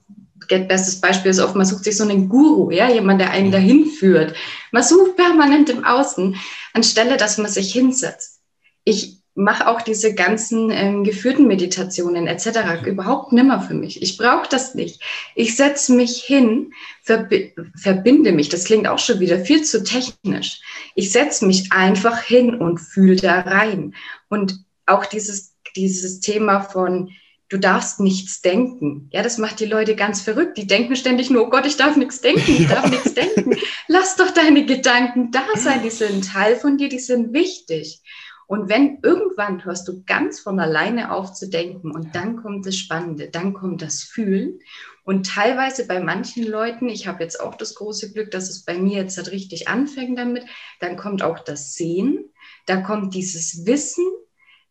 bestes 0.48 1.00
Beispiel 1.00 1.32
ist 1.32 1.40
oft, 1.40 1.56
man 1.56 1.66
sucht 1.66 1.86
sich 1.86 1.96
so 1.96 2.04
einen 2.04 2.28
Guru, 2.28 2.72
ja, 2.72 2.90
jemand, 2.90 3.22
der 3.22 3.32
einen 3.32 3.48
mhm. 3.48 3.54
dahin 3.54 3.86
führt. 3.86 4.36
Man 4.72 4.84
sucht 4.84 5.16
permanent 5.16 5.70
im 5.70 5.86
Außen, 5.86 6.36
anstelle, 6.74 7.18
dass 7.18 7.38
man 7.38 7.50
sich 7.50 7.72
hinsetzt. 7.72 8.42
Ich 8.84 9.21
mache 9.34 9.68
auch 9.68 9.82
diese 9.82 10.14
ganzen 10.14 10.72
ähm, 10.72 11.04
geführten 11.04 11.48
Meditationen 11.48 12.28
etc. 12.28 12.86
überhaupt 12.86 13.32
nimmer 13.32 13.62
für 13.62 13.74
mich. 13.74 14.02
Ich 14.02 14.18
brauche 14.18 14.50
das 14.50 14.76
nicht. 14.76 15.02
Ich 15.36 15.56
setze 15.56 15.94
mich 15.94 16.22
hin, 16.22 16.74
verbi 17.02 17.54
verbinde 17.76 18.34
mich. 18.34 18.50
Das 18.50 18.66
klingt 18.66 18.88
auch 18.88 19.00
schon 19.00 19.20
wieder 19.20 19.40
viel 19.40 19.64
zu 19.64 19.84
technisch. 19.84 20.62
Ich 20.96 21.12
setze 21.12 21.46
mich 21.46 21.72
einfach 21.72 22.22
hin 22.22 22.56
und 22.56 22.80
fühle 22.80 23.16
da 23.16 23.40
rein. 23.40 23.96
Und 24.28 24.66
auch 24.86 25.06
dieses, 25.06 25.56
dieses 25.76 26.20
Thema 26.20 26.62
von, 26.62 27.12
du 27.48 27.58
darfst 27.58 28.02
nichts 28.02 28.42
denken. 28.42 29.08
Ja, 29.12 29.24
das 29.24 29.38
macht 29.38 29.62
die 29.62 29.66
Leute 29.66 29.96
ganz 29.96 30.22
verrückt. 30.22 30.58
Die 30.58 30.68
denken 30.68 30.98
ständig 30.98 31.30
nur, 31.30 31.48
oh 31.48 31.50
Gott, 31.50 31.66
ich 31.66 31.78
darf 31.78 31.96
nichts 31.96 32.20
denken, 32.20 32.52
ich 32.52 32.68
darf 32.68 32.90
nichts 32.90 33.14
denken. 33.14 33.56
Lass 33.88 34.18
doch 34.18 34.32
deine 34.32 34.66
Gedanken 34.66 35.32
da 35.32 35.44
sein. 35.56 35.84
Die 35.84 35.90
sind 35.90 36.32
Teil 36.34 36.58
von 36.58 36.78
dir, 36.78 36.90
die 36.90 37.00
sind 37.00 37.34
wichtig. 37.34 38.02
Und 38.52 38.68
wenn 38.68 39.00
irgendwann 39.02 39.64
hörst 39.64 39.88
du 39.88 40.04
ganz 40.04 40.42
von 40.42 40.60
alleine 40.60 41.14
auf 41.14 41.32
zu 41.32 41.50
denken 41.50 41.90
und 41.90 42.14
dann 42.16 42.36
kommt 42.36 42.66
das 42.66 42.76
Spannende, 42.76 43.30
dann 43.30 43.54
kommt 43.54 43.82
das 43.82 44.04
Fühlen. 44.04 44.60
Und 45.06 45.26
teilweise 45.26 45.88
bei 45.88 46.02
manchen 46.02 46.46
Leuten, 46.46 46.90
ich 46.90 47.08
habe 47.08 47.24
jetzt 47.24 47.40
auch 47.40 47.56
das 47.56 47.76
große 47.76 48.12
Glück, 48.12 48.30
dass 48.30 48.50
es 48.50 48.66
bei 48.66 48.78
mir 48.78 48.98
jetzt 48.98 49.16
halt 49.16 49.32
richtig 49.32 49.70
anfängt 49.70 50.20
damit, 50.20 50.44
dann 50.82 50.98
kommt 50.98 51.24
auch 51.24 51.40
das 51.40 51.76
Sehen, 51.76 52.26
da 52.66 52.82
kommt 52.82 53.14
dieses 53.14 53.66
Wissen, 53.66 54.04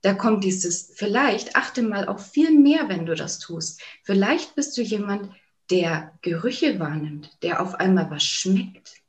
da 0.03 0.13
kommt 0.13 0.45
dieses, 0.45 0.93
vielleicht 0.95 1.57
achte 1.57 1.81
mal 1.81 2.07
auf 2.07 2.33
viel 2.33 2.51
mehr, 2.51 2.91
wenn 2.91 3.07
du 3.07 3.15
das 3.15 3.39
tust. 3.39 3.81
Vielleicht 4.03 4.57
bist 4.57 4.77
du 4.77 4.83
jemand, 4.83 5.31
der 5.71 6.19
Gerüche 6.21 6.79
wahrnimmt, 6.81 7.31
der 7.43 7.63
auf 7.63 7.77
einmal 7.77 8.11
was 8.11 8.25
schmeckt 8.25 9.00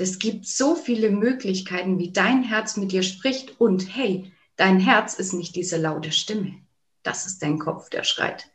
es 0.00 0.18
gibt 0.18 0.46
so 0.46 0.74
viele 0.74 1.10
Möglichkeiten, 1.10 1.98
wie 1.98 2.12
dein 2.12 2.42
Herz 2.42 2.76
mit 2.76 2.92
dir 2.92 3.02
spricht. 3.02 3.60
Und 3.60 3.94
hey, 3.94 4.32
dein 4.56 4.80
Herz 4.80 5.14
ist 5.14 5.32
nicht 5.32 5.54
diese 5.56 5.76
laute 5.76 6.12
Stimme. 6.12 6.54
Das 7.02 7.26
ist 7.26 7.42
dein 7.42 7.58
Kopf, 7.58 7.90
der 7.90 8.04
schreit. 8.04 8.50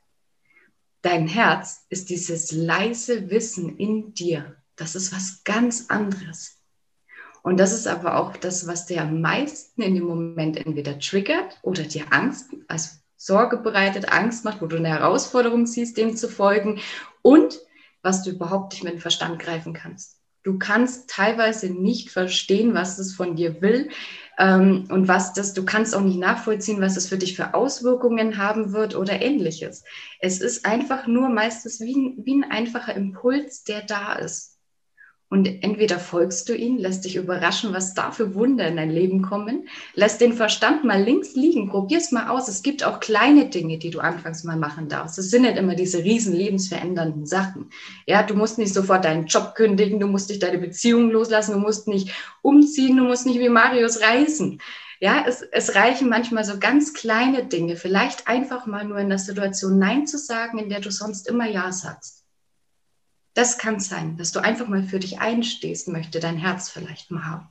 Dein 1.01 1.27
Herz 1.27 1.85
ist 1.89 2.09
dieses 2.09 2.51
leise 2.51 3.29
Wissen 3.29 3.77
in 3.77 4.13
dir. 4.13 4.55
Das 4.75 4.95
ist 4.95 5.13
was 5.13 5.43
ganz 5.43 5.85
anderes. 5.89 6.57
Und 7.43 7.57
das 7.57 7.73
ist 7.73 7.87
aber 7.87 8.17
auch 8.17 8.35
das, 8.37 8.65
was 8.65 8.87
dir 8.87 9.03
am 9.03 9.21
meisten 9.21 9.83
in 9.83 9.93
dem 9.93 10.05
Moment 10.05 10.57
entweder 10.57 10.97
triggert 10.97 11.59
oder 11.61 11.83
dir 11.83 12.11
Angst, 12.11 12.49
also 12.67 12.89
Sorge 13.17 13.57
bereitet, 13.57 14.11
Angst 14.11 14.45
macht, 14.45 14.61
wo 14.61 14.65
du 14.65 14.77
eine 14.77 14.89
Herausforderung 14.89 15.67
siehst, 15.67 15.95
dem 15.97 16.17
zu 16.17 16.27
folgen 16.27 16.79
und 17.21 17.59
was 18.01 18.23
du 18.23 18.31
überhaupt 18.31 18.73
nicht 18.73 18.83
mit 18.83 18.93
dem 18.93 18.99
Verstand 18.99 19.39
greifen 19.39 19.73
kannst. 19.73 20.19
Du 20.45 20.59
kannst 20.59 21.09
teilweise 21.09 21.71
nicht 21.71 22.11
verstehen, 22.11 22.75
was 22.75 22.99
es 22.99 23.15
von 23.15 23.35
dir 23.35 23.63
will 23.63 23.89
ähm, 24.37 24.85
und 24.91 25.07
was 25.07 25.33
das, 25.33 25.53
du 25.53 25.65
kannst 25.65 25.95
auch 25.95 26.01
nicht 26.01 26.19
nachvollziehen, 26.19 26.81
was 26.81 26.97
es 26.97 27.07
für 27.07 27.17
dich 27.17 27.35
für 27.35 27.55
Auswirkungen 27.55 28.37
haben 28.37 28.71
wird 28.71 28.95
oder 28.95 29.21
ähnliches. 29.23 29.83
Es 30.19 30.41
ist 30.41 30.65
einfach 30.65 31.07
nur 31.07 31.29
meistens 31.29 31.81
wie 31.81 31.95
ein, 31.95 32.25
wie 32.25 32.35
ein 32.35 32.51
einfacher 32.51 32.93
Impuls, 32.95 33.63
der 33.63 33.81
da 33.81 34.13
ist. 34.13 34.54
Und 35.27 35.63
entweder 35.63 35.97
folgst 35.97 36.47
du 36.49 36.55
ihn, 36.55 36.77
lässt 36.77 37.03
dich 37.03 37.15
überraschen, 37.15 37.73
was 37.73 37.95
da 37.95 38.11
für 38.11 38.35
Wunder 38.35 38.67
in 38.67 38.77
dein 38.77 38.91
Leben 38.91 39.23
kommen, 39.23 39.67
lässt 39.95 40.21
den 40.21 40.33
Verstand 40.33 40.83
mal 40.83 41.01
links 41.01 41.33
liegen, 41.33 41.67
probier's 41.67 42.11
mal 42.11 42.29
aus. 42.29 42.47
Es 42.47 42.61
gibt 42.61 42.83
auch 42.83 42.99
kleine 42.99 43.49
Dinge, 43.49 43.79
die 43.79 43.89
du 43.89 43.99
anfangs 43.99 44.43
mal 44.43 44.55
machen 44.55 44.87
darfst. 44.87 45.17
Es 45.17 45.31
sind 45.31 45.41
nicht 45.41 45.57
immer 45.57 45.73
diese 45.73 46.03
riesen 46.03 46.35
lebensverändernden 46.35 47.25
Sachen. 47.25 47.71
Ja, 48.05 48.21
du 48.21 48.35
musst 48.35 48.59
nicht 48.59 48.73
sofort 48.73 49.03
deinen 49.03 49.25
Job 49.25 49.55
kündigen, 49.55 49.99
du 49.99 50.07
musst 50.07 50.29
nicht 50.29 50.43
deine 50.43 50.59
Beziehung 50.59 51.09
loslassen, 51.09 51.53
du 51.53 51.59
musst 51.59 51.87
nicht 51.87 52.11
umziehen, 52.43 52.97
du 52.97 53.03
musst 53.03 53.25
nicht 53.25 53.39
wie 53.39 53.49
Marius 53.49 54.01
reisen. 54.01 54.61
Ja, 54.99 55.25
es, 55.27 55.41
es 55.41 55.75
reichen 55.75 56.07
manchmal 56.07 56.45
so 56.45 56.59
ganz 56.59 56.93
kleine 56.93 57.45
Dinge, 57.45 57.75
vielleicht 57.75 58.27
einfach 58.27 58.67
mal 58.67 58.85
nur 58.85 58.99
in 58.99 59.09
der 59.09 59.19
Situation 59.19 59.79
Nein 59.79 60.05
zu 60.07 60.17
sagen, 60.17 60.59
in 60.59 60.69
der 60.69 60.81
du 60.81 60.91
sonst 60.91 61.27
immer 61.27 61.49
Ja 61.49 61.71
sagst. 61.71 62.24
Das 63.35 63.57
kann 63.57 63.81
sein, 63.81 64.17
dass 64.17 64.31
du 64.31 64.39
einfach 64.39 64.67
mal 64.67 64.83
für 64.83 64.97
dich 64.97 65.19
einstehst, 65.19 65.89
möchte 65.89 66.19
dein 66.19 66.37
Herz 66.37 66.69
vielleicht 66.69 67.11
mal 67.11 67.25
haben. 67.25 67.49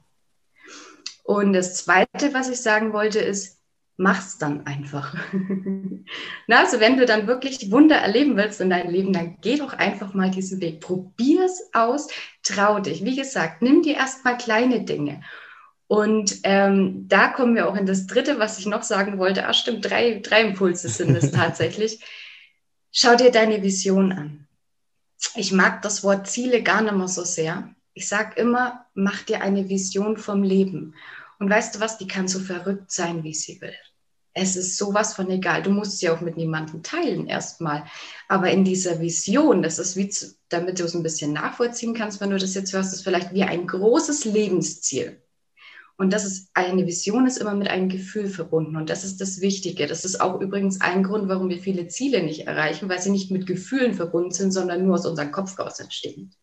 Und 1.22 1.52
das 1.52 1.76
Zweite, 1.76 2.32
was 2.32 2.48
ich 2.48 2.60
sagen 2.60 2.94
wollte, 2.94 3.18
ist, 3.18 3.60
mach's 3.98 4.38
dann 4.38 4.66
einfach. 4.66 5.14
Na, 6.46 6.60
also 6.60 6.80
wenn 6.80 6.96
du 6.96 7.04
dann 7.04 7.26
wirklich 7.26 7.70
Wunder 7.70 7.96
erleben 7.96 8.36
willst 8.36 8.62
in 8.62 8.70
deinem 8.70 8.90
Leben, 8.90 9.12
dann 9.12 9.36
geh 9.42 9.56
doch 9.56 9.74
einfach 9.74 10.14
mal 10.14 10.30
diesen 10.30 10.60
Weg. 10.62 10.80
Probier's 10.80 11.68
aus, 11.74 12.08
trau 12.42 12.80
dich. 12.80 13.04
Wie 13.04 13.16
gesagt, 13.16 13.60
nimm 13.60 13.82
dir 13.82 13.96
erstmal 13.96 14.38
kleine 14.38 14.84
Dinge. 14.84 15.22
Und 15.86 16.40
ähm, 16.44 17.06
da 17.08 17.28
kommen 17.28 17.54
wir 17.54 17.68
auch 17.68 17.76
in 17.76 17.84
das 17.84 18.06
Dritte, 18.06 18.38
was 18.38 18.58
ich 18.58 18.64
noch 18.64 18.82
sagen 18.82 19.18
wollte. 19.18 19.46
Ah, 19.46 19.52
stimmt, 19.52 19.84
drei, 19.84 20.20
drei 20.22 20.44
Impulse 20.44 20.88
sind 20.88 21.14
es 21.14 21.30
tatsächlich. 21.30 22.02
Schau 22.90 23.16
dir 23.16 23.30
deine 23.30 23.62
Vision 23.62 24.12
an 24.12 24.43
ich 25.34 25.52
mag 25.52 25.82
das 25.82 26.04
Wort 26.04 26.28
Ziele 26.28 26.62
gar 26.62 26.82
nicht 26.82 26.94
mehr 26.94 27.08
so 27.08 27.24
sehr. 27.24 27.74
Ich 27.92 28.08
sage 28.08 28.40
immer, 28.40 28.86
mach 28.94 29.22
dir 29.22 29.42
eine 29.42 29.68
Vision 29.68 30.16
vom 30.16 30.42
Leben. 30.42 30.94
Und 31.38 31.50
weißt 31.50 31.74
du 31.74 31.80
was, 31.80 31.98
die 31.98 32.06
kann 32.06 32.28
so 32.28 32.40
verrückt 32.40 32.90
sein, 32.90 33.22
wie 33.24 33.34
sie 33.34 33.60
will. 33.60 33.74
Es 34.32 34.56
ist 34.56 34.76
sowas 34.76 35.14
von 35.14 35.30
egal. 35.30 35.62
Du 35.62 35.70
musst 35.70 35.98
sie 35.98 36.10
auch 36.10 36.20
mit 36.20 36.36
niemandem 36.36 36.82
teilen 36.82 37.28
erstmal. 37.28 37.84
Aber 38.28 38.50
in 38.50 38.64
dieser 38.64 39.00
Vision, 39.00 39.62
das 39.62 39.78
ist 39.78 39.96
wie, 39.96 40.08
zu, 40.08 40.34
damit 40.48 40.80
du 40.80 40.84
es 40.84 40.94
ein 40.94 41.04
bisschen 41.04 41.32
nachvollziehen 41.32 41.94
kannst, 41.94 42.20
wenn 42.20 42.30
du 42.30 42.38
das 42.38 42.54
jetzt 42.54 42.72
hörst, 42.72 42.92
ist 42.92 43.04
vielleicht 43.04 43.32
wie 43.32 43.44
ein 43.44 43.66
großes 43.66 44.24
Lebensziel. 44.24 45.23
Und 45.96 46.12
das 46.12 46.24
ist 46.24 46.50
eine 46.54 46.86
Vision 46.86 47.26
ist 47.26 47.38
immer 47.38 47.54
mit 47.54 47.68
einem 47.68 47.88
Gefühl 47.88 48.28
verbunden. 48.28 48.76
Und 48.76 48.90
das 48.90 49.04
ist 49.04 49.20
das 49.20 49.40
Wichtige. 49.40 49.86
Das 49.86 50.04
ist 50.04 50.20
auch 50.20 50.40
übrigens 50.40 50.80
ein 50.80 51.04
Grund, 51.04 51.28
warum 51.28 51.48
wir 51.48 51.60
viele 51.60 51.86
Ziele 51.86 52.22
nicht 52.22 52.46
erreichen, 52.48 52.88
weil 52.88 53.00
sie 53.00 53.10
nicht 53.10 53.30
mit 53.30 53.46
Gefühlen 53.46 53.94
verbunden 53.94 54.32
sind, 54.32 54.50
sondern 54.50 54.84
nur 54.84 54.94
aus 54.94 55.06
unserem 55.06 55.30
Kopf 55.30 55.56
raus 55.58 55.78
entstehen. 55.78 56.34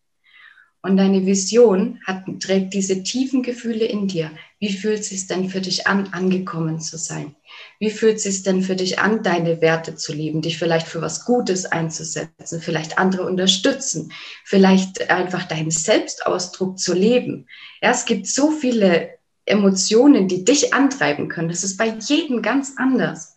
Und 0.84 0.96
deine 0.96 1.24
Vision 1.26 2.00
hat, 2.04 2.24
trägt 2.40 2.74
diese 2.74 3.04
tiefen 3.04 3.44
Gefühle 3.44 3.84
in 3.84 4.08
dir. 4.08 4.32
Wie 4.58 4.72
fühlt 4.72 5.00
es 5.00 5.10
sich 5.10 5.28
denn 5.28 5.48
für 5.48 5.60
dich 5.60 5.86
an, 5.86 6.08
angekommen 6.12 6.80
zu 6.80 6.98
sein? 6.98 7.36
Wie 7.78 7.90
fühlt 7.90 8.16
es 8.16 8.24
sich 8.24 8.42
denn 8.42 8.62
für 8.62 8.74
dich 8.74 8.98
an, 8.98 9.22
deine 9.22 9.60
Werte 9.60 9.94
zu 9.94 10.12
leben, 10.12 10.42
dich 10.42 10.58
vielleicht 10.58 10.88
für 10.88 11.00
was 11.00 11.24
Gutes 11.24 11.66
einzusetzen, 11.66 12.60
vielleicht 12.60 12.98
andere 12.98 13.26
unterstützen, 13.26 14.12
vielleicht 14.44 15.08
einfach 15.08 15.44
deinen 15.44 15.70
Selbstausdruck 15.70 16.80
zu 16.80 16.94
leben? 16.94 17.46
Ja, 17.80 17.92
es 17.92 18.04
gibt 18.04 18.26
so 18.26 18.50
viele 18.50 19.10
Emotionen, 19.44 20.28
die 20.28 20.44
dich 20.44 20.72
antreiben 20.72 21.28
können. 21.28 21.48
Das 21.48 21.64
ist 21.64 21.76
bei 21.76 21.86
jedem 21.86 22.42
ganz 22.42 22.74
anders. 22.76 23.36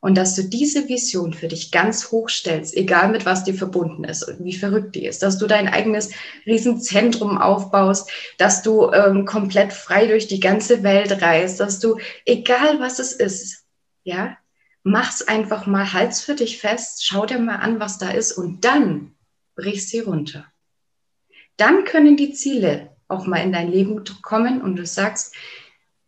Und 0.00 0.16
dass 0.18 0.34
du 0.34 0.42
diese 0.42 0.86
Vision 0.88 1.32
für 1.32 1.48
dich 1.48 1.70
ganz 1.70 2.10
hoch 2.10 2.28
stellst, 2.28 2.76
egal 2.76 3.08
mit 3.08 3.24
was 3.24 3.44
die 3.44 3.54
verbunden 3.54 4.04
ist 4.04 4.22
und 4.22 4.44
wie 4.44 4.52
verrückt 4.52 4.94
die 4.94 5.06
ist, 5.06 5.22
dass 5.22 5.38
du 5.38 5.46
dein 5.46 5.66
eigenes 5.66 6.10
Riesenzentrum 6.44 7.38
aufbaust, 7.38 8.10
dass 8.36 8.60
du 8.60 8.92
ähm, 8.92 9.24
komplett 9.24 9.72
frei 9.72 10.06
durch 10.06 10.26
die 10.26 10.40
ganze 10.40 10.82
Welt 10.82 11.22
reist, 11.22 11.58
dass 11.58 11.80
du, 11.80 11.96
egal 12.26 12.80
was 12.80 12.98
es 12.98 13.12
ist, 13.12 13.64
ja, 14.02 14.36
mach's 14.82 15.22
einfach 15.22 15.64
mal, 15.66 15.94
halt's 15.94 16.20
für 16.20 16.34
dich 16.34 16.58
fest, 16.58 17.06
schau 17.06 17.24
dir 17.24 17.38
mal 17.38 17.56
an, 17.56 17.80
was 17.80 17.96
da 17.96 18.10
ist 18.10 18.32
und 18.32 18.62
dann 18.66 19.14
brich 19.56 19.88
sie 19.88 20.00
runter. 20.00 20.44
Dann 21.56 21.84
können 21.84 22.18
die 22.18 22.34
Ziele 22.34 22.93
auch 23.14 23.26
mal 23.26 23.38
in 23.38 23.52
dein 23.52 23.70
Leben 23.70 24.02
kommen 24.22 24.60
und 24.60 24.76
du 24.76 24.84
sagst, 24.86 25.34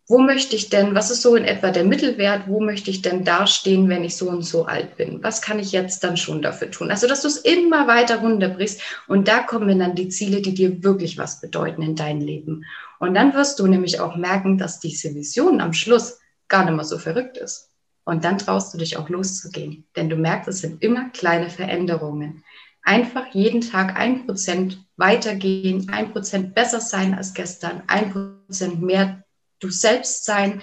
wo 0.09 0.19
möchte 0.19 0.55
ich 0.55 0.69
denn, 0.69 0.95
was 0.95 1.11
ist 1.11 1.21
so 1.21 1.35
in 1.35 1.43
etwa 1.43 1.69
der 1.69 1.83
Mittelwert, 1.83 2.47
wo 2.47 2.61
möchte 2.61 2.89
ich 2.89 3.01
denn 3.01 3.25
dastehen, 3.25 3.89
wenn 3.89 4.05
ich 4.05 4.15
so 4.15 4.29
und 4.29 4.43
so 4.43 4.65
alt 4.65 4.95
bin? 4.95 5.21
Was 5.21 5.41
kann 5.41 5.59
ich 5.59 5.73
jetzt 5.73 6.01
dann 6.01 6.15
schon 6.15 6.41
dafür 6.41 6.71
tun? 6.71 6.91
Also, 6.91 7.07
dass 7.07 7.23
du 7.23 7.27
es 7.27 7.37
immer 7.37 7.87
weiter 7.87 8.19
runterbrichst 8.19 8.81
und 9.07 9.27
da 9.27 9.39
kommen 9.39 9.79
dann 9.79 9.95
die 9.95 10.07
Ziele, 10.07 10.41
die 10.41 10.53
dir 10.53 10.81
wirklich 10.81 11.17
was 11.17 11.41
bedeuten 11.41 11.81
in 11.81 11.97
deinem 11.97 12.21
Leben. 12.21 12.63
Und 12.99 13.15
dann 13.15 13.33
wirst 13.33 13.59
du 13.59 13.67
nämlich 13.67 13.99
auch 13.99 14.15
merken, 14.15 14.57
dass 14.57 14.79
diese 14.79 15.13
Vision 15.13 15.59
am 15.59 15.73
Schluss 15.73 16.19
gar 16.47 16.63
nicht 16.63 16.75
mehr 16.75 16.85
so 16.85 16.97
verrückt 16.97 17.37
ist. 17.37 17.71
Und 18.05 18.23
dann 18.23 18.37
traust 18.37 18.73
du 18.73 18.77
dich 18.77 18.95
auch 18.95 19.09
loszugehen, 19.09 19.85
denn 19.97 20.09
du 20.09 20.15
merkst, 20.15 20.47
es 20.47 20.59
sind 20.59 20.81
immer 20.81 21.09
kleine 21.09 21.49
Veränderungen 21.49 22.45
einfach 22.87 23.33
jeden 23.33 23.61
Tag 23.61 23.99
ein 23.99 24.25
Prozent 24.25 24.81
weitergehen, 24.95 25.89
ein 25.89 26.13
Prozent 26.13 26.55
besser 26.55 26.79
sein 26.79 27.13
als 27.13 27.33
gestern, 27.33 27.83
ein 27.87 28.11
Prozent 28.11 28.81
mehr 28.81 29.23
du 29.59 29.69
selbst 29.69 30.23
sein, 30.23 30.61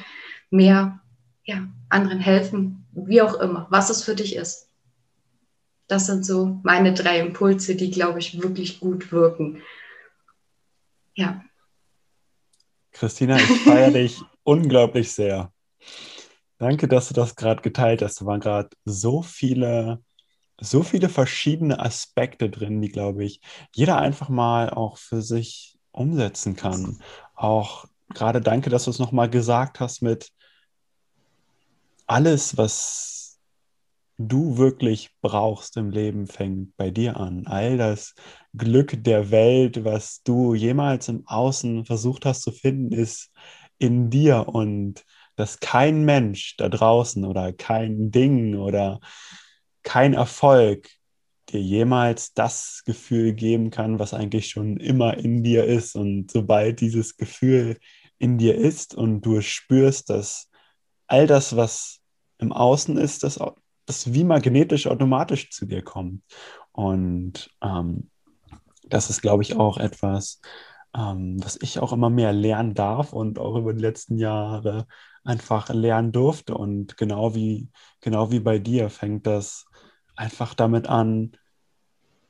mehr 0.51 1.01
ja, 1.45 1.69
anderen 1.91 2.21
helfen, 2.21 2.87
wie 2.93 3.21
auch 3.21 3.35
immer, 3.35 3.67
was 3.71 3.91
es 3.91 4.03
für 4.03 4.15
dich 4.15 4.37
ist. 4.37 4.71
Das 5.87 6.07
sind 6.07 6.25
so 6.25 6.61
meine 6.63 6.95
drei 6.95 7.21
Impulse, 7.21 7.77
die, 7.77 7.91
glaube 7.91 8.21
ich, 8.21 8.41
wirklich 8.41 8.81
gut 8.81 9.13
wirken. 9.13 9.61
Ja. 11.15 11.45
Christina, 12.93 13.37
ich 13.37 13.61
feiere 13.61 13.91
dich 13.93 14.23
unglaublich 14.45 15.13
sehr. 15.13 15.53
Danke, 16.57 16.89
dass 16.89 17.09
du 17.09 17.15
das 17.15 17.37
gerade 17.37 17.61
geteilt 17.61 18.01
hast. 18.01 18.23
Da 18.23 18.27
waren 18.27 18.41
gerade 18.41 18.71
so 18.87 19.21
viele 19.21 20.03
so 20.61 20.83
viele 20.83 21.09
verschiedene 21.09 21.81
Aspekte 21.81 22.51
drin, 22.51 22.81
die, 22.81 22.91
glaube 22.91 23.25
ich, 23.25 23.41
jeder 23.75 23.99
einfach 23.99 24.29
mal 24.29 24.71
auch 24.71 24.99
für 24.99 25.23
sich 25.23 25.79
umsetzen 25.93 26.57
kann. 26.57 27.01
Auch 27.35 27.87
gerade 28.11 28.41
danke, 28.41 28.71
dass 28.71 28.85
du 28.85 28.91
es 28.91 28.99
nochmal 28.99 29.31
gesagt 29.31 29.81
hast 29.81 30.03
mit 30.03 30.31
alles, 32.07 32.57
was 32.57 33.39
du 34.19 34.59
wirklich 34.59 35.11
brauchst 35.21 35.77
im 35.77 35.91
Leben, 35.91 36.27
fängt 36.27 36.77
bei 36.77 36.91
dir 36.91 37.17
an. 37.17 37.47
All 37.47 37.77
das 37.77 38.15
Glück 38.57 39.03
der 39.03 39.31
Welt, 39.31 39.85
was 39.85 40.23
du 40.23 40.55
jemals 40.55 41.09
im 41.09 41.27
Außen 41.27 41.85
versucht 41.85 42.25
hast 42.25 42.43
zu 42.43 42.53
finden, 42.53 42.93
ist 42.93 43.33
in 43.79 44.11
dir 44.11 44.49
und 44.49 45.05
dass 45.37 45.59
kein 45.59 46.05
Mensch 46.05 46.57
da 46.57 46.69
draußen 46.69 47.25
oder 47.25 47.53
kein 47.53 48.13
Ding 48.13 48.57
oder 48.57 49.01
kein 49.85 50.15
Erfolg 50.15 50.89
dir 51.51 51.61
jemals 51.61 52.35
das 52.35 52.83
Gefühl 52.85 53.35
geben 53.35 53.71
kann, 53.71 53.99
was 53.99 54.15
eigentlich 54.15 54.49
schon 54.49 54.79
immer 54.79 55.17
in 55.17 55.43
dir 55.43 55.65
ist. 55.65 55.95
Und 55.95 56.31
sobald 56.31 56.81
dieses 56.81 57.17
Gefühl 57.17 57.79
in 58.19 58.39
dir 58.39 58.57
ist 58.57 58.95
und 58.95 59.21
du 59.23 59.41
spürst, 59.41 60.11
dass 60.11 60.51
all 61.07 61.27
das, 61.27 61.57
was 61.57 62.01
im 62.39 62.53
Außen 62.53 62.97
ist, 62.97 63.23
das, 63.23 63.39
das 63.87 64.13
wie 64.15 64.25
magnetisch 64.25 64.87
automatisch 64.87 65.51
zu 65.51 65.67
dir 65.67 65.83
kommt. 65.83 66.23
Und 66.73 67.51
ähm, 67.63 68.11
das 68.89 69.11
ist, 69.11 69.23
glaube 69.23 69.43
ich, 69.43 69.57
auch 69.57 69.79
etwas, 69.79 70.41
ähm, 70.97 71.43
was 71.43 71.59
ich 71.61 71.79
auch 71.79 71.93
immer 71.93 72.11
mehr 72.11 72.33
lernen 72.33 72.75
darf 72.75 73.13
und 73.13 73.39
auch 73.39 73.57
über 73.57 73.75
die 73.75 73.81
letzten 73.83 74.17
Jahre 74.17 74.87
einfach 75.25 75.69
lernen 75.71 76.13
durfte. 76.13 76.55
Und 76.55 76.97
genau 76.97 77.35
wie, 77.35 77.69
genau 78.01 78.31
wie 78.31 78.41
bei 78.41 78.59
dir 78.59 78.91
fängt 78.91 79.27
das 79.27 79.67
einfach 80.17 80.55
damit 80.55 80.89
an, 80.89 81.33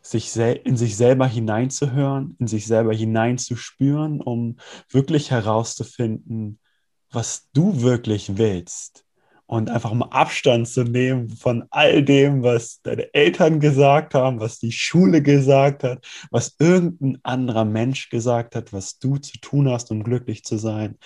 sich 0.00 0.36
in 0.36 0.76
sich 0.76 0.96
selber 0.96 1.26
hineinzuhören, 1.26 2.36
in 2.38 2.46
sich 2.46 2.66
selber 2.66 2.94
hineinzuspüren, 2.94 4.20
um 4.20 4.58
wirklich 4.90 5.30
herauszufinden, 5.30 6.60
was 7.10 7.48
du 7.52 7.80
wirklich 7.80 8.36
willst. 8.36 9.03
Und 9.46 9.70
einfach 9.70 9.92
mal 9.92 10.08
Abstand 10.08 10.68
zu 10.68 10.84
nehmen 10.84 11.28
von 11.28 11.64
all 11.70 12.02
dem, 12.02 12.42
was 12.42 12.80
deine 12.82 13.12
Eltern 13.12 13.60
gesagt 13.60 14.14
haben, 14.14 14.40
was 14.40 14.58
die 14.58 14.72
Schule 14.72 15.22
gesagt 15.22 15.84
hat, 15.84 16.06
was 16.30 16.56
irgendein 16.58 17.18
anderer 17.22 17.64
Mensch 17.66 18.08
gesagt 18.08 18.56
hat, 18.56 18.72
was 18.72 18.98
du 18.98 19.18
zu 19.18 19.38
tun 19.40 19.68
hast, 19.70 19.90
um 19.90 20.02
glücklich 20.02 20.44
zu 20.44 20.56
sein. 20.56 20.98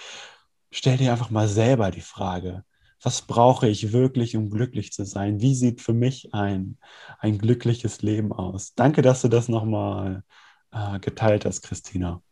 Stell 0.70 0.98
dir 0.98 1.12
einfach 1.12 1.30
mal 1.30 1.48
selber 1.48 1.90
die 1.90 2.00
Frage, 2.00 2.64
was 3.02 3.22
brauche 3.22 3.68
ich 3.68 3.92
wirklich, 3.92 4.36
um 4.36 4.50
glücklich 4.50 4.92
zu 4.92 5.04
sein? 5.04 5.40
Wie 5.40 5.54
sieht 5.54 5.80
für 5.80 5.94
mich 5.94 6.34
ein, 6.34 6.78
ein 7.20 7.38
glückliches 7.38 8.02
Leben 8.02 8.32
aus? 8.32 8.74
Danke, 8.74 9.02
dass 9.02 9.22
du 9.22 9.28
das 9.28 9.48
nochmal 9.48 10.24
äh, 10.72 10.98
geteilt 11.00 11.44
hast, 11.44 11.62
Christina. 11.62 12.22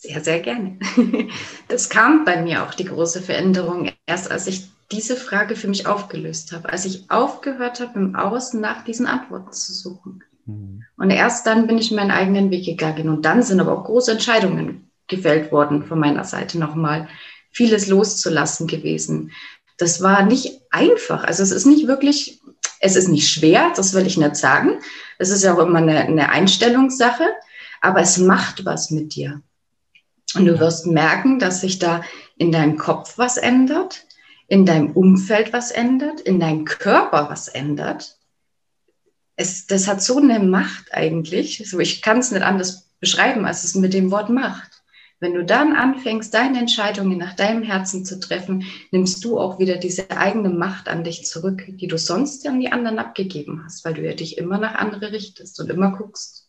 Sehr, 0.00 0.24
sehr 0.24 0.40
gerne. 0.40 0.78
Das 1.68 1.90
kam 1.90 2.24
bei 2.24 2.40
mir 2.42 2.64
auch 2.64 2.72
die 2.72 2.86
große 2.86 3.20
Veränderung, 3.20 3.92
erst 4.06 4.30
als 4.30 4.46
ich 4.46 4.70
diese 4.90 5.14
Frage 5.14 5.54
für 5.54 5.68
mich 5.68 5.86
aufgelöst 5.86 6.52
habe, 6.52 6.70
als 6.70 6.86
ich 6.86 7.10
aufgehört 7.10 7.80
habe, 7.80 7.98
im 7.98 8.16
Außen 8.16 8.60
nach 8.60 8.82
diesen 8.82 9.06
Antworten 9.06 9.52
zu 9.52 9.72
suchen. 9.72 10.24
Mhm. 10.46 10.84
Und 10.96 11.10
erst 11.10 11.46
dann 11.46 11.66
bin 11.66 11.76
ich 11.76 11.92
meinen 11.92 12.10
eigenen 12.10 12.50
Weg 12.50 12.64
gegangen. 12.64 13.10
Und 13.10 13.26
dann 13.26 13.42
sind 13.42 13.60
aber 13.60 13.78
auch 13.78 13.84
große 13.84 14.12
Entscheidungen 14.12 14.90
gefällt 15.06 15.52
worden 15.52 15.84
von 15.84 16.00
meiner 16.00 16.24
Seite 16.24 16.58
nochmal, 16.58 17.06
vieles 17.50 17.86
loszulassen 17.86 18.66
gewesen. 18.66 19.32
Das 19.76 20.02
war 20.02 20.22
nicht 20.22 20.62
einfach. 20.70 21.24
Also 21.24 21.42
es 21.42 21.50
ist 21.50 21.66
nicht 21.66 21.86
wirklich, 21.86 22.40
es 22.80 22.96
ist 22.96 23.08
nicht 23.08 23.30
schwer, 23.30 23.70
das 23.76 23.92
will 23.92 24.06
ich 24.06 24.16
nicht 24.16 24.36
sagen. 24.36 24.80
Es 25.18 25.28
ist 25.28 25.44
ja 25.44 25.54
auch 25.54 25.58
immer 25.58 25.78
eine, 25.78 25.98
eine 25.98 26.30
Einstellungssache, 26.30 27.24
aber 27.82 28.00
es 28.00 28.16
macht 28.16 28.64
was 28.64 28.90
mit 28.90 29.14
dir. 29.14 29.42
Und 30.34 30.46
du 30.46 30.58
wirst 30.60 30.86
merken, 30.86 31.38
dass 31.38 31.60
sich 31.60 31.78
da 31.78 32.02
in 32.36 32.52
deinem 32.52 32.76
Kopf 32.76 33.18
was 33.18 33.36
ändert, 33.36 34.06
in 34.46 34.66
deinem 34.66 34.92
Umfeld 34.92 35.52
was 35.52 35.70
ändert, 35.70 36.20
in 36.20 36.40
deinem 36.40 36.64
Körper 36.64 37.28
was 37.30 37.48
ändert. 37.48 38.18
Es, 39.36 39.66
das 39.66 39.88
hat 39.88 40.02
so 40.02 40.18
eine 40.18 40.38
Macht 40.38 40.92
eigentlich. 40.92 41.68
So, 41.68 41.78
ich 41.78 42.02
kann 42.02 42.18
es 42.18 42.30
nicht 42.30 42.42
anders 42.42 42.90
beschreiben, 43.00 43.44
als 43.44 43.64
es 43.64 43.74
mit 43.74 43.94
dem 43.94 44.10
Wort 44.10 44.30
Macht. 44.30 44.80
Wenn 45.20 45.34
du 45.34 45.44
dann 45.44 45.74
anfängst, 45.74 46.32
deine 46.32 46.58
Entscheidungen 46.58 47.18
nach 47.18 47.34
deinem 47.34 47.62
Herzen 47.62 48.06
zu 48.06 48.18
treffen, 48.18 48.64
nimmst 48.90 49.22
du 49.22 49.38
auch 49.38 49.58
wieder 49.58 49.76
diese 49.76 50.10
eigene 50.10 50.48
Macht 50.48 50.88
an 50.88 51.04
dich 51.04 51.26
zurück, 51.26 51.62
die 51.68 51.88
du 51.88 51.98
sonst 51.98 52.46
an 52.46 52.58
die 52.58 52.72
anderen 52.72 52.98
abgegeben 52.98 53.62
hast, 53.62 53.84
weil 53.84 53.94
du 53.94 54.02
ja 54.02 54.14
dich 54.14 54.38
immer 54.38 54.56
nach 54.56 54.76
andere 54.76 55.12
richtest 55.12 55.60
und 55.60 55.70
immer 55.70 55.92
guckst. 55.92 56.48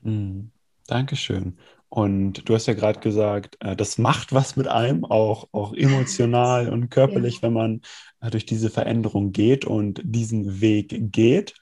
Mhm. 0.00 0.50
Dankeschön. 0.86 1.58
Und 1.90 2.48
du 2.48 2.54
hast 2.54 2.66
ja 2.66 2.74
gerade 2.74 3.00
gesagt, 3.00 3.56
äh, 3.60 3.74
das 3.74 3.98
macht 3.98 4.32
was 4.32 4.54
mit 4.54 4.68
einem, 4.68 5.04
auch, 5.04 5.48
auch 5.50 5.74
emotional 5.74 6.68
und 6.68 6.88
körperlich, 6.88 7.42
wenn 7.42 7.52
man 7.52 7.82
äh, 8.20 8.30
durch 8.30 8.46
diese 8.46 8.70
Veränderung 8.70 9.32
geht 9.32 9.64
und 9.64 10.00
diesen 10.04 10.60
Weg 10.60 11.12
geht. 11.12 11.54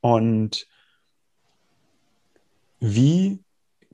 Und 0.00 0.68
wie 2.78 3.40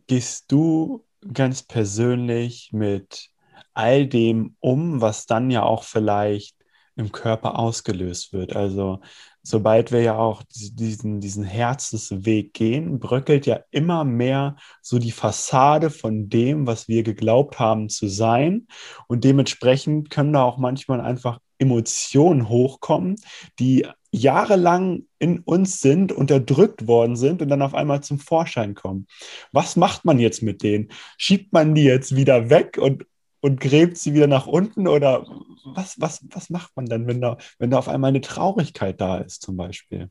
gehst 0.08 0.52
du 0.52 1.06
ganz 1.32 1.62
persönlich 1.62 2.70
mit 2.72 3.30
all 3.72 4.06
dem 4.06 4.56
um, 4.61 5.00
was 5.00 5.24
dann 5.24 5.50
ja 5.50 5.62
auch 5.62 5.85
vielleicht 5.85 6.54
im 6.96 7.12
Körper 7.12 7.58
ausgelöst 7.58 8.35
wird? 8.35 8.54
Also 8.54 9.00
sobald 9.42 9.92
wir 9.92 10.02
ja 10.02 10.16
auch 10.16 10.42
diesen, 10.52 11.20
diesen 11.20 11.44
Herzensweg 11.44 12.55
gehen, 12.55 12.98
bröckelt 13.00 13.46
ja 13.46 13.61
immer 13.70 14.05
mehr 14.05 14.57
so 14.81 14.98
die 14.98 15.12
Fassade 15.12 15.90
von 15.90 16.28
dem, 16.28 16.66
was 16.66 16.88
wir 16.88 17.02
geglaubt 17.02 17.59
haben 17.59 17.88
zu 17.88 18.09
sein. 18.09 18.66
Und 19.09 19.24
dementsprechend 19.24 20.11
können 20.11 20.33
da 20.33 20.42
auch 20.42 20.59
manchmal 20.59 21.00
einfach 21.00 21.38
Emotionen 21.59 22.48
hochkommen, 22.48 23.16
die 23.59 23.87
jahrelang 24.11 25.05
in 25.18 25.38
uns 25.38 25.81
sind, 25.81 26.12
unterdrückt 26.12 26.87
worden 26.87 27.16
sind 27.16 27.40
und 27.40 27.48
dann 27.48 27.62
auf 27.62 27.74
einmal 27.74 28.02
zum 28.02 28.18
Vorschein 28.18 28.74
kommen. 28.74 29.07
Was 29.52 29.76
macht 29.76 30.05
man 30.05 30.18
jetzt 30.18 30.42
mit 30.42 30.62
denen? 30.62 30.90
Schiebt 31.16 31.52
man 31.52 31.74
die 31.74 31.85
jetzt 31.85 32.14
wieder 32.14 32.50
weg 32.50 32.78
und 32.78 33.07
und 33.42 33.61
gräbt 33.61 33.98
sie 33.98 34.14
wieder 34.14 34.28
nach 34.28 34.46
unten? 34.46 34.88
Oder 34.88 35.26
was, 35.64 36.00
was, 36.00 36.20
was 36.31 36.48
macht 36.48 36.74
man 36.76 36.87
dann, 36.87 37.07
wenn 37.07 37.20
da, 37.20 37.37
wenn 37.59 37.70
da 37.70 37.78
auf 37.78 37.88
einmal 37.88 38.09
eine 38.09 38.22
Traurigkeit 38.22 38.98
da 39.00 39.18
ist, 39.18 39.42
zum 39.42 39.57
Beispiel? 39.57 40.09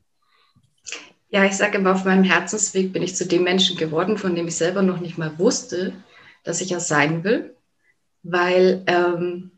Ja, 1.30 1.44
ich 1.44 1.54
sage 1.54 1.78
immer, 1.78 1.92
auf 1.92 2.04
meinem 2.04 2.24
Herzensweg 2.24 2.92
bin 2.92 3.02
ich 3.02 3.16
zu 3.16 3.26
dem 3.26 3.42
Menschen 3.42 3.76
geworden, 3.76 4.18
von 4.18 4.36
dem 4.36 4.46
ich 4.46 4.56
selber 4.56 4.82
noch 4.82 5.00
nicht 5.00 5.16
mal 5.18 5.38
wusste, 5.38 5.94
dass 6.44 6.60
ich 6.60 6.70
es 6.72 6.88
sein 6.88 7.24
will, 7.24 7.56
weil 8.22 8.84
ähm, 8.86 9.52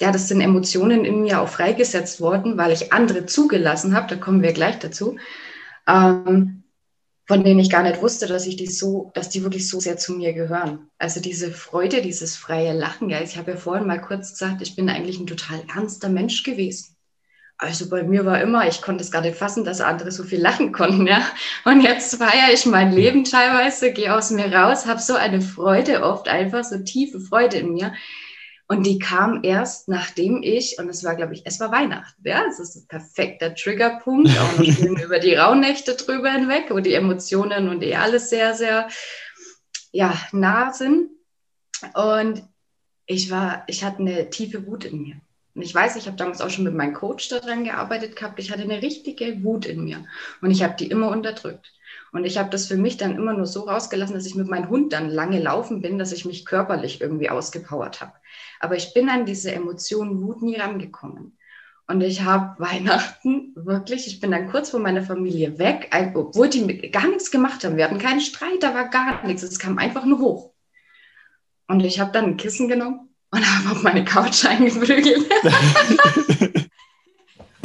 ja, 0.00 0.12
das 0.12 0.28
sind 0.28 0.40
Emotionen 0.40 1.04
in 1.04 1.22
mir 1.22 1.40
auch 1.40 1.48
freigesetzt 1.48 2.20
worden, 2.20 2.56
weil 2.56 2.70
ich 2.70 2.92
andere 2.92 3.26
zugelassen 3.26 3.96
habe, 3.96 4.06
da 4.08 4.16
kommen 4.16 4.42
wir 4.42 4.52
gleich 4.52 4.78
dazu, 4.78 5.16
ähm, 5.88 6.61
von 7.26 7.44
denen 7.44 7.60
ich 7.60 7.70
gar 7.70 7.82
nicht 7.82 8.02
wusste, 8.02 8.26
dass 8.26 8.46
ich 8.46 8.56
die 8.56 8.66
so, 8.66 9.10
dass 9.14 9.28
die 9.28 9.42
wirklich 9.42 9.68
so 9.68 9.78
sehr 9.80 9.96
zu 9.96 10.14
mir 10.14 10.32
gehören. 10.32 10.90
Also 10.98 11.20
diese 11.20 11.52
Freude, 11.52 12.02
dieses 12.02 12.36
freie 12.36 12.72
Lachen. 12.72 13.10
Ja, 13.10 13.20
ich 13.20 13.36
habe 13.36 13.52
ja 13.52 13.56
vorhin 13.56 13.86
mal 13.86 14.00
kurz 14.00 14.32
gesagt, 14.32 14.62
ich 14.62 14.74
bin 14.74 14.88
eigentlich 14.88 15.18
ein 15.18 15.26
total 15.26 15.62
ernster 15.74 16.08
Mensch 16.08 16.42
gewesen. 16.42 16.96
Also 17.58 17.88
bei 17.88 18.02
mir 18.02 18.26
war 18.26 18.40
immer, 18.40 18.66
ich 18.66 18.82
konnte 18.82 19.04
es 19.04 19.12
gar 19.12 19.22
nicht 19.22 19.36
fassen, 19.36 19.64
dass 19.64 19.80
andere 19.80 20.10
so 20.10 20.24
viel 20.24 20.40
lachen 20.40 20.72
konnten, 20.72 21.06
ja. 21.06 21.24
Und 21.64 21.82
jetzt 21.82 22.16
feiere 22.16 22.52
ich 22.52 22.66
mein 22.66 22.92
Leben 22.92 23.22
teilweise, 23.22 23.92
gehe 23.92 24.12
aus 24.12 24.30
mir 24.30 24.52
raus, 24.52 24.86
habe 24.86 25.00
so 25.00 25.14
eine 25.14 25.40
Freude 25.40 26.02
oft, 26.02 26.26
einfach 26.26 26.64
so 26.64 26.78
tiefe 26.78 27.20
Freude 27.20 27.58
in 27.58 27.72
mir. 27.72 27.94
Und 28.72 28.84
die 28.84 28.98
kam 28.98 29.40
erst, 29.42 29.88
nachdem 29.88 30.42
ich, 30.42 30.78
und 30.78 30.88
es 30.88 31.04
war, 31.04 31.14
glaube 31.14 31.34
ich, 31.34 31.42
es 31.44 31.60
war 31.60 31.70
Weihnachten, 31.70 32.26
ja, 32.26 32.42
es 32.48 32.58
ist 32.58 32.74
ein 32.74 32.86
perfekter 32.88 33.54
Triggerpunkt, 33.54 34.30
auch 34.30 34.58
noch 34.58 34.64
schön 34.72 34.96
über 34.96 35.18
die 35.18 35.34
Rauhnächte 35.34 35.94
drüber 35.94 36.30
hinweg, 36.30 36.70
wo 36.70 36.80
die 36.80 36.94
Emotionen 36.94 37.68
und 37.68 37.82
eh 37.82 37.96
alles 37.96 38.30
sehr, 38.30 38.54
sehr, 38.54 38.88
ja, 39.90 40.18
nah 40.32 40.72
sind. 40.72 41.10
Und 41.92 42.44
ich 43.04 43.30
war, 43.30 43.64
ich 43.66 43.84
hatte 43.84 43.98
eine 43.98 44.30
tiefe 44.30 44.66
Wut 44.66 44.86
in 44.86 45.02
mir. 45.02 45.16
Und 45.54 45.60
ich 45.60 45.74
weiß, 45.74 45.96
ich 45.96 46.06
habe 46.06 46.16
damals 46.16 46.40
auch 46.40 46.48
schon 46.48 46.64
mit 46.64 46.72
meinem 46.72 46.94
Coach 46.94 47.28
daran 47.28 47.64
gearbeitet 47.64 48.16
gehabt. 48.16 48.38
Ich 48.38 48.50
hatte 48.50 48.62
eine 48.62 48.80
richtige 48.80 49.44
Wut 49.44 49.66
in 49.66 49.84
mir 49.84 50.06
und 50.40 50.50
ich 50.50 50.62
habe 50.62 50.76
die 50.78 50.86
immer 50.86 51.08
unterdrückt. 51.08 51.70
Und 52.12 52.24
ich 52.24 52.36
habe 52.38 52.50
das 52.50 52.66
für 52.66 52.76
mich 52.76 52.98
dann 52.98 53.16
immer 53.16 53.32
nur 53.32 53.46
so 53.46 53.60
rausgelassen, 53.62 54.14
dass 54.14 54.26
ich 54.26 54.34
mit 54.34 54.46
meinem 54.46 54.68
Hund 54.68 54.92
dann 54.92 55.08
lange 55.08 55.40
laufen 55.40 55.80
bin, 55.80 55.98
dass 55.98 56.12
ich 56.12 56.26
mich 56.26 56.44
körperlich 56.44 57.00
irgendwie 57.00 57.30
ausgepowert 57.30 58.02
habe. 58.02 58.12
Aber 58.60 58.76
ich 58.76 58.92
bin 58.92 59.08
an 59.08 59.24
diese 59.24 59.52
Emotion 59.52 60.22
Wut 60.22 60.42
nie 60.42 60.56
rangekommen. 60.56 61.38
Und 61.86 62.02
ich 62.02 62.22
habe 62.22 62.54
Weihnachten 62.62 63.52
wirklich, 63.54 64.06
ich 64.06 64.20
bin 64.20 64.30
dann 64.30 64.50
kurz 64.50 64.70
vor 64.70 64.80
meiner 64.80 65.02
Familie 65.02 65.58
weg, 65.58 65.90
obwohl 66.14 66.48
die 66.48 66.90
gar 66.90 67.08
nichts 67.08 67.30
gemacht 67.30 67.64
haben. 67.64 67.76
Wir 67.76 67.84
hatten 67.84 67.98
keinen 67.98 68.20
Streit, 68.20 68.62
da 68.62 68.74
war 68.74 68.88
gar 68.88 69.26
nichts. 69.26 69.42
Es 69.42 69.58
kam 69.58 69.78
einfach 69.78 70.04
nur 70.04 70.18
hoch. 70.18 70.52
Und 71.66 71.80
ich 71.80 71.98
habe 71.98 72.12
dann 72.12 72.26
ein 72.26 72.36
Kissen 72.36 72.68
genommen 72.68 73.08
und 73.30 73.40
habe 73.58 73.70
auf 73.74 73.82
meine 73.82 74.04
Couch 74.04 74.44
eingeprügelt. 74.48 75.26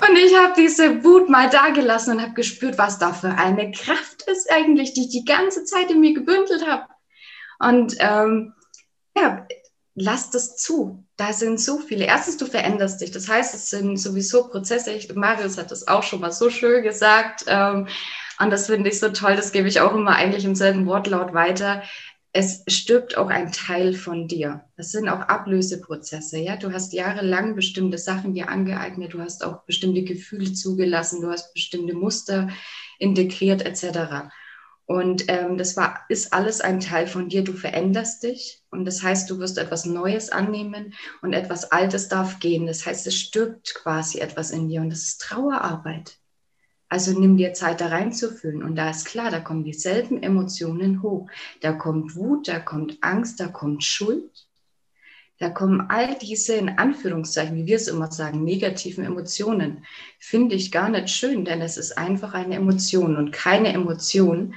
Und 0.08 0.16
ich 0.16 0.36
habe 0.38 0.54
diese 0.56 1.04
Wut 1.04 1.30
mal 1.30 1.50
da 1.50 1.70
gelassen 1.70 2.12
und 2.12 2.22
habe 2.22 2.34
gespürt, 2.34 2.78
was 2.78 3.00
da 3.00 3.14
für 3.14 3.30
eine 3.30 3.72
Kraft 3.72 4.24
ist 4.28 4.50
eigentlich, 4.52 4.94
die 4.94 5.02
ich 5.02 5.10
die 5.10 5.26
ganze 5.26 5.66
Zeit 5.66 5.92
in 5.92 6.00
mir 6.00 6.14
gebündelt 6.14 6.66
habe. 6.66 6.86
Und 7.60 7.96
ähm, 8.00 8.54
ja, 9.16 9.46
lass 9.96 10.30
das 10.30 10.56
zu. 10.58 11.04
Da 11.18 11.34
sind 11.34 11.60
so 11.60 11.80
viele. 11.80 12.06
Erstens, 12.06 12.38
du 12.38 12.46
veränderst 12.46 13.02
dich. 13.02 13.12
Das 13.12 13.28
heißt, 13.28 13.56
es 13.56 13.70
sind 13.70 13.98
sowieso 13.98 14.48
Prozesse. 14.48 14.92
Ich, 14.92 15.14
Marius 15.16 15.58
hat 15.58 15.72
das 15.72 15.88
auch 15.88 16.04
schon 16.04 16.22
mal 16.22 16.32
so 16.32 16.50
schön 16.50 16.84
gesagt. 16.84 17.46
Ähm, 17.48 17.88
und 18.40 18.52
das 18.52 18.68
finde 18.68 18.90
ich 18.90 19.00
so 19.00 19.10
toll. 19.10 19.36
Das 19.36 19.52
gebe 19.52 19.68
ich 19.68 19.82
auch 19.82 19.96
immer 19.96 20.16
eigentlich 20.16 20.46
im 20.46 20.56
selben 20.56 20.86
Wortlaut 20.86 21.34
weiter 21.34 21.82
es 22.38 22.62
stirbt 22.68 23.18
auch 23.18 23.30
ein 23.30 23.52
Teil 23.52 23.96
von 23.96 24.28
dir. 24.28 24.64
Das 24.76 24.92
sind 24.92 25.10
auch 25.10 25.22
Ablöseprozesse. 25.22 26.38
Ja, 26.38 26.56
du 26.56 26.72
hast 26.72 26.94
jahrelang 26.94 27.56
bestimmte 27.56 27.98
Sachen 27.98 28.36
dir 28.36 28.50
angeeignet, 28.50 29.16
du 29.16 29.22
hast 29.22 29.44
auch 29.44 29.64
bestimmte 29.64 30.04
Gefühle 30.04 30.54
zugelassen, 30.54 31.22
du 31.22 31.32
hast 31.32 31.52
bestimmte 31.56 31.96
Muster 31.96 32.50
integriert 33.00 33.64
etc. 33.66 34.30
Und 34.86 35.26
ähm, 35.30 35.58
das 35.58 35.76
war, 35.78 36.06
ist 36.10 36.32
alles 36.32 36.62
ein 36.62 36.80
Teil 36.80 37.08
von 37.08 37.28
dir. 37.28 37.44
Du 37.44 37.54
veränderst 37.54 38.22
dich 38.22 38.62
und 38.70 38.86
das 38.86 39.02
heißt, 39.02 39.28
du 39.32 39.40
wirst 39.40 39.58
etwas 39.58 39.86
Neues 39.86 40.30
annehmen 40.30 40.94
und 41.24 41.34
etwas 41.34 41.72
Altes 41.72 42.08
darf 42.08 42.38
gehen. 42.40 42.68
Das 42.68 42.86
heißt, 42.86 43.08
es 43.08 43.16
stirbt 43.16 43.74
quasi 43.74 44.20
etwas 44.20 44.52
in 44.52 44.70
dir 44.70 44.82
und 44.82 44.92
das 44.92 45.02
ist 45.02 45.22
Trauerarbeit. 45.22 46.20
Also 46.90 47.20
nimm 47.20 47.38
dir 47.38 47.54
Zeit, 47.54 47.82
da 47.82 47.88
reinzufühlen. 47.88 48.64
Und 48.64 48.76
da 48.76 48.90
ist 48.90 49.06
klar, 49.06 49.30
da 49.30 49.40
kommen 49.40 49.64
dieselben 49.64 50.24
Emotionen 50.24 51.02
hoch. 51.02 51.30
Da 51.62 51.74
kommt 51.74 52.16
Wut, 52.16 52.48
da 52.48 52.60
kommt 52.60 52.98
Angst, 53.02 53.40
da 53.40 53.48
kommt 53.48 53.84
Schuld. 53.84 54.48
Da 55.40 55.50
kommen 55.50 55.82
all 55.90 56.18
diese, 56.18 56.56
in 56.56 56.70
Anführungszeichen, 56.70 57.56
wie 57.56 57.68
wir 57.68 57.76
es 57.76 57.88
immer 57.88 58.12
sagen, 58.12 58.44
negativen 58.44 59.06
Emotionen. 59.06 59.86
Finde 60.18 60.56
ich 60.56 60.72
gar 60.72 60.90
nicht 60.90 61.10
schön, 61.10 61.46
denn 61.46 61.62
es 61.62 61.78
ist 61.78 61.98
einfach 61.98 62.34
eine 62.34 62.56
Emotion 62.56 63.18
und 63.18 63.32
keine 63.32 63.72
Emotion 63.74 64.56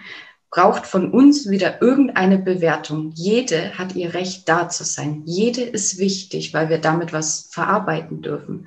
braucht 0.50 0.86
von 0.86 1.12
uns 1.12 1.48
wieder 1.48 1.80
irgendeine 1.80 2.38
Bewertung. 2.38 3.12
Jede 3.14 3.78
hat 3.78 3.94
ihr 3.94 4.14
Recht 4.14 4.48
da 4.48 4.68
zu 4.68 4.84
sein. 4.84 5.22
Jede 5.24 5.62
ist 5.62 5.98
wichtig, 5.98 6.52
weil 6.54 6.68
wir 6.68 6.78
damit 6.78 7.12
was 7.12 7.48
verarbeiten 7.52 8.20
dürfen. 8.20 8.66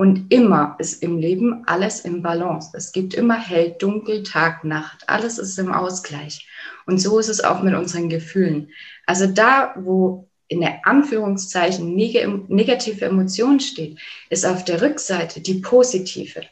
Und 0.00 0.32
immer 0.32 0.76
ist 0.78 1.02
im 1.02 1.18
Leben 1.18 1.62
alles 1.66 2.00
im 2.00 2.22
Balance. 2.22 2.70
Es 2.72 2.92
gibt 2.92 3.12
immer 3.12 3.38
hell, 3.38 3.76
dunkel, 3.78 4.22
Tag, 4.22 4.64
Nacht. 4.64 5.06
Alles 5.10 5.36
ist 5.36 5.58
im 5.58 5.70
Ausgleich. 5.70 6.48
Und 6.86 6.96
so 6.96 7.18
ist 7.18 7.28
es 7.28 7.44
auch 7.44 7.62
mit 7.62 7.74
unseren 7.74 8.08
Gefühlen. 8.08 8.70
Also 9.04 9.26
da, 9.26 9.74
wo 9.76 10.26
in 10.48 10.62
der 10.62 10.86
Anführungszeichen 10.86 11.94
negative 11.94 13.04
Emotion 13.04 13.60
steht, 13.60 13.98
ist 14.30 14.46
auf 14.46 14.64
der 14.64 14.80
Rückseite 14.80 15.42
die 15.42 15.60
positive. 15.60 16.44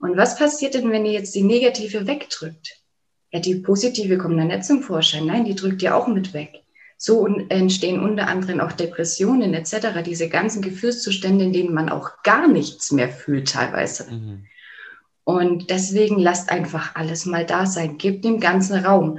Und 0.00 0.18
was 0.18 0.36
passiert 0.36 0.74
denn, 0.74 0.90
wenn 0.90 1.06
ihr 1.06 1.12
jetzt 1.12 1.34
die 1.34 1.42
negative 1.42 2.06
wegdrückt? 2.06 2.82
Ja, 3.32 3.40
die 3.40 3.54
positive 3.54 4.18
kommt 4.18 4.38
dann 4.38 4.48
nicht 4.48 4.66
zum 4.66 4.82
Vorschein. 4.82 5.24
Nein, 5.24 5.46
die 5.46 5.54
drückt 5.54 5.80
ihr 5.80 5.96
auch 5.96 6.06
mit 6.06 6.34
weg. 6.34 6.64
So 7.02 7.26
entstehen 7.26 7.98
unter 7.98 8.28
anderem 8.28 8.60
auch 8.60 8.72
Depressionen 8.72 9.54
etc., 9.54 10.02
diese 10.04 10.28
ganzen 10.28 10.60
Gefühlszustände, 10.60 11.46
in 11.46 11.52
denen 11.54 11.72
man 11.72 11.88
auch 11.88 12.22
gar 12.22 12.46
nichts 12.46 12.92
mehr 12.92 13.08
fühlt 13.08 13.50
teilweise. 13.50 14.12
Mhm. 14.12 14.44
Und 15.24 15.70
deswegen 15.70 16.18
lasst 16.18 16.50
einfach 16.50 16.96
alles 16.96 17.24
mal 17.24 17.46
da 17.46 17.64
sein. 17.64 17.96
Gebt 17.96 18.26
dem 18.26 18.38
ganzen 18.38 18.84
Raum. 18.84 19.18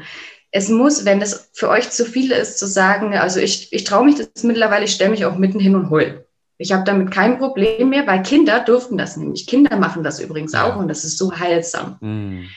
Es 0.52 0.70
muss, 0.70 1.06
wenn 1.06 1.24
es 1.24 1.50
für 1.54 1.70
euch 1.70 1.89
zu 1.89 2.06
viel 2.06 2.32
ist, 2.32 2.60
zu 2.60 2.67
sagen, 2.67 3.15
also 3.15 3.39
ich, 3.39 3.74
ich 3.74 3.84
traue 3.84 4.06
mich 4.06 4.17
das 4.17 4.44
mittlerweile, 4.44 4.86
ich 4.86 4.91
stelle 4.91 5.10
mich 5.10 5.26
auch 5.26 5.39
mitten 5.39 5.60
hin 5.60 5.76
und 5.76 5.89
heul. 5.89 6.28
Ich 6.60 6.74
habe 6.74 6.84
damit 6.84 7.10
kein 7.10 7.39
Problem 7.39 7.89
mehr, 7.89 8.06
weil 8.06 8.22
Kinder 8.22 8.60
durften 8.60 8.96
das 8.96 9.17
nämlich. 9.17 9.48
Kinder 9.48 9.76
machen 9.78 10.04
das 10.04 10.20
übrigens 10.20 10.54
auch 10.54 10.76
und 10.76 10.88
das 10.88 11.04
ist 11.04 11.17
so 11.17 11.36
heilsam. 11.36 11.98
Mhm. 12.00 12.48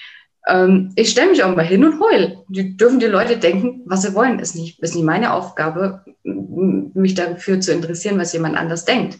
Ähm, 0.46 0.92
ich 0.96 1.10
stelle 1.10 1.30
mich 1.30 1.42
auch 1.42 1.54
mal 1.54 1.64
hin 1.64 1.84
und 1.84 2.00
heul. 2.00 2.44
Die 2.48 2.76
dürfen 2.76 3.00
die 3.00 3.06
Leute 3.06 3.38
denken, 3.38 3.82
was 3.86 4.02
sie 4.02 4.14
wollen. 4.14 4.38
Ist 4.38 4.54
nicht, 4.54 4.80
ist 4.80 4.94
nicht 4.94 5.04
meine 5.04 5.32
Aufgabe, 5.32 6.04
mich 6.22 7.14
dafür 7.14 7.60
zu 7.60 7.72
interessieren, 7.72 8.18
was 8.18 8.32
jemand 8.32 8.56
anders 8.56 8.84
denkt. 8.84 9.18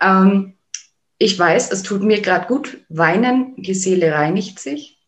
Ähm, 0.00 0.54
ich 1.18 1.38
weiß, 1.38 1.70
es 1.72 1.82
tut 1.82 2.02
mir 2.02 2.20
gerade 2.20 2.46
gut. 2.46 2.78
Weinen, 2.88 3.54
die 3.56 3.74
Seele 3.74 4.12
reinigt 4.12 4.58
sich. 4.58 4.98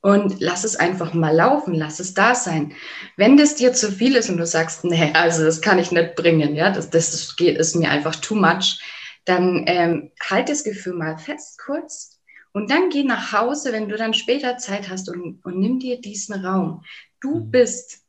Und 0.00 0.40
lass 0.40 0.64
es 0.64 0.76
einfach 0.76 1.12
mal 1.12 1.34
laufen, 1.34 1.74
lass 1.74 2.00
es 2.00 2.14
da 2.14 2.34
sein. 2.34 2.72
Wenn 3.16 3.36
das 3.36 3.56
dir 3.56 3.72
zu 3.72 3.92
viel 3.92 4.16
ist 4.16 4.28
und 4.30 4.38
du 4.38 4.46
sagst, 4.46 4.84
nee, 4.84 5.12
also 5.14 5.44
das 5.44 5.60
kann 5.60 5.78
ich 5.78 5.92
nicht 5.92 6.16
bringen, 6.16 6.54
ja, 6.54 6.70
das, 6.70 6.90
das 6.90 7.36
geht, 7.36 7.58
ist 7.58 7.76
mir 7.76 7.90
einfach 7.90 8.16
too 8.16 8.34
much, 8.34 8.80
dann 9.24 9.64
ähm, 9.66 10.10
halt 10.28 10.48
das 10.48 10.64
Gefühl 10.64 10.94
mal 10.94 11.18
fest 11.18 11.60
kurz 11.64 12.17
und 12.58 12.70
dann 12.70 12.90
geh 12.90 13.04
nach 13.04 13.32
Hause, 13.32 13.72
wenn 13.72 13.88
du 13.88 13.96
dann 13.96 14.14
später 14.14 14.58
Zeit 14.58 14.88
hast 14.88 15.08
und, 15.08 15.38
und 15.44 15.60
nimm 15.60 15.78
dir 15.78 16.00
diesen 16.00 16.44
Raum. 16.44 16.82
Du 17.20 17.36
mhm. 17.36 17.50
bist, 17.52 18.00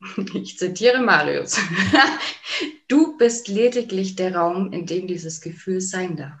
ich 0.34 0.58
zitiere 0.58 1.00
Marius, 1.00 1.58
du 2.88 3.16
bist 3.16 3.48
lediglich 3.48 4.14
der 4.14 4.36
Raum, 4.36 4.74
in 4.74 4.84
dem 4.84 5.06
dieses 5.06 5.40
Gefühl 5.40 5.80
sein 5.80 6.18
darf. 6.18 6.38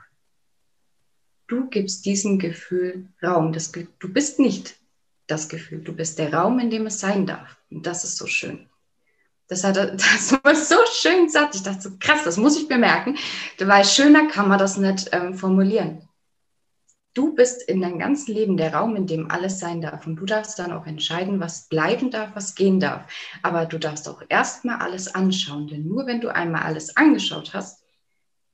Du 1.46 1.70
gibst 1.70 2.04
diesem 2.04 2.38
Gefühl 2.38 3.08
Raum. 3.22 3.54
Das, 3.54 3.72
du 3.72 4.12
bist 4.12 4.38
nicht 4.38 4.76
das 5.26 5.48
Gefühl, 5.48 5.80
du 5.80 5.94
bist 5.94 6.18
der 6.18 6.34
Raum, 6.34 6.58
in 6.58 6.68
dem 6.68 6.84
es 6.84 7.00
sein 7.00 7.24
darf. 7.24 7.56
Und 7.70 7.86
das 7.86 8.04
ist 8.04 8.18
so 8.18 8.26
schön. 8.26 8.68
Das, 9.48 9.64
hat, 9.64 9.76
das 9.78 10.32
war 10.44 10.54
so 10.54 10.76
schön 10.92 11.24
gesagt. 11.24 11.54
Ich 11.54 11.62
dachte 11.62 11.80
so, 11.80 11.90
krass, 11.98 12.24
das 12.24 12.36
muss 12.36 12.58
ich 12.58 12.68
bemerken. 12.68 13.16
Weil 13.58 13.86
schöner 13.86 14.28
kann 14.28 14.48
man 14.48 14.58
das 14.58 14.76
nicht 14.76 15.08
ähm, 15.12 15.32
formulieren. 15.32 16.06
Du 17.14 17.34
bist 17.34 17.62
in 17.68 17.82
deinem 17.82 17.98
ganzen 17.98 18.32
Leben 18.34 18.56
der 18.56 18.72
Raum, 18.74 18.96
in 18.96 19.06
dem 19.06 19.30
alles 19.30 19.58
sein 19.58 19.82
darf. 19.82 20.06
Und 20.06 20.16
du 20.16 20.24
darfst 20.24 20.58
dann 20.58 20.72
auch 20.72 20.86
entscheiden, 20.86 21.40
was 21.40 21.68
bleiben 21.68 22.10
darf, 22.10 22.30
was 22.34 22.54
gehen 22.54 22.80
darf. 22.80 23.06
Aber 23.42 23.66
du 23.66 23.78
darfst 23.78 24.08
auch 24.08 24.22
erstmal 24.28 24.78
alles 24.78 25.14
anschauen. 25.14 25.66
Denn 25.66 25.86
nur 25.86 26.06
wenn 26.06 26.22
du 26.22 26.34
einmal 26.34 26.62
alles 26.62 26.96
angeschaut 26.96 27.52
hast, 27.52 27.84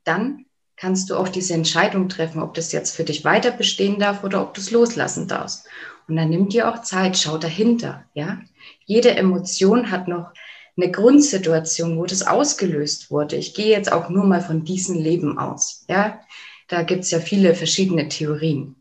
dann 0.05 0.47
kannst 0.77 1.11
du 1.11 1.17
auch 1.17 1.29
diese 1.29 1.55
Entscheidung 1.55 2.09
treffen, 2.09 2.43
ob 2.43 2.55
das 2.55 2.73
jetzt 2.73 2.97
für 2.97 3.05
dich 3.05 3.25
weiter 3.25 3.51
bestehen 3.51 3.99
darf 3.99 4.25
oder 4.25 4.43
ob 4.43 4.55
du 4.55 4.61
es 4.61 4.71
loslassen 4.71 5.29
darfst. 5.29 5.67
Und 6.09 6.17
dann 6.17 6.31
nimm 6.31 6.49
dir 6.49 6.69
auch 6.69 6.83
Zeit, 6.83 7.19
schau 7.19 7.39
dahinter. 7.39 8.05
Ja? 8.15 8.41
Jede 8.87 9.15
Emotion 9.15 9.91
hat 9.91 10.09
noch 10.09 10.33
eine 10.77 10.91
Grundsituation, 10.91 11.99
wo 11.99 12.07
das 12.07 12.27
ausgelöst 12.27 13.11
wurde. 13.11 13.37
Ich 13.37 13.55
gehe 13.55 13.69
jetzt 13.69 13.93
auch 13.93 14.09
nur 14.09 14.25
mal 14.25 14.41
von 14.41 14.65
diesem 14.65 14.97
Leben 14.97 15.39
aus. 15.39 15.85
Ja? 15.89 16.21
Da 16.69 16.83
gibt 16.83 17.05
es 17.05 17.11
ja 17.11 17.21
viele 17.21 17.55
verschiedene 17.55 18.09
Theorien. 18.09 18.77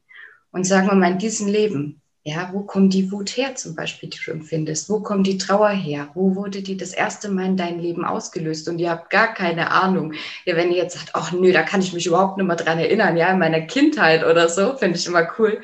Und 0.52 0.66
sagen 0.66 0.88
wir 0.88 0.96
mal, 0.96 1.12
in 1.12 1.18
diesem 1.18 1.48
Leben, 1.48 2.02
ja, 2.24 2.50
wo 2.52 2.64
kommt 2.64 2.94
die 2.94 3.10
Wut 3.10 3.38
her 3.38 3.56
zum 3.56 3.74
Beispiel, 3.74 4.10
die 4.10 4.20
du 4.26 4.32
empfindest? 4.32 4.90
Wo 4.90 5.00
kommt 5.00 5.26
die 5.28 5.38
Trauer 5.38 5.70
her? 5.70 6.10
Wo 6.14 6.36
wurde 6.36 6.62
die 6.62 6.76
das 6.76 6.92
erste 6.92 7.30
Mal 7.30 7.46
in 7.46 7.58
dein 7.58 7.80
Leben 7.80 8.04
ausgelöst? 8.04 8.68
Und 8.68 8.80
ihr 8.80 8.90
habt 8.90 9.10
gar 9.10 9.34
keine 9.34 9.72
Ahnung. 9.72 10.14
Ja, 10.46 10.58
wenn 10.58 10.72
ihr 10.72 10.78
jetzt 10.78 10.98
sagt, 10.98 11.12
ach 11.14 11.32
nö, 11.32 11.54
da 11.54 11.64
kann 11.64 11.80
ich 11.80 11.94
mich 11.94 12.06
überhaupt 12.06 12.38
nicht 12.38 12.46
mehr 12.46 12.58
dran 12.58 12.80
erinnern, 12.80 13.16
ja, 13.16 13.32
in 13.32 13.40
meiner 13.40 13.62
Kindheit 13.62 14.26
oder 14.26 14.50
so, 14.50 14.76
finde 14.76 14.98
ich 14.98 15.08
immer 15.08 15.26
cool. 15.40 15.62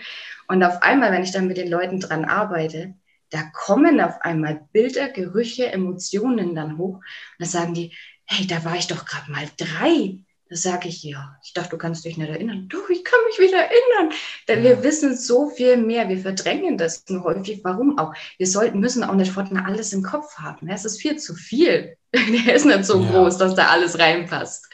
Und 0.47 0.63
auf 0.63 0.81
einmal, 0.81 1.12
wenn 1.12 1.23
ich 1.23 1.31
dann 1.31 1.47
mit 1.47 1.57
den 1.57 1.69
Leuten 1.69 1.99
dran 1.99 2.23
arbeite, 2.23 2.93
da 3.29 3.43
kommen 3.53 3.99
auf 3.99 4.21
einmal 4.21 4.62
Bilder, 4.71 5.09
Gerüche, 5.09 5.69
Emotionen 5.69 6.55
dann 6.55 6.77
hoch. 6.77 6.95
Und 6.95 7.03
da 7.39 7.45
sagen 7.45 7.73
die, 7.73 7.93
hey, 8.25 8.47
da 8.47 8.63
war 8.63 8.77
ich 8.77 8.88
doch 8.88 9.05
gerade 9.05 9.29
mal 9.29 9.47
drei. 9.57 10.19
Da 10.53 10.57
sage 10.57 10.87
ich, 10.87 11.01
ja, 11.01 11.35
ich 11.43 11.53
dachte, 11.53 11.71
du 11.71 11.77
kannst 11.79 12.05
dich 12.05 12.15
nicht 12.15 12.29
erinnern. 12.29 12.67
Du, 12.69 12.77
ich 12.89 13.03
kann 13.03 13.19
mich 13.25 13.39
wieder 13.39 13.57
erinnern. 13.57 14.15
Denn 14.47 14.63
ja. 14.63 14.69
wir 14.69 14.83
wissen 14.83 15.17
so 15.17 15.49
viel 15.49 15.77
mehr. 15.77 16.07
Wir 16.09 16.19
verdrängen 16.19 16.77
das 16.77 17.05
nur 17.09 17.23
häufig. 17.23 17.63
Warum 17.63 17.97
auch? 17.97 18.13
Wir 18.37 18.45
sollten, 18.45 18.79
müssen 18.79 19.03
auch 19.03 19.15
nicht 19.15 19.31
fortan 19.31 19.57
alles 19.57 19.93
im 19.93 20.03
Kopf 20.03 20.37
haben. 20.37 20.69
Es 20.69 20.85
ist 20.85 21.01
viel 21.01 21.17
zu 21.17 21.33
viel. 21.33 21.97
Der 22.13 22.53
ist 22.53 22.67
nicht 22.67 22.85
so 22.85 23.01
ja. 23.01 23.09
groß, 23.09 23.39
dass 23.39 23.55
da 23.55 23.69
alles 23.69 23.97
reinpasst. 23.97 24.69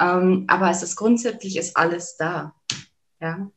Ähm, 0.00 0.46
aber 0.48 0.68
es 0.68 0.82
ist 0.82 0.96
grundsätzlich 0.96 1.58
ist 1.58 1.76
alles 1.76 2.16
da. 2.16 2.52
Ja. 3.20 3.48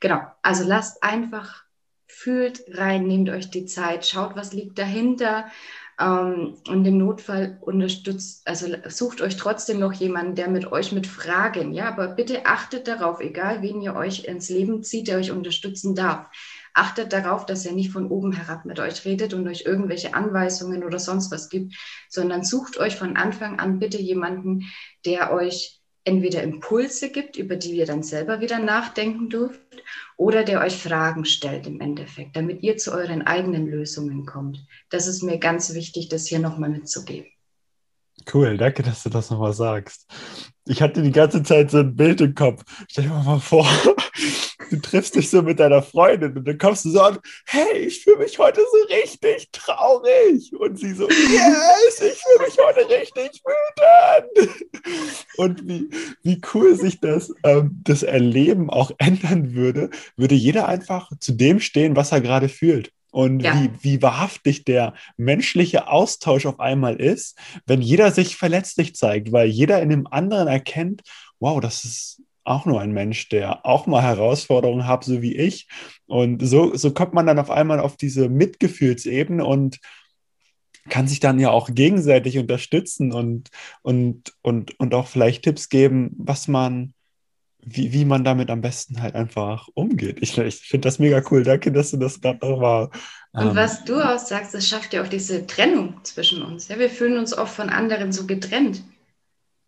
Genau. 0.00 0.22
Also 0.40 0.64
lasst 0.64 1.02
einfach, 1.02 1.64
fühlt 2.06 2.64
rein, 2.68 3.06
nehmt 3.06 3.28
euch 3.28 3.50
die 3.50 3.66
Zeit, 3.66 4.06
schaut, 4.06 4.36
was 4.36 4.54
liegt 4.54 4.78
dahinter. 4.78 5.50
Ähm, 5.98 6.56
und 6.68 6.84
im 6.84 6.98
Notfall 6.98 7.58
unterstützt, 7.62 8.46
also 8.46 8.66
sucht 8.88 9.22
euch 9.22 9.36
trotzdem 9.36 9.80
noch 9.80 9.94
jemanden, 9.94 10.34
der 10.34 10.48
mit 10.48 10.70
euch 10.70 10.92
mit 10.92 11.06
Fragen, 11.06 11.72
ja, 11.72 11.88
aber 11.88 12.08
bitte 12.08 12.44
achtet 12.44 12.86
darauf, 12.86 13.20
egal 13.20 13.62
wen 13.62 13.80
ihr 13.80 13.94
euch 13.94 14.24
ins 14.24 14.50
Leben 14.50 14.82
zieht, 14.82 15.08
der 15.08 15.16
euch 15.16 15.30
unterstützen 15.30 15.94
darf. 15.94 16.26
Achtet 16.74 17.14
darauf, 17.14 17.46
dass 17.46 17.64
er 17.64 17.72
nicht 17.72 17.90
von 17.90 18.08
oben 18.10 18.32
herab 18.32 18.66
mit 18.66 18.78
euch 18.78 19.06
redet 19.06 19.32
und 19.32 19.48
euch 19.48 19.62
irgendwelche 19.64 20.12
Anweisungen 20.12 20.84
oder 20.84 20.98
sonst 20.98 21.32
was 21.32 21.48
gibt, 21.48 21.74
sondern 22.10 22.44
sucht 22.44 22.76
euch 22.76 22.96
von 22.96 23.16
Anfang 23.16 23.58
an 23.58 23.78
bitte 23.78 23.98
jemanden, 23.98 24.64
der 25.06 25.32
euch 25.32 25.75
entweder 26.06 26.42
Impulse 26.42 27.10
gibt, 27.10 27.36
über 27.36 27.56
die 27.56 27.72
ihr 27.72 27.84
dann 27.84 28.02
selber 28.02 28.40
wieder 28.40 28.58
nachdenken 28.58 29.28
dürft, 29.28 29.60
oder 30.16 30.44
der 30.44 30.60
euch 30.60 30.76
Fragen 30.76 31.24
stellt 31.24 31.66
im 31.66 31.80
Endeffekt, 31.80 32.36
damit 32.36 32.62
ihr 32.62 32.76
zu 32.76 32.92
euren 32.92 33.22
eigenen 33.22 33.66
Lösungen 33.66 34.24
kommt. 34.24 34.64
Das 34.88 35.06
ist 35.06 35.22
mir 35.22 35.38
ganz 35.38 35.74
wichtig, 35.74 36.08
das 36.08 36.26
hier 36.26 36.38
nochmal 36.38 36.70
mitzugeben. 36.70 37.28
Cool, 38.32 38.56
danke, 38.56 38.82
dass 38.82 39.02
du 39.02 39.10
das 39.10 39.30
nochmal 39.30 39.52
sagst. 39.52 40.06
Ich 40.66 40.80
hatte 40.80 41.02
die 41.02 41.12
ganze 41.12 41.42
Zeit 41.42 41.70
so 41.70 41.78
ein 41.78 41.94
Bild 41.94 42.20
im 42.20 42.34
Kopf. 42.34 42.64
Stell 42.88 43.04
dir 43.04 43.10
mal 43.10 43.40
vor, 43.40 43.68
du 44.70 44.80
triffst 44.80 45.14
dich 45.14 45.30
so 45.30 45.42
mit 45.42 45.60
deiner 45.60 45.82
Freundin 45.82 46.36
und 46.36 46.46
dann 46.46 46.58
kommst 46.58 46.84
du 46.84 46.90
so 46.90 47.00
an, 47.00 47.18
hey, 47.46 47.78
ich 47.78 48.02
fühle 48.02 48.18
mich 48.18 48.38
heute 48.38 48.60
so 48.60 48.94
richtig 48.94 49.48
traurig. 49.52 50.52
Und 50.58 50.78
sie 50.78 50.92
so, 50.92 51.08
yes, 51.08 52.00
ich 52.00 52.22
fühle 52.22 52.46
mich 52.46 52.58
heute 52.58 52.88
richtig 52.88 53.42
wütend. 53.44 54.66
Und 55.36 55.66
wie, 55.68 55.88
wie 56.22 56.40
cool 56.54 56.76
sich 56.76 57.00
das, 57.00 57.32
ähm, 57.44 57.80
das 57.84 58.02
Erleben 58.02 58.70
auch 58.70 58.90
ändern 58.98 59.54
würde, 59.54 59.90
würde 60.16 60.34
jeder 60.34 60.68
einfach 60.68 61.10
zu 61.20 61.32
dem 61.32 61.60
stehen, 61.60 61.96
was 61.96 62.12
er 62.12 62.20
gerade 62.20 62.48
fühlt. 62.48 62.92
Und 63.10 63.40
ja. 63.40 63.54
wie, 63.54 63.70
wie 63.80 64.02
wahrhaftig 64.02 64.64
der 64.64 64.92
menschliche 65.16 65.88
Austausch 65.88 66.44
auf 66.44 66.60
einmal 66.60 66.96
ist, 66.96 67.38
wenn 67.66 67.80
jeder 67.80 68.12
sich 68.12 68.36
verletzlich 68.36 68.94
zeigt, 68.94 69.32
weil 69.32 69.48
jeder 69.48 69.80
in 69.80 69.88
dem 69.88 70.06
anderen 70.06 70.48
erkennt, 70.48 71.02
wow, 71.40 71.60
das 71.60 71.84
ist 71.84 72.22
auch 72.46 72.64
nur 72.64 72.80
ein 72.80 72.92
Mensch, 72.92 73.28
der 73.28 73.66
auch 73.66 73.86
mal 73.86 74.02
Herausforderungen 74.02 74.86
hat, 74.86 75.04
so 75.04 75.22
wie 75.22 75.36
ich. 75.36 75.68
Und 76.06 76.46
so, 76.46 76.74
so 76.74 76.92
kommt 76.92 77.14
man 77.14 77.26
dann 77.26 77.38
auf 77.38 77.50
einmal 77.50 77.80
auf 77.80 77.96
diese 77.96 78.28
Mitgefühlsebene 78.28 79.44
und 79.44 79.78
kann 80.88 81.08
sich 81.08 81.20
dann 81.20 81.40
ja 81.40 81.50
auch 81.50 81.70
gegenseitig 81.72 82.38
unterstützen 82.38 83.12
und, 83.12 83.48
und, 83.82 84.32
und, 84.42 84.78
und 84.78 84.94
auch 84.94 85.08
vielleicht 85.08 85.42
Tipps 85.42 85.68
geben, 85.68 86.12
was 86.16 86.46
man, 86.46 86.94
wie, 87.60 87.92
wie 87.92 88.04
man 88.04 88.22
damit 88.22 88.50
am 88.50 88.60
besten 88.60 89.02
halt 89.02 89.16
einfach 89.16 89.68
umgeht. 89.74 90.18
Ich, 90.20 90.38
ich 90.38 90.56
finde 90.56 90.86
das 90.86 91.00
mega 91.00 91.20
cool. 91.30 91.42
Danke, 91.42 91.72
dass 91.72 91.90
du 91.90 91.96
das 91.96 92.20
gerade 92.20 92.46
noch 92.46 92.60
mal. 92.60 92.90
Ähm, 93.34 93.48
und 93.48 93.56
was 93.56 93.84
du 93.84 94.00
auch 94.00 94.18
sagst, 94.18 94.54
das 94.54 94.68
schafft 94.68 94.94
ja 94.94 95.02
auch 95.02 95.08
diese 95.08 95.46
Trennung 95.48 95.94
zwischen 96.04 96.42
uns. 96.42 96.68
Ja, 96.68 96.78
wir 96.78 96.90
fühlen 96.90 97.18
uns 97.18 97.36
oft 97.36 97.54
von 97.54 97.68
anderen 97.68 98.12
so 98.12 98.26
getrennt 98.26 98.84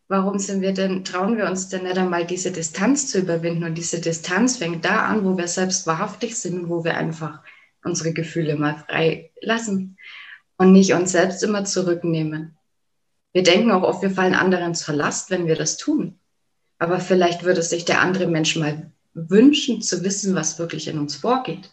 warum 0.09 0.39
sind 0.39 0.63
wir 0.63 0.73
denn, 0.73 1.05
trauen 1.05 1.37
wir 1.37 1.47
uns 1.47 1.69
denn 1.69 1.85
nicht 1.85 1.99
einmal 1.99 2.27
diese 2.27 2.51
Distanz 2.51 3.09
zu 3.11 3.21
überwinden? 3.21 3.65
Und 3.65 3.77
diese 3.77 4.01
Distanz 4.01 4.57
fängt 4.57 4.85
da 4.85 5.07
an, 5.07 5.25
wo 5.25 5.37
wir 5.37 5.49
selbst 5.49 5.87
wahrhaftig 5.87 6.37
sind, 6.37 6.69
wo 6.69 6.83
wir 6.85 6.97
einfach 6.97 7.41
unsere 7.85 8.13
Gefühle 8.13 8.57
mal 8.57 8.77
frei 8.89 9.31
lassen 9.41 9.97
und 10.57 10.73
nicht 10.73 10.95
uns 10.95 11.13
selbst 11.13 11.43
immer 11.43 11.65
zurücknehmen. 11.65 12.57
Wir 13.33 13.43
denken 13.43 13.71
auch 13.71 13.83
oft, 13.83 14.03
wir 14.03 14.11
fallen 14.11 14.35
anderen 14.35 14.75
zur 14.75 14.95
Last, 14.95 15.31
wenn 15.31 15.47
wir 15.47 15.55
das 15.55 15.77
tun. 15.77 16.19
Aber 16.79 17.01
vielleicht 17.01 17.45
würde 17.45 17.63
sich 17.63 17.85
der 17.85 18.01
andere 18.01 18.27
Mensch 18.27 18.57
mal 18.57 18.91
wünschen, 19.15 19.83
zu 19.83 20.03
wissen, 20.03 20.35
was 20.35 20.59
wirklich 20.59 20.89
in 20.89 20.99
uns 20.99 21.17
vorgeht. 21.17 21.71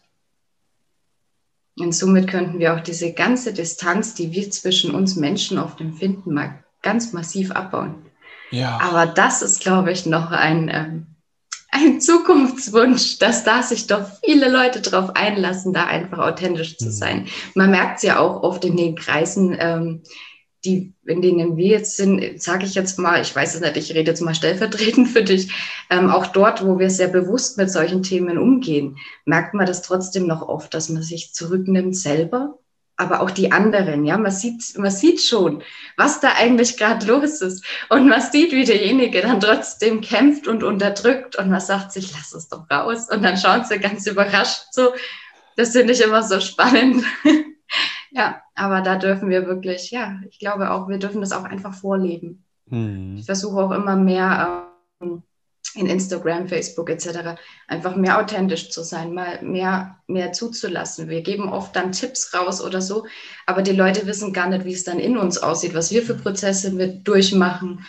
Und 1.77 1.93
somit 1.93 2.29
könnten 2.29 2.59
wir 2.59 2.73
auch 2.73 2.79
diese 2.79 3.13
ganze 3.13 3.53
Distanz, 3.53 4.13
die 4.13 4.31
wir 4.31 4.49
zwischen 4.51 4.93
uns 4.93 5.15
Menschen 5.15 5.57
oft 5.57 5.81
empfinden, 5.81 6.33
mal 6.33 6.63
ganz 6.81 7.13
massiv 7.13 7.51
abbauen. 7.51 8.05
Ja. 8.51 8.79
Aber 8.81 9.05
das 9.05 9.41
ist, 9.41 9.61
glaube 9.61 9.91
ich, 9.91 10.05
noch 10.05 10.31
ein, 10.31 10.69
ähm, 10.69 11.07
ein 11.71 11.99
Zukunftswunsch, 11.99 13.19
dass 13.19 13.43
da 13.43 13.61
sich 13.61 13.87
doch 13.87 14.05
viele 14.23 14.49
Leute 14.49 14.81
darauf 14.81 15.15
einlassen, 15.15 15.73
da 15.73 15.85
einfach 15.85 16.19
authentisch 16.19 16.77
zu 16.77 16.85
mhm. 16.85 16.91
sein. 16.91 17.27
Man 17.53 17.71
merkt 17.71 17.97
es 17.97 18.03
ja 18.03 18.19
auch 18.19 18.43
oft 18.43 18.63
in 18.63 18.77
den 18.77 18.95
Kreisen, 18.95 19.55
ähm, 19.59 20.03
die, 20.65 20.93
in 21.05 21.21
denen 21.21 21.57
wir 21.57 21.67
jetzt 21.67 21.95
sind, 21.95 22.41
sage 22.41 22.65
ich 22.65 22.75
jetzt 22.75 22.97
mal, 22.97 23.21
ich 23.21 23.35
weiß 23.35 23.55
es 23.55 23.61
nicht, 23.61 23.77
ich 23.77 23.93
rede 23.93 24.11
jetzt 24.11 24.21
mal 24.21 24.33
stellvertretend 24.33 25.07
für 25.09 25.23
dich, 25.23 25.51
ähm, 25.89 26.09
auch 26.09 26.27
dort, 26.27 26.65
wo 26.65 26.79
wir 26.79 26.89
sehr 26.89 27.07
bewusst 27.07 27.57
mit 27.57 27.69
solchen 27.69 28.03
Themen 28.03 28.37
umgehen, 28.37 28.97
merkt 29.25 29.53
man 29.53 29.67
das 29.67 29.83
trotzdem 29.83 30.25
noch 30.25 30.41
oft, 30.41 30.73
dass 30.73 30.89
man 30.89 31.03
sich 31.03 31.33
zurücknimmt 31.33 31.95
selber, 31.95 32.57
aber 32.97 33.21
auch 33.21 33.31
die 33.31 33.51
anderen, 33.51 34.05
ja, 34.05 34.17
man 34.17 34.31
sieht, 34.31 34.77
man 34.77 34.91
sieht 34.91 35.21
schon, 35.21 35.63
was 35.97 36.21
da 36.21 36.33
eigentlich 36.35 36.77
gerade 36.77 37.05
los 37.05 37.41
ist 37.41 37.65
und 37.89 38.07
man 38.07 38.21
sieht, 38.21 38.51
wie 38.51 38.63
derjenige 38.63 39.21
dann 39.21 39.39
trotzdem 39.39 40.01
kämpft 40.01 40.47
und 40.47 40.63
unterdrückt 40.63 41.35
und 41.35 41.49
man 41.49 41.59
sagt 41.59 41.91
sich, 41.91 42.13
lass 42.13 42.33
es 42.33 42.47
doch 42.47 42.69
raus 42.71 43.09
und 43.09 43.23
dann 43.23 43.37
schauen 43.37 43.65
sie 43.65 43.79
ganz 43.79 44.07
überrascht 44.07 44.67
so, 44.71 44.93
das 45.57 45.71
finde 45.71 45.93
ich 45.93 46.01
immer 46.01 46.23
so 46.23 46.39
spannend. 46.39 47.03
Ja, 48.11 48.41
aber 48.53 48.79
da 48.79 48.95
dürfen 48.95 49.29
wir 49.29 49.45
wirklich, 49.45 49.91
ja, 49.91 50.21
ich 50.29 50.39
glaube 50.39 50.71
auch, 50.71 50.87
wir 50.87 50.99
dürfen 50.99 51.19
das 51.19 51.33
auch 51.33 51.43
einfach 51.43 51.73
vorleben. 51.73 52.45
Mhm. 52.67 53.17
Ich 53.19 53.25
versuche 53.25 53.61
auch 53.61 53.71
immer 53.71 53.97
mehr 53.97 54.71
ähm, 55.01 55.21
in 55.75 55.87
Instagram, 55.87 56.47
Facebook 56.47 56.89
etc. 56.89 57.37
einfach 57.67 57.95
mehr 57.95 58.19
authentisch 58.19 58.69
zu 58.69 58.83
sein, 58.83 59.13
mal 59.13 59.41
mehr, 59.41 59.97
mehr 60.07 60.31
zuzulassen. 60.31 61.09
Wir 61.09 61.21
geben 61.21 61.49
oft 61.49 61.75
dann 61.75 61.91
Tipps 61.91 62.33
raus 62.33 62.61
oder 62.61 62.81
so, 62.81 63.05
aber 63.45 63.61
die 63.61 63.75
Leute 63.75 64.07
wissen 64.07 64.33
gar 64.33 64.49
nicht, 64.49 64.65
wie 64.65 64.73
es 64.73 64.83
dann 64.83 64.99
in 64.99 65.17
uns 65.17 65.37
aussieht, 65.37 65.73
was 65.73 65.91
wir 65.91 66.03
für 66.03 66.15
Prozesse 66.15 66.71
mit 66.71 67.07
durchmachen, 67.07 67.85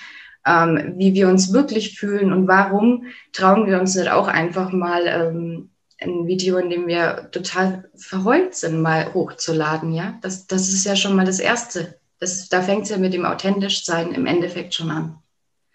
ähm, 0.46 0.94
wie 0.96 1.14
wir 1.14 1.28
uns 1.28 1.52
wirklich 1.52 1.98
fühlen 1.98 2.32
und 2.32 2.48
warum 2.48 3.04
trauen 3.32 3.66
wir 3.66 3.80
uns 3.80 3.94
nicht 3.94 4.10
auch 4.10 4.28
einfach 4.28 4.72
mal 4.72 5.06
ähm, 5.06 5.70
ein 6.00 6.26
Video, 6.26 6.58
in 6.58 6.70
dem 6.70 6.86
wir 6.86 7.30
total 7.32 7.88
verheult 7.94 8.54
sind, 8.54 8.82
mal 8.82 9.12
hochzuladen, 9.14 9.92
ja. 9.92 10.18
Das, 10.22 10.46
das 10.46 10.68
ist 10.68 10.84
ja 10.84 10.94
schon 10.94 11.16
mal 11.16 11.24
das 11.24 11.40
Erste. 11.40 11.98
Das, 12.18 12.48
da 12.48 12.62
fängt 12.62 12.84
es 12.84 12.90
ja 12.90 12.98
mit 12.98 13.14
dem 13.14 13.24
authentisch 13.24 13.84
sein 13.84 14.12
im 14.12 14.26
Endeffekt 14.26 14.74
schon 14.74 14.90
an. 14.90 15.18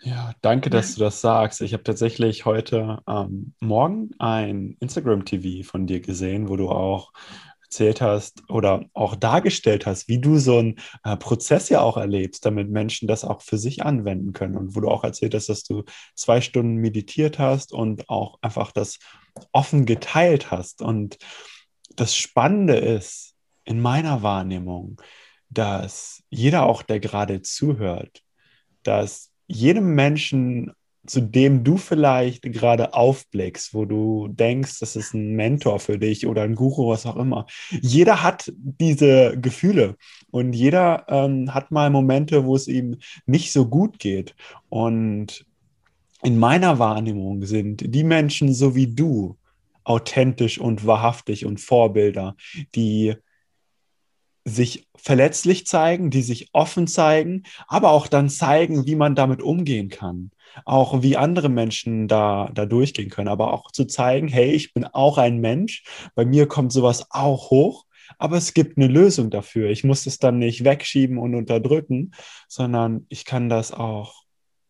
Ja, 0.03 0.33
danke, 0.41 0.69
dass 0.69 0.91
ja. 0.91 0.95
du 0.95 0.99
das 1.01 1.21
sagst. 1.21 1.61
Ich 1.61 1.73
habe 1.73 1.83
tatsächlich 1.83 2.45
heute 2.45 2.99
ähm, 3.07 3.53
Morgen 3.59 4.11
ein 4.17 4.75
Instagram-TV 4.79 5.67
von 5.67 5.85
dir 5.85 6.01
gesehen, 6.01 6.49
wo 6.49 6.55
du 6.55 6.69
auch 6.69 7.13
erzählt 7.63 8.01
hast 8.01 8.49
oder 8.49 8.83
auch 8.93 9.15
dargestellt 9.15 9.85
hast, 9.85 10.07
wie 10.07 10.19
du 10.19 10.39
so 10.39 10.57
einen 10.57 10.79
äh, 11.03 11.15
Prozess 11.15 11.69
ja 11.69 11.81
auch 11.81 11.97
erlebst, 11.97 12.45
damit 12.45 12.69
Menschen 12.69 13.07
das 13.07 13.23
auch 13.23 13.41
für 13.41 13.57
sich 13.57 13.85
anwenden 13.85 14.33
können. 14.33 14.57
Und 14.57 14.75
wo 14.75 14.81
du 14.81 14.89
auch 14.89 15.03
erzählt 15.03 15.35
hast, 15.35 15.49
dass 15.49 15.63
du 15.63 15.83
zwei 16.15 16.41
Stunden 16.41 16.75
meditiert 16.75 17.39
hast 17.39 17.71
und 17.71 18.09
auch 18.09 18.39
einfach 18.41 18.71
das 18.71 18.99
offen 19.53 19.85
geteilt 19.85 20.51
hast. 20.51 20.81
Und 20.81 21.17
das 21.95 22.15
Spannende 22.15 22.75
ist 22.75 23.35
in 23.63 23.79
meiner 23.79 24.23
Wahrnehmung, 24.23 24.99
dass 25.49 26.23
jeder 26.29 26.63
auch, 26.63 26.81
der 26.81 26.99
gerade 26.99 27.41
zuhört, 27.41 28.21
dass 28.83 29.30
jedem 29.51 29.95
Menschen 29.95 30.71
zu 31.05 31.21
dem 31.21 31.63
du 31.63 31.77
vielleicht 31.77 32.43
gerade 32.43 32.93
aufblickst, 32.93 33.73
wo 33.73 33.85
du 33.85 34.27
denkst, 34.27 34.79
das 34.79 34.95
ist 34.95 35.13
ein 35.13 35.35
Mentor 35.35 35.79
für 35.79 35.97
dich 35.97 36.27
oder 36.27 36.43
ein 36.43 36.55
Guru, 36.55 36.89
was 36.89 37.05
auch 37.05 37.15
immer. 37.15 37.47
Jeder 37.81 38.21
hat 38.21 38.51
diese 38.55 39.35
Gefühle 39.39 39.97
und 40.29 40.53
jeder 40.53 41.05
ähm, 41.09 41.53
hat 41.53 41.71
mal 41.71 41.89
Momente, 41.89 42.45
wo 42.45 42.55
es 42.55 42.67
ihm 42.67 42.97
nicht 43.25 43.51
so 43.51 43.67
gut 43.67 43.97
geht. 43.97 44.35
Und 44.69 45.45
in 46.21 46.37
meiner 46.37 46.77
Wahrnehmung 46.77 47.45
sind 47.45 47.83
die 47.95 48.03
Menschen 48.03 48.53
so 48.53 48.75
wie 48.75 48.87
du 48.87 49.37
authentisch 49.83 50.59
und 50.59 50.85
wahrhaftig 50.85 51.47
und 51.47 51.59
Vorbilder, 51.59 52.35
die 52.75 53.15
sich 54.43 54.87
verletzlich 54.95 55.67
zeigen, 55.67 56.09
die 56.09 56.21
sich 56.21 56.49
offen 56.53 56.87
zeigen, 56.87 57.43
aber 57.67 57.91
auch 57.91 58.07
dann 58.07 58.29
zeigen, 58.29 58.85
wie 58.85 58.95
man 58.95 59.15
damit 59.15 59.41
umgehen 59.41 59.89
kann. 59.89 60.31
Auch 60.65 61.01
wie 61.01 61.15
andere 61.15 61.49
Menschen 61.49 62.07
da, 62.07 62.49
da 62.53 62.65
durchgehen 62.65 63.09
können, 63.09 63.29
aber 63.29 63.53
auch 63.53 63.71
zu 63.71 63.85
zeigen, 63.85 64.27
hey, 64.27 64.51
ich 64.51 64.73
bin 64.73 64.85
auch 64.85 65.17
ein 65.17 65.39
Mensch, 65.39 65.83
bei 66.15 66.25
mir 66.25 66.47
kommt 66.47 66.73
sowas 66.73 67.07
auch 67.11 67.51
hoch, 67.51 67.85
aber 68.17 68.37
es 68.37 68.53
gibt 68.53 68.77
eine 68.77 68.87
Lösung 68.87 69.29
dafür. 69.29 69.69
Ich 69.69 69.83
muss 69.83 70.05
es 70.05 70.19
dann 70.19 70.39
nicht 70.39 70.63
wegschieben 70.63 71.17
und 71.17 71.35
unterdrücken, 71.35 72.11
sondern 72.47 73.05
ich 73.09 73.25
kann 73.25 73.47
das 73.47 73.71
auch 73.71 74.23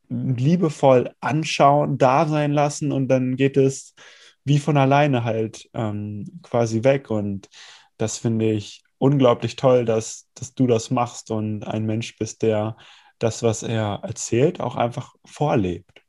liebevoll 0.09 1.11
anschauen, 1.21 1.97
da 1.97 2.27
sein 2.27 2.51
lassen 2.51 2.91
und 2.91 3.07
dann 3.07 3.37
geht 3.37 3.57
es 3.57 3.95
wie 4.43 4.59
von 4.59 4.77
alleine 4.77 5.23
halt 5.23 5.69
ähm, 5.73 6.39
quasi 6.43 6.83
weg. 6.83 7.09
Und 7.09 7.49
das 7.97 8.17
finde 8.17 8.51
ich 8.51 8.83
unglaublich 9.01 9.55
toll, 9.55 9.83
dass, 9.83 10.27
dass 10.35 10.53
du 10.53 10.67
das 10.67 10.91
machst 10.91 11.31
und 11.31 11.63
ein 11.63 11.85
Mensch 11.85 12.17
bist, 12.17 12.43
der 12.43 12.77
das, 13.17 13.41
was 13.41 13.63
er 13.63 13.99
erzählt, 14.03 14.59
auch 14.59 14.75
einfach 14.75 15.15
vorlebt. 15.25 16.03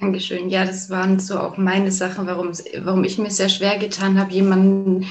Dankeschön. 0.00 0.50
Ja, 0.50 0.64
das 0.64 0.90
waren 0.90 1.20
so 1.20 1.38
auch 1.38 1.56
meine 1.56 1.92
Sachen, 1.92 2.26
warum, 2.26 2.50
warum 2.78 3.04
ich 3.04 3.18
mir 3.18 3.30
sehr 3.30 3.48
schwer 3.48 3.78
getan 3.78 4.18
habe, 4.18 4.32
jemanden, 4.32 5.06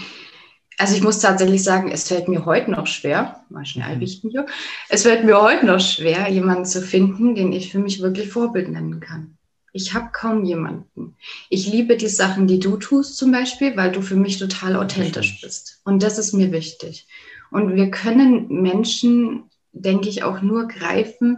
also 0.77 0.93
ich 0.93 1.01
muss 1.01 1.19
tatsächlich 1.19 1.63
sagen, 1.63 1.89
es 1.89 2.09
fällt 2.09 2.27
mir 2.27 2.43
heute 2.45 2.69
noch 2.69 2.87
schwer, 2.87 3.45
mal 3.49 3.65
schnell 3.65 3.95
mhm. 3.95 4.01
richten 4.01 4.29
hier, 4.29 4.45
es 4.89 5.03
fällt 5.03 5.23
mir 5.23 5.41
heute 5.41 5.65
noch 5.65 5.79
schwer, 5.79 6.27
jemanden 6.27 6.65
zu 6.65 6.81
finden, 6.81 7.33
den 7.33 7.53
ich 7.53 7.71
für 7.71 7.79
mich 7.79 8.01
wirklich 8.01 8.27
Vorbild 8.27 8.67
nennen 8.67 8.99
kann. 8.99 9.37
Ich 9.73 9.93
habe 9.93 10.09
kaum 10.11 10.43
jemanden. 10.43 11.15
Ich 11.49 11.67
liebe 11.67 11.95
die 11.95 12.09
Sachen, 12.09 12.47
die 12.47 12.59
du 12.59 12.77
tust 12.77 13.17
zum 13.17 13.31
Beispiel, 13.31 13.77
weil 13.77 13.91
du 13.91 14.01
für 14.01 14.15
mich 14.15 14.37
total 14.37 14.75
authentisch 14.75 15.39
bist. 15.41 15.79
Und 15.85 16.03
das 16.03 16.17
ist 16.17 16.33
mir 16.33 16.51
wichtig. 16.51 17.07
Und 17.51 17.75
wir 17.75 17.89
können 17.89 18.47
Menschen, 18.49 19.43
denke 19.71 20.09
ich, 20.09 20.23
auch 20.23 20.41
nur 20.41 20.67
greifen 20.67 21.37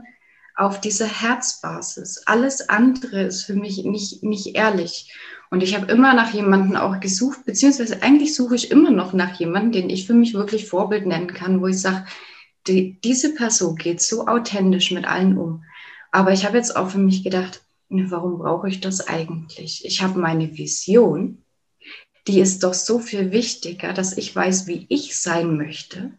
auf 0.56 0.80
dieser 0.82 1.08
Herzbasis. 1.08 2.24
Alles 2.26 2.70
andere 2.70 3.24
ist 3.24 3.44
für 3.44 3.56
mich 3.56 3.84
nicht, 3.84 4.24
nicht 4.24 4.56
ehrlich. 4.56 5.12
Und 5.50 5.62
ich 5.62 5.76
habe 5.76 5.92
immer 5.92 6.14
nach 6.14 6.34
jemandem 6.34 6.76
auch 6.78 7.00
gesucht, 7.00 7.46
beziehungsweise 7.46 8.02
eigentlich 8.02 8.36
suche 8.36 8.56
ich 8.56 8.72
immer 8.72 8.92
noch 8.92 9.14
nach 9.14 9.40
jemandem, 9.40 9.72
den 9.72 9.90
ich 9.90 10.08
für 10.08 10.14
mich 10.14 10.34
wirklich 10.34 10.68
Vorbild 10.68 11.06
nennen 11.06 11.28
kann, 11.28 11.62
wo 11.62 11.68
ich 11.68 11.80
sage, 11.80 12.06
die, 12.68 13.00
diese 13.02 13.34
Person 13.36 13.76
geht 13.76 14.02
so 14.02 14.28
authentisch 14.28 14.92
mit 14.92 15.06
allen 15.06 15.38
um. 15.38 15.64
Aber 16.12 16.32
ich 16.32 16.46
habe 16.46 16.58
jetzt 16.58 16.76
auch 16.76 16.90
für 16.90 17.00
mich 17.00 17.24
gedacht, 17.24 17.63
warum 18.12 18.40
brauche 18.40 18.68
ich 18.70 18.82
das 18.82 19.08
eigentlich? 19.08 19.86
Ich 19.86 20.02
habe 20.02 20.20
meine 20.20 20.58
Vision, 20.58 21.44
die 22.28 22.40
ist 22.40 22.64
doch 22.64 22.74
so 22.74 23.00
viel 23.00 23.32
wichtiger, 23.32 23.94
dass 23.94 24.18
ich 24.18 24.36
weiß, 24.36 24.68
wie 24.68 24.86
ich 24.90 25.20
sein 25.20 25.58
möchte, 25.58 26.12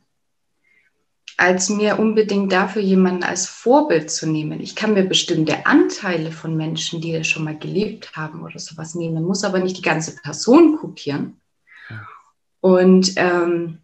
als 1.36 1.68
mir 1.68 1.98
unbedingt 1.98 2.52
dafür 2.52 2.82
jemanden 2.82 3.24
als 3.24 3.46
Vorbild 3.46 4.10
zu 4.10 4.26
nehmen. 4.26 4.60
Ich 4.60 4.76
kann 4.76 4.94
mir 4.94 5.04
bestimmte 5.04 5.66
Anteile 5.66 6.30
von 6.30 6.56
Menschen, 6.56 7.00
die 7.00 7.12
das 7.12 7.26
schon 7.26 7.44
mal 7.44 7.58
gelebt 7.58 8.14
haben 8.16 8.42
oder 8.42 8.58
sowas 8.58 8.94
nehmen, 8.94 9.24
muss 9.24 9.44
aber 9.44 9.58
nicht 9.58 9.78
die 9.78 9.82
ganze 9.82 10.14
Person 10.16 10.76
kopieren. 10.76 11.40
Und 12.60 13.12
ähm, 13.16 13.83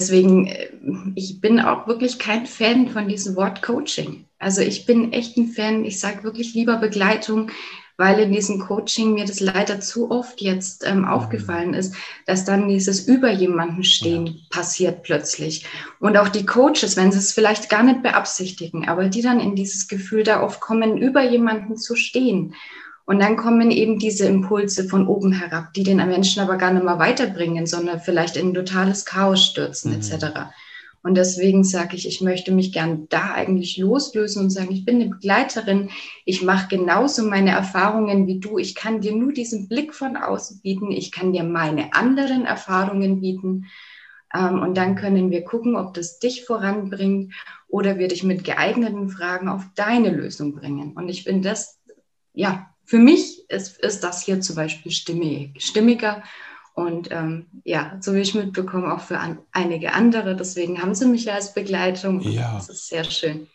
deswegen, 0.00 0.46
äh, 0.46 0.68
ich 1.14 1.40
bin 1.40 1.60
auch 1.60 1.86
wirklich 1.86 2.18
kein 2.18 2.46
Fan 2.46 2.88
von 2.88 3.06
diesem 3.06 3.36
Wort 3.36 3.62
Coaching. 3.62 4.24
Also 4.38 4.62
ich 4.62 4.86
bin 4.86 5.12
echt 5.12 5.36
ein 5.36 5.48
Fan, 5.48 5.84
ich 5.84 6.00
sage 6.00 6.24
wirklich 6.24 6.54
lieber 6.54 6.78
Begleitung, 6.78 7.50
weil 7.98 8.18
in 8.18 8.32
diesem 8.32 8.60
Coaching 8.60 9.12
mir 9.12 9.26
das 9.26 9.40
leider 9.40 9.78
zu 9.78 10.10
oft 10.10 10.40
jetzt 10.40 10.86
ähm, 10.86 11.00
mhm. 11.00 11.04
aufgefallen 11.04 11.74
ist, 11.74 11.94
dass 12.24 12.46
dann 12.46 12.66
dieses 12.66 13.06
über 13.06 13.30
jemanden 13.30 13.84
stehen 13.84 14.26
ja. 14.26 14.32
passiert 14.48 15.02
plötzlich. 15.02 15.66
Und 16.00 16.16
auch 16.16 16.30
die 16.30 16.46
Coaches, 16.46 16.96
wenn 16.96 17.12
sie 17.12 17.18
es 17.18 17.32
vielleicht 17.32 17.68
gar 17.68 17.82
nicht 17.82 18.02
beabsichtigen, 18.02 18.88
aber 18.88 19.10
die 19.10 19.20
dann 19.20 19.38
in 19.38 19.54
dieses 19.54 19.86
Gefühl 19.86 20.22
da 20.22 20.42
oft 20.42 20.60
kommen, 20.60 20.96
über 20.96 21.22
jemanden 21.22 21.76
zu 21.76 21.94
stehen. 21.94 22.54
Und 23.10 23.18
dann 23.18 23.36
kommen 23.36 23.72
eben 23.72 23.98
diese 23.98 24.26
Impulse 24.26 24.84
von 24.84 25.08
oben 25.08 25.32
herab, 25.32 25.74
die 25.74 25.82
den 25.82 25.96
Menschen 25.96 26.40
aber 26.40 26.56
gar 26.56 26.72
nicht 26.72 26.84
mal 26.84 27.00
weiterbringen, 27.00 27.66
sondern 27.66 27.98
vielleicht 27.98 28.36
in 28.36 28.50
ein 28.50 28.54
totales 28.54 29.04
Chaos 29.04 29.44
stürzen, 29.44 29.90
mhm. 29.90 29.98
etc. 29.98 30.26
Und 31.02 31.16
deswegen 31.16 31.64
sage 31.64 31.96
ich, 31.96 32.06
ich 32.06 32.20
möchte 32.20 32.52
mich 32.52 32.72
gern 32.72 33.08
da 33.08 33.32
eigentlich 33.32 33.78
loslösen 33.78 34.44
und 34.44 34.50
sagen, 34.50 34.70
ich 34.70 34.84
bin 34.84 35.00
eine 35.00 35.10
Begleiterin, 35.10 35.90
ich 36.24 36.42
mache 36.42 36.68
genauso 36.68 37.24
meine 37.24 37.50
Erfahrungen 37.50 38.28
wie 38.28 38.38
du. 38.38 38.58
Ich 38.58 38.76
kann 38.76 39.00
dir 39.00 39.16
nur 39.16 39.32
diesen 39.32 39.66
Blick 39.66 39.92
von 39.92 40.16
außen 40.16 40.60
bieten, 40.60 40.92
ich 40.92 41.10
kann 41.10 41.32
dir 41.32 41.42
meine 41.42 41.92
anderen 41.94 42.44
Erfahrungen 42.44 43.20
bieten. 43.20 43.66
Ähm, 44.32 44.62
und 44.62 44.76
dann 44.76 44.94
können 44.94 45.32
wir 45.32 45.42
gucken, 45.42 45.74
ob 45.74 45.94
das 45.94 46.20
dich 46.20 46.44
voranbringt 46.44 47.34
oder 47.66 47.98
wir 47.98 48.06
dich 48.06 48.22
mit 48.22 48.44
geeigneten 48.44 49.08
Fragen 49.08 49.48
auf 49.48 49.64
deine 49.74 50.10
Lösung 50.10 50.54
bringen. 50.54 50.92
Und 50.92 51.08
ich 51.08 51.24
bin 51.24 51.42
das, 51.42 51.80
ja, 52.34 52.70
für 52.90 52.98
mich 52.98 53.48
ist, 53.48 53.78
ist 53.78 54.02
das 54.02 54.20
hier 54.20 54.40
zum 54.40 54.56
Beispiel 54.56 54.90
stimmig, 54.90 55.62
stimmiger 55.62 56.24
Und 56.74 57.08
ähm, 57.12 57.46
ja, 57.62 57.96
so 58.00 58.14
wie 58.14 58.18
ich 58.18 58.34
mitbekomme, 58.34 58.92
auch 58.92 58.98
für 58.98 59.16
an, 59.16 59.38
einige 59.52 59.92
andere. 59.92 60.34
Deswegen 60.34 60.82
haben 60.82 60.96
sie 60.96 61.06
mich 61.06 61.26
ja 61.26 61.34
als 61.34 61.54
Begleitung. 61.54 62.20
Ja. 62.20 62.54
Das 62.54 62.68
ist 62.68 62.88
sehr 62.88 63.04
schön. 63.04 63.46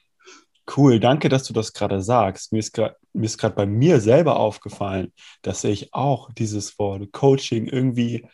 Cool, 0.73 1.01
danke, 1.01 1.27
dass 1.27 1.43
du 1.43 1.51
das 1.51 1.73
gerade 1.73 2.01
sagst. 2.01 2.53
Mir 2.53 2.59
ist 2.59 2.71
gerade 2.73 3.55
bei 3.55 3.65
mir 3.65 3.99
selber 3.99 4.39
aufgefallen, 4.39 5.11
dass 5.41 5.65
ich 5.65 5.93
auch 5.93 6.31
dieses 6.31 6.79
Wort 6.79 7.11
Coaching 7.11 7.67
irgendwie, 7.67 8.25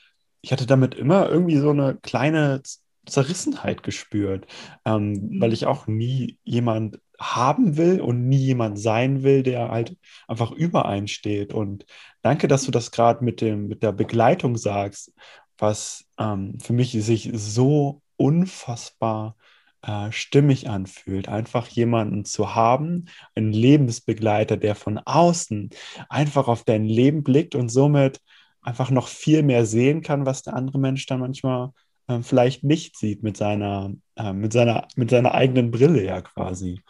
ich 0.42 0.52
hatte 0.52 0.68
damit 0.68 0.94
immer 0.94 1.28
irgendwie 1.28 1.58
so 1.58 1.72
eine 1.72 1.98
kleine 2.04 2.62
Zerrissenheit 3.08 3.82
gespürt, 3.82 4.46
ähm, 4.86 5.14
mhm. 5.14 5.42
weil 5.42 5.52
ich 5.52 5.66
auch 5.66 5.88
nie 5.88 6.38
jemand 6.44 7.00
haben 7.22 7.78
will 7.78 8.02
und 8.02 8.28
nie 8.28 8.38
jemand 8.38 8.80
sein 8.80 9.24
will, 9.24 9.44
der 9.44 9.70
halt 9.70 9.96
einfach 10.28 10.52
über 10.52 10.86
einen 10.86 11.08
steht. 11.08 11.54
Und 11.54 11.86
danke, 12.22 12.48
dass 12.48 12.64
du 12.64 12.72
das 12.72 12.92
gerade 12.92 13.24
mit, 13.24 13.42
mit 13.42 13.84
der 13.84 13.92
Begleitung 13.92 14.58
sagst, 14.58 15.14
was 15.58 16.06
ähm, 16.18 16.58
für 16.60 16.74
mich 16.74 16.92
sich 16.92 17.30
so 17.34 18.02
unfassbar 18.18 19.36
äh, 19.84 20.12
stimmig 20.12 20.70
anfühlt. 20.70 21.30
Einfach 21.30 21.68
jemanden 21.68 22.26
zu 22.26 22.56
haben, 22.56 23.06
einen 23.36 23.54
Lebensbegleiter, 23.54 24.58
der 24.58 24.76
von 24.76 24.98
außen 24.98 25.70
einfach 26.10 26.48
auf 26.48 26.64
dein 26.64 26.86
Leben 26.86 27.24
blickt 27.24 27.56
und 27.56 27.70
somit 27.70 28.20
einfach 28.62 28.90
noch 28.92 29.08
viel 29.08 29.44
mehr 29.44 29.66
sehen 29.66 30.02
kann, 30.02 30.26
was 30.26 30.44
der 30.44 30.56
andere 30.56 30.80
Mensch 30.80 31.06
dann 31.06 31.20
manchmal 31.20 31.72
äh, 32.20 32.24
vielleicht 32.24 32.64
nicht 32.64 32.98
sieht 32.98 33.24
mit 33.24 33.38
seiner, 33.38 33.94
äh, 34.16 34.34
mit 34.34 34.54
seiner, 34.54 34.88
mit 34.96 35.10
seiner 35.10 35.34
eigenen 35.34 35.72
Brille 35.72 36.04
ja 36.04 36.22
quasi. 36.22 36.82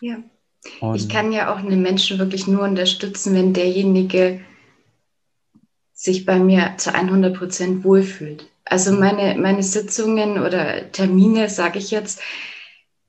Ja. 0.00 0.16
Und 0.80 0.96
ich 0.96 1.08
kann 1.08 1.32
ja 1.32 1.52
auch 1.52 1.58
einen 1.58 1.82
Menschen 1.82 2.18
wirklich 2.18 2.46
nur 2.46 2.62
unterstützen, 2.62 3.34
wenn 3.34 3.52
derjenige 3.52 4.40
sich 5.92 6.26
bei 6.26 6.38
mir 6.38 6.74
zu 6.76 6.94
100 6.94 7.36
Prozent 7.36 7.84
wohlfühlt. 7.84 8.50
Also 8.64 8.92
mhm. 8.92 8.98
meine, 8.98 9.40
meine 9.40 9.62
Sitzungen 9.62 10.38
oder 10.38 10.90
Termine, 10.92 11.48
sage 11.48 11.78
ich 11.78 11.90
jetzt, 11.90 12.20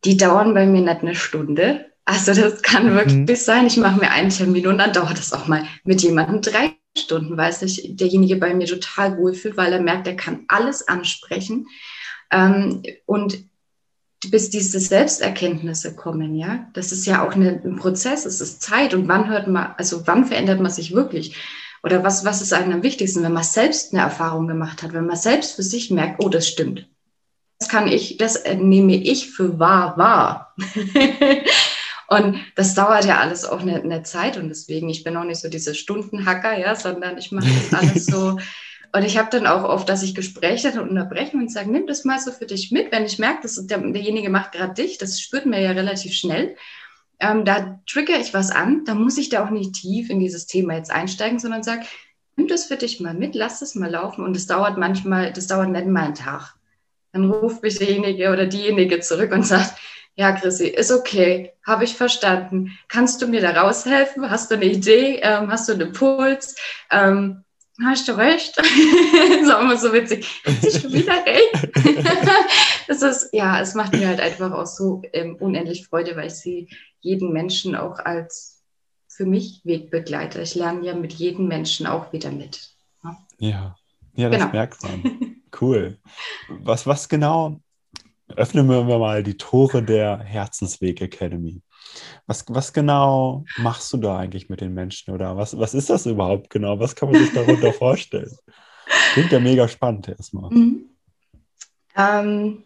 die 0.05 0.18
dauern 0.18 0.53
bei 0.53 0.65
mir 0.65 0.82
nicht 0.82 1.01
eine 1.01 1.15
Stunde. 1.15 1.86
Also 2.05 2.34
das 2.34 2.61
kann 2.61 2.93
wirklich 2.95 3.15
mhm. 3.15 3.36
sein, 3.36 3.68
ich 3.68 3.78
mache 3.78 3.99
mir 3.99 4.11
einen 4.11 4.30
Termin 4.30 4.68
und 4.68 4.78
dann 4.78 4.93
dauert 4.93 5.18
das 5.18 5.34
auch 5.34 5.47
mal 5.47 5.63
mit 5.84 6.01
jemandem 6.01 6.41
drei 6.41 6.76
Stunden, 6.96 7.38
weil 7.38 7.54
sich 7.54 7.96
derjenige 7.96 8.38
bei 8.38 8.54
mir 8.54 8.68
total 8.68 9.18
wohlfühlt, 9.18 9.58
weil 9.58 9.74
er 9.74 9.82
merkt, 9.82 10.08
er 10.08 10.16
kann 10.16 10.46
alles 10.48 10.88
ansprechen. 10.88 11.68
Ähm, 12.32 12.84
und 13.06 13.38
bis 14.30 14.50
diese 14.50 14.80
Selbsterkenntnisse 14.80 15.96
kommen, 15.96 16.36
ja, 16.36 16.68
das 16.74 16.92
ist 16.92 17.06
ja 17.06 17.26
auch 17.26 17.34
eine, 17.34 17.62
ein 17.64 17.76
Prozess, 17.76 18.26
es 18.26 18.42
ist 18.42 18.62
Zeit 18.62 18.94
und 18.94 19.08
wann 19.08 19.30
hört 19.30 19.48
man, 19.48 19.76
also 19.78 20.08
wann 20.08 20.26
verändert 20.26 20.60
man 20.60 20.72
sich 20.72 20.94
wirklich? 20.94 21.36
Oder 21.84 22.04
was, 22.04 22.26
was 22.26 22.42
ist 22.42 22.54
einem 22.54 22.74
am 22.74 22.84
wichtigsten, 22.84 23.24
wenn 23.24 23.34
man 23.34 23.44
selbst 23.44 23.94
eine 23.94 24.02
Erfahrung 24.02 24.48
gemacht 24.48 24.82
hat, 24.82 24.94
wenn 24.94 25.06
man 25.06 25.16
selbst 25.16 25.56
für 25.56 25.64
sich 25.64 25.92
merkt, 25.92 26.24
oh, 26.24 26.30
das 26.30 26.48
stimmt. 26.48 26.88
Das 27.60 27.70
kann 27.70 27.88
ich, 27.88 28.18
das 28.18 28.44
nehme 28.56 28.96
ich 28.96 29.32
für 29.32 29.60
wahr 29.60 29.98
wahr. 29.98 30.56
Und 32.08 32.39
das 32.55 32.74
dauert 32.74 33.05
ja 33.05 33.20
alles 33.20 33.43
auch 33.43 33.62
eine, 33.62 33.82
eine, 33.82 34.03
Zeit 34.03 34.38
und 34.38 34.47
deswegen, 34.47 34.88
ich 34.88 35.03
bin 35.03 35.18
auch 35.18 35.26
nicht 35.26 35.41
so 35.41 35.49
diese 35.49 35.76
Stundenhacker, 35.76 36.58
ja, 36.58 36.74
sondern 36.76 37.18
ich 37.18 37.32
mache 37.32 37.49
das 37.49 37.80
alles 37.80 38.05
so. 38.05 38.39
Und 38.93 39.03
ich 39.03 39.18
habe 39.18 39.30
dann 39.30 39.45
auch 39.45 39.66
oft, 39.66 39.89
dass 39.89 40.01
ich 40.01 40.16
Gespräche 40.16 40.72
dann 40.72 40.88
unterbreche 40.88 41.36
und 41.36 41.51
sage, 41.51 41.70
nimm 41.70 41.88
das 41.88 42.05
mal 42.05 42.20
so 42.20 42.32
für 42.32 42.45
dich 42.45 42.72
mit, 42.72 42.89
wenn 42.93 43.05
ich 43.05 43.20
merke, 43.20 43.41
dass 43.41 43.68
der, 43.68 43.80
derjenige 43.80 44.30
macht 44.30 44.53
gerade 44.53 44.74
dich, 44.74 44.97
das 44.97 45.20
spürt 45.20 45.45
mir 45.45 45.60
ja 45.62 45.72
relativ 45.72 46.14
schnell. 46.14 46.55
Ähm, 47.20 47.43
da 47.43 47.82
trigger 47.86 48.18
ich 48.18 48.34
was 48.34 48.49
an, 48.49 48.86
da 48.86 48.95
muss 48.95 49.18
ich 49.18 49.28
da 49.28 49.45
auch 49.45 49.49
nicht 49.49 49.74
tief 49.74 50.10
in 50.10 50.22
dieses 50.22 50.47
Thema 50.47 50.76
jetzt 50.76 50.89
einsteigen, 50.89 51.38
sondern 51.38 51.64
sage, 51.64 51.82
nimm 52.38 52.47
das 52.47 52.66
für 52.66 52.78
dich 52.78 53.01
mal 53.01 53.14
mit, 53.14 53.36
lass 53.36 53.60
das 53.60 53.76
mal 53.76 53.91
laufen 53.91 54.24
und 54.24 54.38
es 54.38 54.47
dauert 54.47 54.78
manchmal, 54.78 55.34
das 55.34 55.47
dauert 55.47 55.70
nicht 55.70 55.86
mal 55.86 56.05
einen 56.05 56.16
Tag. 56.16 56.55
Dann 57.12 57.30
ruft 57.30 57.64
mich 57.64 57.78
derjenige 57.78 58.32
oder 58.32 58.45
diejenige 58.45 59.01
zurück 59.01 59.34
und 59.34 59.45
sagt, 59.45 59.78
ja, 60.18 60.32
Chrissy, 60.32 60.68
ist 60.68 60.91
okay, 60.91 61.53
habe 61.65 61.84
ich 61.84 61.95
verstanden. 61.95 62.76
Kannst 62.88 63.22
du 63.22 63.28
mir 63.28 63.39
da 63.39 63.51
raushelfen? 63.51 64.28
Hast 64.28 64.49
du 64.49 64.55
eine 64.55 64.65
Idee? 64.65 65.20
Ähm, 65.22 65.51
hast 65.51 65.70
du 65.70 65.74
einen 65.74 65.82
Impuls? 65.82 66.55
Ähm, 66.89 67.43
hast 67.86 68.07
du 68.07 68.18
recht? 68.18 68.57
das 68.57 68.65
ist 69.41 69.51
auch 69.51 69.61
immer 69.61 69.78
so 69.78 69.93
witzig. 69.93 70.28
Hast 70.43 70.84
du 70.84 70.91
wieder 70.91 71.24
recht? 71.24 71.70
das 72.88 73.03
ist, 73.03 73.30
ja, 73.32 73.61
es 73.61 73.76
macht 73.76 73.93
mir 73.93 74.07
halt 74.07 74.20
einfach 74.20 74.51
auch 74.51 74.65
so 74.65 75.03
ähm, 75.13 75.36
unendlich 75.39 75.86
Freude, 75.88 76.15
weil 76.15 76.28
ich 76.28 76.34
sie 76.34 76.68
jeden 76.99 77.32
Menschen 77.32 77.76
auch 77.76 77.99
als 77.99 78.63
für 79.07 79.28
mich 79.28 79.61
Wegbegleiter. 79.65 80.41
Ich 80.41 80.55
lerne 80.55 80.84
ja 80.84 80.95
mit 80.95 81.13
jedem 81.13 81.47
Menschen 81.47 81.86
auch 81.86 82.11
wieder 82.11 82.32
mit. 82.32 82.72
Ja, 83.03 83.18
ja, 83.38 83.76
ja 84.15 84.30
das 84.30 84.39
genau. 84.39 84.51
merkt 84.51 84.82
man. 84.82 85.36
Cool. 85.59 85.99
Was, 86.49 86.88
was 86.88 87.07
genau 87.07 87.61
öffnen 88.36 88.67
wir 88.67 88.84
mal 88.84 89.23
die 89.23 89.38
Tore 89.38 89.84
der 89.84 90.19
Herzensweg 90.19 91.01
Academy. 91.01 91.61
Was, 92.25 92.45
was 92.49 92.73
genau 92.73 93.45
machst 93.57 93.91
du 93.93 93.97
da 93.97 94.17
eigentlich 94.17 94.49
mit 94.49 94.61
den 94.61 94.73
Menschen 94.73 95.13
oder 95.13 95.38
was, 95.38 95.57
was 95.57 95.73
ist 95.73 95.89
das 95.89 96.05
überhaupt 96.05 96.49
genau? 96.49 96.80
Was 96.80 96.95
kann 96.95 97.11
man 97.11 97.21
sich 97.21 97.34
darunter 97.34 97.73
vorstellen? 97.73 98.36
Klingt 99.13 99.32
ja 99.32 99.39
mega 99.39 99.67
spannend 99.67 100.07
erstmal. 100.09 100.49
Mhm. 100.51 100.89
Ähm, 101.95 102.63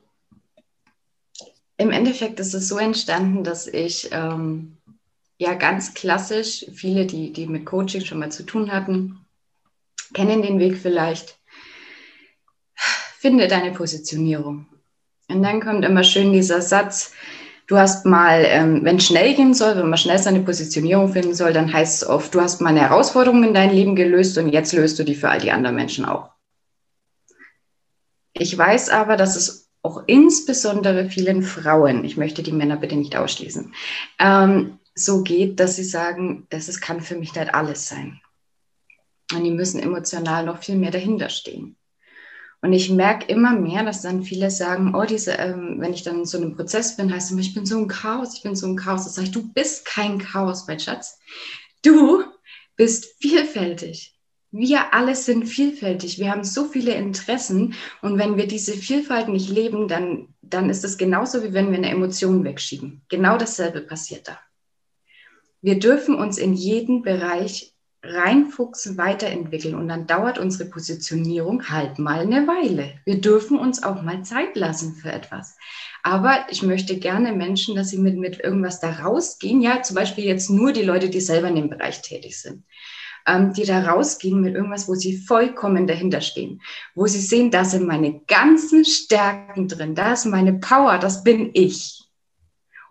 Im 1.77 1.91
Endeffekt 1.91 2.39
ist 2.39 2.53
es 2.53 2.67
so 2.67 2.77
entstanden, 2.77 3.43
dass 3.43 3.67
ich 3.67 4.09
ähm, 4.11 4.77
ja 5.37 5.53
ganz 5.53 5.93
klassisch, 5.93 6.65
viele, 6.73 7.05
die, 7.05 7.31
die 7.31 7.47
mit 7.47 7.65
Coaching 7.65 8.01
schon 8.03 8.19
mal 8.19 8.31
zu 8.31 8.43
tun 8.43 8.71
hatten, 8.71 9.25
kennen 10.13 10.41
den 10.41 10.59
Weg 10.59 10.77
vielleicht. 10.77 11.39
Finde 13.17 13.47
deine 13.47 13.71
Positionierung. 13.71 14.65
Und 15.31 15.43
dann 15.43 15.61
kommt 15.61 15.85
immer 15.85 16.03
schön 16.03 16.33
dieser 16.33 16.61
Satz, 16.61 17.13
du 17.67 17.77
hast 17.77 18.05
mal, 18.05 18.43
ähm, 18.45 18.83
wenn 18.83 18.97
es 18.97 19.05
schnell 19.05 19.33
gehen 19.33 19.53
soll, 19.53 19.77
wenn 19.77 19.89
man 19.89 19.97
schnell 19.97 20.19
seine 20.19 20.41
Positionierung 20.41 21.13
finden 21.13 21.33
soll, 21.33 21.53
dann 21.53 21.71
heißt 21.71 22.03
es 22.03 22.09
oft, 22.09 22.35
du 22.35 22.41
hast 22.41 22.61
mal 22.61 22.69
eine 22.69 22.81
Herausforderung 22.81 23.43
in 23.43 23.53
deinem 23.53 23.73
Leben 23.73 23.95
gelöst 23.95 24.37
und 24.37 24.49
jetzt 24.49 24.73
löst 24.73 24.99
du 24.99 25.03
die 25.03 25.15
für 25.15 25.29
all 25.29 25.39
die 25.39 25.51
anderen 25.51 25.75
Menschen 25.75 26.05
auch. 26.05 26.31
Ich 28.33 28.57
weiß 28.57 28.89
aber, 28.89 29.17
dass 29.17 29.35
es 29.35 29.69
auch 29.83 30.03
insbesondere 30.07 31.09
vielen 31.09 31.43
Frauen, 31.43 32.03
ich 32.05 32.17
möchte 32.17 32.43
die 32.43 32.51
Männer 32.51 32.77
bitte 32.77 32.95
nicht 32.95 33.15
ausschließen, 33.15 33.73
ähm, 34.19 34.79
so 34.93 35.23
geht, 35.23 35.59
dass 35.59 35.77
sie 35.77 35.83
sagen, 35.83 36.47
das 36.49 36.81
kann 36.81 37.01
für 37.01 37.15
mich 37.15 37.33
nicht 37.33 37.53
alles 37.53 37.87
sein. 37.87 38.19
Und 39.33 39.43
die 39.45 39.51
müssen 39.51 39.79
emotional 39.79 40.45
noch 40.45 40.61
viel 40.61 40.75
mehr 40.75 40.91
dahinter 40.91 41.29
stehen. 41.29 41.77
Und 42.61 42.73
ich 42.73 42.91
merke 42.91 43.25
immer 43.25 43.53
mehr, 43.53 43.83
dass 43.83 44.03
dann 44.03 44.23
viele 44.23 44.51
sagen, 44.51 44.93
oh, 44.93 45.03
diese, 45.03 45.31
ähm, 45.33 45.77
wenn 45.79 45.93
ich 45.93 46.03
dann 46.03 46.19
in 46.19 46.25
so 46.25 46.37
einem 46.37 46.55
Prozess 46.55 46.95
bin, 46.95 47.11
heißt 47.11 47.27
es 47.27 47.31
immer, 47.31 47.41
ich 47.41 47.55
bin 47.55 47.65
so 47.65 47.77
ein 47.77 47.87
Chaos, 47.87 48.35
ich 48.35 48.43
bin 48.43 48.55
so 48.55 48.67
ein 48.67 48.75
Chaos. 48.75 49.05
Das 49.05 49.15
sage 49.15 49.27
ich, 49.27 49.33
du 49.33 49.51
bist 49.51 49.85
kein 49.85 50.19
Chaos, 50.19 50.67
mein 50.67 50.79
Schatz. 50.79 51.19
Du 51.81 52.23
bist 52.75 53.15
vielfältig. 53.19 54.15
Wir 54.51 54.93
alle 54.93 55.15
sind 55.15 55.45
vielfältig. 55.45 56.19
Wir 56.19 56.29
haben 56.29 56.43
so 56.43 56.65
viele 56.65 56.93
Interessen. 56.93 57.73
Und 58.01 58.19
wenn 58.19 58.37
wir 58.37 58.47
diese 58.47 58.73
Vielfalt 58.73 59.29
nicht 59.29 59.49
leben, 59.49 59.87
dann, 59.87 60.27
dann 60.41 60.69
ist 60.69 60.83
es 60.83 60.99
genauso, 60.99 61.43
wie 61.43 61.53
wenn 61.53 61.71
wir 61.71 61.77
eine 61.77 61.89
Emotion 61.89 62.43
wegschieben. 62.43 63.01
Genau 63.09 63.37
dasselbe 63.37 63.81
passiert 63.81 64.27
da. 64.27 64.37
Wir 65.61 65.79
dürfen 65.79 66.15
uns 66.15 66.37
in 66.37 66.53
jeden 66.53 67.01
Bereich 67.01 67.70
reinfuchsen, 68.03 68.97
weiterentwickeln 68.97 69.75
und 69.75 69.87
dann 69.87 70.07
dauert 70.07 70.39
unsere 70.39 70.69
Positionierung 70.69 71.69
halt 71.69 71.99
mal 71.99 72.21
eine 72.21 72.47
Weile. 72.47 72.93
Wir 73.05 73.21
dürfen 73.21 73.59
uns 73.59 73.83
auch 73.83 74.01
mal 74.01 74.23
Zeit 74.23 74.55
lassen 74.55 74.95
für 74.95 75.11
etwas. 75.11 75.55
Aber 76.03 76.45
ich 76.49 76.63
möchte 76.63 76.97
gerne 76.97 77.31
Menschen, 77.31 77.75
dass 77.75 77.89
sie 77.89 77.99
mit, 77.99 78.17
mit 78.17 78.39
irgendwas 78.39 78.79
da 78.79 78.89
rausgehen. 78.89 79.61
Ja, 79.61 79.83
zum 79.83 79.95
Beispiel 79.95 80.25
jetzt 80.25 80.49
nur 80.49 80.73
die 80.73 80.81
Leute, 80.81 81.09
die 81.09 81.21
selber 81.21 81.49
in 81.49 81.55
dem 81.55 81.69
Bereich 81.69 82.01
tätig 82.01 82.39
sind. 82.41 82.63
Ähm, 83.27 83.53
die 83.53 83.65
da 83.65 83.87
rausgehen 83.87 84.41
mit 84.41 84.55
irgendwas, 84.55 84.87
wo 84.87 84.95
sie 84.95 85.15
vollkommen 85.15 85.85
dahinter 85.85 86.21
stehen. 86.21 86.59
Wo 86.95 87.05
sie 87.05 87.19
sehen, 87.19 87.51
da 87.51 87.65
sind 87.65 87.85
meine 87.85 88.21
ganzen 88.21 88.83
Stärken 88.83 89.67
drin. 89.67 89.93
Da 89.93 90.13
ist 90.13 90.25
meine 90.25 90.53
Power. 90.53 90.97
Das 90.97 91.23
bin 91.23 91.51
ich. 91.53 92.00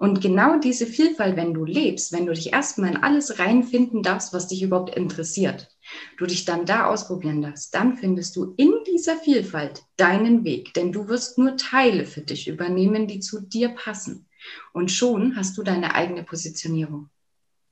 Und 0.00 0.22
genau 0.22 0.58
diese 0.58 0.86
Vielfalt, 0.86 1.36
wenn 1.36 1.52
du 1.52 1.66
lebst, 1.66 2.10
wenn 2.10 2.24
du 2.24 2.32
dich 2.32 2.54
erstmal 2.54 2.92
in 2.92 2.96
alles 3.02 3.38
reinfinden 3.38 4.02
darfst, 4.02 4.32
was 4.32 4.48
dich 4.48 4.62
überhaupt 4.62 4.96
interessiert, 4.96 5.68
du 6.16 6.24
dich 6.24 6.46
dann 6.46 6.64
da 6.64 6.86
ausprobieren 6.86 7.42
darfst, 7.42 7.74
dann 7.74 7.98
findest 7.98 8.34
du 8.34 8.54
in 8.56 8.72
dieser 8.86 9.18
Vielfalt 9.18 9.82
deinen 9.98 10.42
Weg, 10.42 10.72
denn 10.72 10.90
du 10.90 11.08
wirst 11.08 11.36
nur 11.36 11.58
Teile 11.58 12.06
für 12.06 12.22
dich 12.22 12.48
übernehmen, 12.48 13.08
die 13.08 13.20
zu 13.20 13.42
dir 13.42 13.68
passen. 13.68 14.26
Und 14.72 14.90
schon 14.90 15.36
hast 15.36 15.58
du 15.58 15.62
deine 15.62 15.94
eigene 15.94 16.22
Positionierung. 16.22 17.10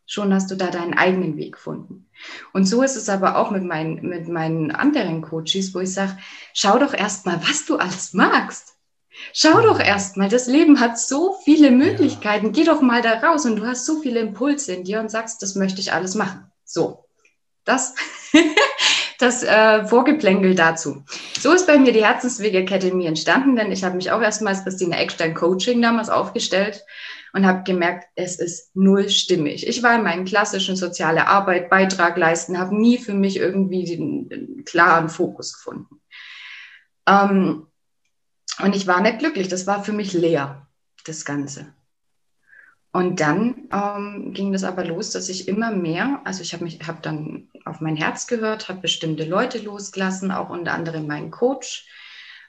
Schon 0.04 0.34
hast 0.34 0.50
du 0.50 0.54
da 0.54 0.70
deinen 0.70 0.92
eigenen 0.92 1.38
Weg 1.38 1.52
gefunden. 1.52 2.10
Und 2.52 2.66
so 2.66 2.82
ist 2.82 2.96
es 2.96 3.08
aber 3.08 3.38
auch 3.38 3.50
mit 3.50 3.64
meinen, 3.64 4.06
mit 4.06 4.28
meinen 4.28 4.70
anderen 4.70 5.22
Coaches, 5.22 5.74
wo 5.74 5.80
ich 5.80 5.94
sage, 5.94 6.18
schau 6.52 6.78
doch 6.78 6.92
erstmal, 6.92 7.40
was 7.48 7.64
du 7.64 7.76
alles 7.76 8.12
magst. 8.12 8.77
Schau 9.32 9.60
doch 9.60 9.80
erst 9.80 10.16
mal, 10.16 10.28
das 10.28 10.46
Leben 10.46 10.80
hat 10.80 10.98
so 10.98 11.36
viele 11.44 11.70
Möglichkeiten. 11.70 12.46
Ja. 12.46 12.52
Geh 12.52 12.64
doch 12.64 12.80
mal 12.80 13.02
da 13.02 13.18
raus 13.20 13.44
und 13.46 13.56
du 13.56 13.66
hast 13.66 13.86
so 13.86 14.00
viele 14.00 14.20
Impulse 14.20 14.72
in 14.72 14.84
dir 14.84 15.00
und 15.00 15.10
sagst, 15.10 15.42
das 15.42 15.54
möchte 15.54 15.80
ich 15.80 15.92
alles 15.92 16.14
machen. 16.14 16.50
So, 16.64 17.04
das 17.64 17.94
das 19.18 19.42
äh, 19.42 19.84
Vorgeplänkel 19.84 20.54
dazu. 20.54 21.04
So 21.38 21.52
ist 21.52 21.66
bei 21.66 21.76
mir 21.78 21.92
die 21.92 22.04
Herzensweg 22.04 22.54
Academy 22.54 23.06
entstanden, 23.06 23.56
denn 23.56 23.72
ich 23.72 23.84
habe 23.84 23.96
mich 23.96 24.12
auch 24.12 24.22
erstmal 24.22 24.54
als 24.54 24.64
Christina 24.64 24.96
Eckstein 24.96 25.34
Coaching 25.34 25.82
damals 25.82 26.08
aufgestellt 26.08 26.84
und 27.32 27.44
habe 27.44 27.64
gemerkt, 27.64 28.08
es 28.14 28.38
ist 28.38 28.74
null 28.74 29.08
stimmig. 29.08 29.66
Ich 29.66 29.82
war 29.82 29.96
in 29.96 30.04
meinen 30.04 30.24
klassischen 30.24 30.76
soziale 30.76 31.26
Arbeit, 31.26 31.68
Beitrag 31.68 32.16
leisten, 32.16 32.58
habe 32.58 32.76
nie 32.76 32.98
für 32.98 33.14
mich 33.14 33.36
irgendwie 33.36 33.84
den, 33.84 34.28
den 34.28 34.64
klaren 34.64 35.08
Fokus 35.08 35.52
gefunden. 35.54 36.00
Ähm, 37.06 37.67
und 38.62 38.74
ich 38.74 38.86
war 38.86 39.00
nicht 39.00 39.18
glücklich. 39.18 39.48
Das 39.48 39.66
war 39.66 39.84
für 39.84 39.92
mich 39.92 40.12
leer, 40.12 40.66
das 41.04 41.24
Ganze. 41.24 41.72
Und 42.90 43.20
dann 43.20 43.68
ähm, 43.70 44.32
ging 44.32 44.52
das 44.52 44.64
aber 44.64 44.84
los, 44.84 45.10
dass 45.10 45.28
ich 45.28 45.46
immer 45.46 45.70
mehr, 45.70 46.20
also 46.24 46.42
ich 46.42 46.54
habe 46.54 46.64
mich, 46.64 46.80
habe 46.86 46.98
dann 47.02 47.48
auf 47.64 47.80
mein 47.80 47.96
Herz 47.96 48.26
gehört, 48.26 48.68
habe 48.68 48.80
bestimmte 48.80 49.24
Leute 49.24 49.58
losgelassen, 49.58 50.30
auch 50.30 50.48
unter 50.48 50.72
anderem 50.72 51.06
meinen 51.06 51.30
Coach, 51.30 51.86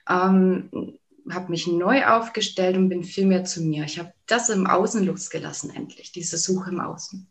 ähm, 0.07 0.97
habe 1.29 1.51
mich 1.51 1.67
neu 1.67 2.05
aufgestellt 2.07 2.77
und 2.77 2.89
bin 2.89 3.03
viel 3.03 3.25
mehr 3.25 3.43
zu 3.43 3.61
mir. 3.61 3.83
Ich 3.83 3.99
habe 3.99 4.13
das 4.27 4.49
im 4.49 4.65
Außen 4.65 5.05
losgelassen 5.05 5.75
endlich, 5.75 6.11
diese 6.13 6.37
Suche 6.37 6.71
im 6.71 6.79
Außen. 6.79 7.29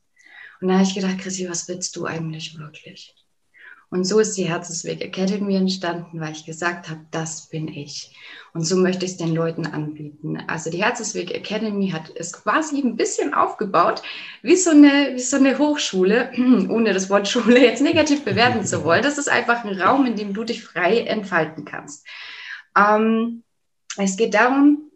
Und 0.61 0.69
da 0.69 0.75
habe 0.75 0.85
ich 0.85 0.95
gedacht, 0.95 1.19
Chrissy, 1.19 1.49
was 1.49 1.67
willst 1.67 1.97
du 1.97 2.05
eigentlich 2.05 2.59
wirklich? 2.59 3.15
Und 3.91 4.05
so 4.05 4.19
ist 4.19 4.37
die 4.37 4.49
Herzensweg 4.49 5.03
Academy 5.03 5.57
entstanden, 5.57 6.21
weil 6.21 6.33
ich 6.33 6.45
gesagt 6.45 6.91
habe, 6.91 7.01
das 7.11 7.49
bin 7.49 7.69
ich. 7.69 8.15
Und 8.53 8.63
so 8.63 8.77
möchte 8.77 9.07
ich 9.07 9.13
es 9.13 9.17
den 9.17 9.35
Leuten 9.35 9.67
anbieten. 9.67 10.43
Also 10.47 10.71
die 10.71 10.83
Herzensweg 10.83 11.35
Academy 11.35 11.89
hat 11.91 12.13
es 12.15 12.35
quasi 12.35 12.81
ein 12.81 12.97
bisschen 12.97 13.33
aufgebaut, 13.33 14.03
wie 14.43 14.57
so 14.57 14.71
eine, 14.71 15.15
wie 15.15 15.21
so 15.21 15.37
eine 15.37 15.59
Hochschule, 15.59 16.33
ohne 16.69 16.93
das 16.93 17.09
Wort 17.09 17.29
Schule 17.29 17.63
jetzt 17.63 17.81
negativ 17.81 18.25
bewerten 18.25 18.65
zu 18.65 18.85
wollen. 18.85 19.03
Das 19.03 19.17
ist 19.17 19.31
einfach 19.31 19.65
ein 19.65 19.81
Raum, 19.81 20.05
in 20.05 20.17
dem 20.17 20.35
du 20.35 20.45
dich 20.45 20.63
frei 20.63 21.01
entfalten 21.01 21.65
kannst. 21.65 22.07
Ähm, 22.77 23.43
es 23.97 24.19
geht 24.19 24.35
darum, 24.35 24.91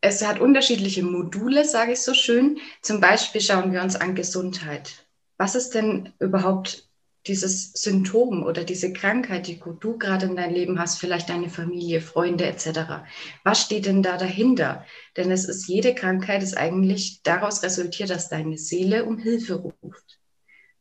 es 0.00 0.26
hat 0.26 0.38
unterschiedliche 0.38 1.02
Module, 1.02 1.64
sage 1.64 1.92
ich 1.92 2.00
so 2.00 2.12
schön. 2.12 2.58
Zum 2.82 3.00
Beispiel 3.00 3.40
schauen 3.40 3.72
wir 3.72 3.82
uns 3.82 3.96
an 3.96 4.14
Gesundheit. 4.14 5.06
Was 5.38 5.54
ist 5.54 5.70
denn 5.70 6.12
überhaupt 6.18 6.87
dieses 7.28 7.72
Symptom 7.74 8.42
oder 8.42 8.64
diese 8.64 8.92
Krankheit, 8.92 9.46
die 9.46 9.60
du 9.80 9.98
gerade 9.98 10.26
in 10.26 10.36
deinem 10.36 10.54
Leben 10.54 10.78
hast, 10.78 10.98
vielleicht 10.98 11.28
deine 11.28 11.50
Familie, 11.50 12.00
Freunde 12.00 12.46
etc. 12.46 13.04
Was 13.44 13.62
steht 13.62 13.86
denn 13.86 14.02
da 14.02 14.16
dahinter? 14.16 14.84
Denn 15.16 15.30
es 15.30 15.44
ist 15.44 15.68
jede 15.68 15.94
Krankheit 15.94 16.42
ist 16.42 16.56
eigentlich 16.56 17.22
daraus 17.22 17.62
resultiert, 17.62 18.10
dass 18.10 18.28
deine 18.28 18.58
Seele 18.58 19.04
um 19.04 19.18
Hilfe 19.18 19.54
ruft. 19.54 20.18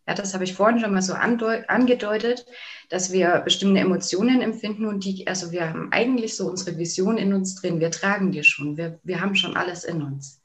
Ja, 0.07 0.13
das 0.13 0.33
habe 0.33 0.45
ich 0.45 0.53
vorhin 0.53 0.79
schon 0.79 0.93
mal 0.93 1.01
so 1.01 1.13
angedeutet, 1.13 2.45
dass 2.89 3.11
wir 3.11 3.41
bestimmte 3.41 3.81
Emotionen 3.81 4.41
empfinden 4.41 4.85
und 4.85 5.03
die, 5.03 5.27
also 5.27 5.51
wir 5.51 5.67
haben 5.67 5.91
eigentlich 5.91 6.37
so 6.37 6.49
unsere 6.49 6.77
Vision 6.77 7.17
in 7.17 7.33
uns 7.33 7.55
drin. 7.55 7.81
Wir 7.81 7.91
tragen 7.91 8.31
die 8.31 8.43
schon. 8.43 8.77
Wir, 8.77 8.99
wir 9.03 9.19
haben 9.19 9.35
schon 9.35 9.57
alles 9.57 9.83
in 9.83 10.01
uns. 10.01 10.41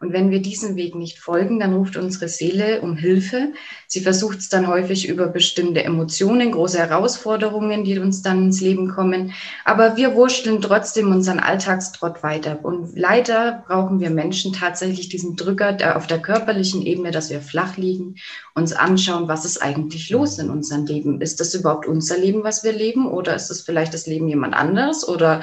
Und 0.00 0.12
wenn 0.12 0.30
wir 0.30 0.40
diesen 0.40 0.76
Weg 0.76 0.94
nicht 0.94 1.18
folgen, 1.18 1.58
dann 1.58 1.74
ruft 1.74 1.96
unsere 1.96 2.28
Seele 2.28 2.82
um 2.82 2.96
Hilfe. 2.96 3.52
Sie 3.88 4.00
versucht 4.00 4.38
es 4.38 4.48
dann 4.48 4.68
häufig 4.68 5.08
über 5.08 5.26
bestimmte 5.26 5.82
Emotionen, 5.82 6.52
große 6.52 6.78
Herausforderungen, 6.78 7.82
die 7.82 7.98
uns 7.98 8.22
dann 8.22 8.44
ins 8.44 8.60
Leben 8.60 8.88
kommen. 8.88 9.32
Aber 9.64 9.96
wir 9.96 10.14
wurschteln 10.14 10.62
trotzdem 10.62 11.10
unseren 11.10 11.40
Alltagstrott 11.40 12.22
weiter. 12.22 12.60
Und 12.62 12.96
leider 12.96 13.64
brauchen 13.66 13.98
wir 13.98 14.10
Menschen 14.10 14.52
tatsächlich 14.52 15.08
diesen 15.08 15.34
Drücker 15.34 15.96
auf 15.96 16.06
der 16.06 16.22
körperlichen 16.22 16.82
Ebene, 16.82 17.10
dass 17.10 17.30
wir 17.30 17.40
flach 17.40 17.76
liegen, 17.76 18.14
uns 18.54 18.72
anschauen, 18.72 19.26
was 19.26 19.44
ist 19.44 19.60
eigentlich 19.60 20.10
los 20.10 20.38
in 20.38 20.48
unserem 20.48 20.86
Leben. 20.86 21.20
Ist 21.20 21.40
das 21.40 21.54
überhaupt 21.54 21.86
unser 21.86 22.18
Leben, 22.18 22.44
was 22.44 22.62
wir 22.62 22.72
leben? 22.72 23.08
Oder 23.08 23.34
ist 23.34 23.50
es 23.50 23.62
vielleicht 23.62 23.94
das 23.94 24.06
Leben 24.06 24.28
jemand 24.28 24.54
anderes? 24.54 25.06
Oder 25.08 25.40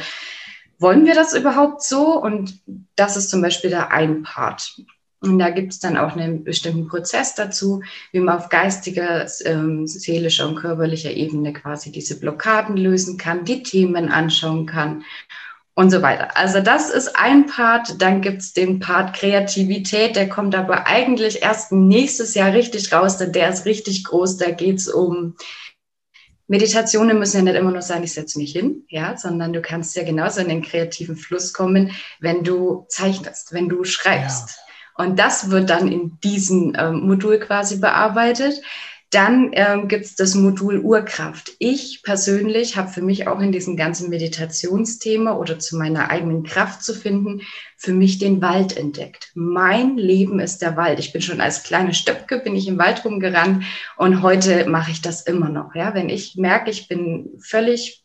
wollen 0.80 1.06
wir 1.06 1.16
das 1.16 1.34
überhaupt 1.34 1.84
so? 1.84 2.20
Und 2.22 2.60
das 2.96 3.18
ist 3.18 3.30
zum 3.30 3.42
Beispiel 3.42 3.70
der 3.70 3.92
ein 3.92 4.24
Part. 4.24 4.76
Und 5.22 5.40
da 5.40 5.50
gibt 5.50 5.74
es 5.74 5.80
dann 5.80 5.98
auch 5.98 6.16
einen 6.16 6.44
bestimmten 6.44 6.88
Prozess 6.88 7.34
dazu, 7.34 7.82
wie 8.12 8.20
man 8.20 8.38
auf 8.38 8.50
geistiger, 8.50 9.26
ähm, 9.46 9.88
seelischer 9.88 10.48
und 10.48 10.56
körperlicher 10.56 11.12
Ebene 11.12 11.52
quasi 11.54 11.92
diese 11.92 12.20
Blockaden 12.20 12.78
lösen 12.78 13.18
kann, 13.18 13.44
die 13.44 13.64
Themen 13.64 14.10
anschauen 14.10 14.66
kann 14.66 15.04
und 15.74 15.90
so 15.90 16.02
weiter. 16.02 16.38
Also 16.38 16.62
das 16.62 16.90
ist 16.90 17.16
ein 17.16 17.48
Part. 17.48 18.02
Dann 18.02 18.22
gibt 18.22 18.42
es 18.42 18.54
den 18.54 18.80
Part 18.80 19.16
Kreativität, 19.16 20.16
der 20.16 20.30
kommt 20.30 20.56
aber 20.56 20.88
eigentlich 20.88 21.42
erst 21.42 21.72
nächstes 21.72 22.34
Jahr 22.34 22.54
richtig 22.54 22.94
raus, 22.94 23.18
denn 23.18 23.32
der 23.32 23.50
ist 23.50 23.66
richtig 23.66 24.04
groß. 24.06 24.38
Da 24.38 24.52
geht 24.52 24.78
es 24.78 24.88
um 24.88 25.36
Meditationen 26.48 27.18
müssen 27.18 27.38
ja 27.38 27.44
nicht 27.44 27.60
immer 27.60 27.72
nur 27.72 27.82
sein, 27.82 28.04
ich 28.04 28.14
setze 28.14 28.38
mich 28.38 28.52
hin, 28.52 28.86
ja, 28.88 29.18
sondern 29.18 29.52
du 29.52 29.62
kannst 29.62 29.96
ja 29.96 30.04
genauso 30.04 30.42
in 30.42 30.50
den 30.50 30.62
kreativen 30.62 31.16
Fluss 31.16 31.54
kommen, 31.54 31.92
wenn 32.20 32.44
du 32.44 32.86
zeichnest, 32.90 33.54
wenn 33.54 33.68
du 33.68 33.84
schreibst. 33.84 34.50
Ja. 34.50 35.06
Und 35.06 35.20
das 35.20 35.50
wird 35.50 35.70
dann 35.70 35.92
in 35.92 36.20
diesem 36.22 36.74
ähm, 36.78 37.02
Modul 37.08 37.40
quasi 37.40 37.78
bearbeitet. 37.78 38.62
Dann 39.12 39.52
ähm, 39.54 39.88
gibt 39.88 40.06
es 40.06 40.16
das 40.16 40.36
Modul 40.36 40.80
Urkraft. 40.80 41.54
Ich 41.60 42.02
persönlich 42.04 42.76
habe 42.76 42.90
für 42.90 43.02
mich 43.02 43.28
auch 43.28 43.40
in 43.40 43.52
diesem 43.52 43.78
ganzen 43.78 44.10
Meditationsthema 44.10 45.34
oder 45.34 45.60
zu 45.60 45.78
meiner 45.78 46.10
eigenen 46.10 46.44
Kraft 46.44 46.84
zu 46.84 46.94
finden, 46.94 47.42
für 47.78 47.94
mich 47.94 48.18
den 48.18 48.42
Wald 48.42 48.76
entdeckt. 48.76 49.32
Mein 49.36 49.98
Leben 49.98 50.40
ist 50.40 50.62
der 50.62 50.76
Wald. 50.76 51.00
Ich 51.00 51.14
bin 51.14 51.22
schon 51.22 51.40
als 51.40 51.64
kleine 51.64 51.94
Stöpke, 51.94 52.40
bin 52.40 52.56
ich 52.56 52.68
im 52.68 52.78
Wald 52.78 53.06
rumgerannt 53.06 53.64
und 53.96 54.22
heute 54.22 54.68
mache 54.68 54.92
ich 54.92 55.02
das 55.02 55.22
immer 55.22 55.50
noch. 55.50 55.76
Ja? 55.76 55.94
Wenn 55.94 56.10
ich 56.10 56.36
merke, 56.36 56.72
ich 56.72 56.88
bin 56.88 57.30
völlig 57.40 58.04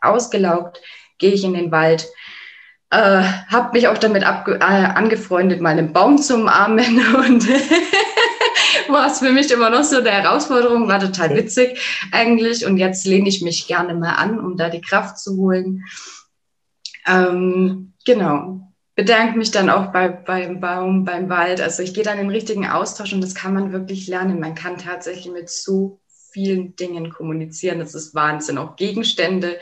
ausgelaugt, 0.00 0.80
gehe 1.18 1.32
ich 1.32 1.44
in 1.44 1.54
den 1.54 1.72
Wald, 1.72 2.08
äh, 2.90 3.22
habe 3.48 3.72
mich 3.72 3.88
auch 3.88 3.98
damit 3.98 4.22
äh, 4.22 4.64
angefreundet, 4.64 5.60
mal 5.60 5.70
einen 5.70 5.92
Baum 5.92 6.18
zu 6.18 6.36
umarmen 6.36 7.14
und 7.16 7.46
war 8.92 9.06
es 9.06 9.18
für 9.18 9.30
mich 9.32 9.50
immer 9.50 9.70
noch 9.70 9.84
so 9.84 9.98
eine 9.98 10.10
Herausforderung, 10.10 10.88
war 10.88 11.00
total 11.00 11.34
witzig 11.36 11.78
eigentlich. 12.12 12.66
Und 12.66 12.76
jetzt 12.76 13.06
lehne 13.06 13.28
ich 13.28 13.42
mich 13.42 13.66
gerne 13.66 13.94
mal 13.94 14.14
an, 14.14 14.38
um 14.38 14.56
da 14.56 14.68
die 14.68 14.80
Kraft 14.80 15.18
zu 15.18 15.36
holen. 15.36 15.84
Ähm, 17.06 17.92
genau. 18.04 18.60
Bedanke 18.94 19.38
mich 19.38 19.52
dann 19.52 19.70
auch 19.70 19.92
bei, 19.92 20.08
beim 20.08 20.60
Baum, 20.60 21.04
beim 21.04 21.28
Wald. 21.28 21.60
Also 21.60 21.82
ich 21.82 21.94
gehe 21.94 22.02
dann 22.02 22.18
in 22.18 22.24
den 22.24 22.34
richtigen 22.34 22.66
Austausch 22.66 23.12
und 23.12 23.20
das 23.20 23.34
kann 23.34 23.54
man 23.54 23.72
wirklich 23.72 24.08
lernen. 24.08 24.40
Man 24.40 24.54
kann 24.54 24.76
tatsächlich 24.76 25.32
mit 25.32 25.48
so 25.48 26.00
vielen 26.32 26.74
Dingen 26.76 27.10
kommunizieren. 27.10 27.78
Das 27.78 27.94
ist 27.94 28.14
Wahnsinn. 28.14 28.58
Auch 28.58 28.76
Gegenstände. 28.76 29.58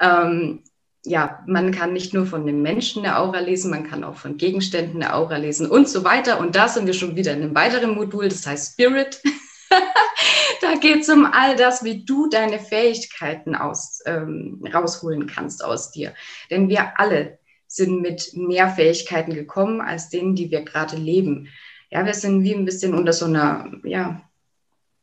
Ähm, 0.00 0.62
ja, 1.04 1.42
man 1.46 1.70
kann 1.70 1.92
nicht 1.92 2.14
nur 2.14 2.26
von 2.26 2.46
den 2.46 2.62
Menschen 2.62 3.04
eine 3.04 3.18
Aura 3.18 3.40
lesen, 3.40 3.70
man 3.70 3.88
kann 3.88 4.04
auch 4.04 4.16
von 4.16 4.38
Gegenständen 4.38 5.02
eine 5.02 5.14
Aura 5.14 5.36
lesen 5.36 5.70
und 5.70 5.88
so 5.88 6.02
weiter. 6.02 6.40
Und 6.40 6.56
da 6.56 6.68
sind 6.68 6.86
wir 6.86 6.94
schon 6.94 7.14
wieder 7.14 7.32
in 7.32 7.42
einem 7.42 7.54
weiteren 7.54 7.94
Modul, 7.94 8.28
das 8.28 8.46
heißt 8.46 8.72
Spirit. 8.72 9.20
da 10.62 10.74
geht 10.76 11.02
es 11.02 11.08
um 11.10 11.26
all 11.26 11.56
das, 11.56 11.84
wie 11.84 12.04
du 12.04 12.28
deine 12.28 12.58
Fähigkeiten 12.58 13.54
aus, 13.54 14.00
ähm, 14.06 14.64
rausholen 14.72 15.26
kannst 15.26 15.62
aus 15.62 15.90
dir. 15.90 16.14
Denn 16.50 16.68
wir 16.70 16.98
alle 16.98 17.38
sind 17.66 18.00
mit 18.00 18.30
mehr 18.34 18.68
Fähigkeiten 18.70 19.34
gekommen 19.34 19.82
als 19.82 20.08
denen, 20.08 20.34
die 20.34 20.50
wir 20.50 20.62
gerade 20.62 20.96
leben. 20.96 21.48
Ja, 21.90 22.06
wir 22.06 22.14
sind 22.14 22.44
wie 22.44 22.54
ein 22.54 22.64
bisschen 22.64 22.94
unter 22.94 23.12
so 23.12 23.26
einer, 23.26 23.70
ja, 23.82 24.22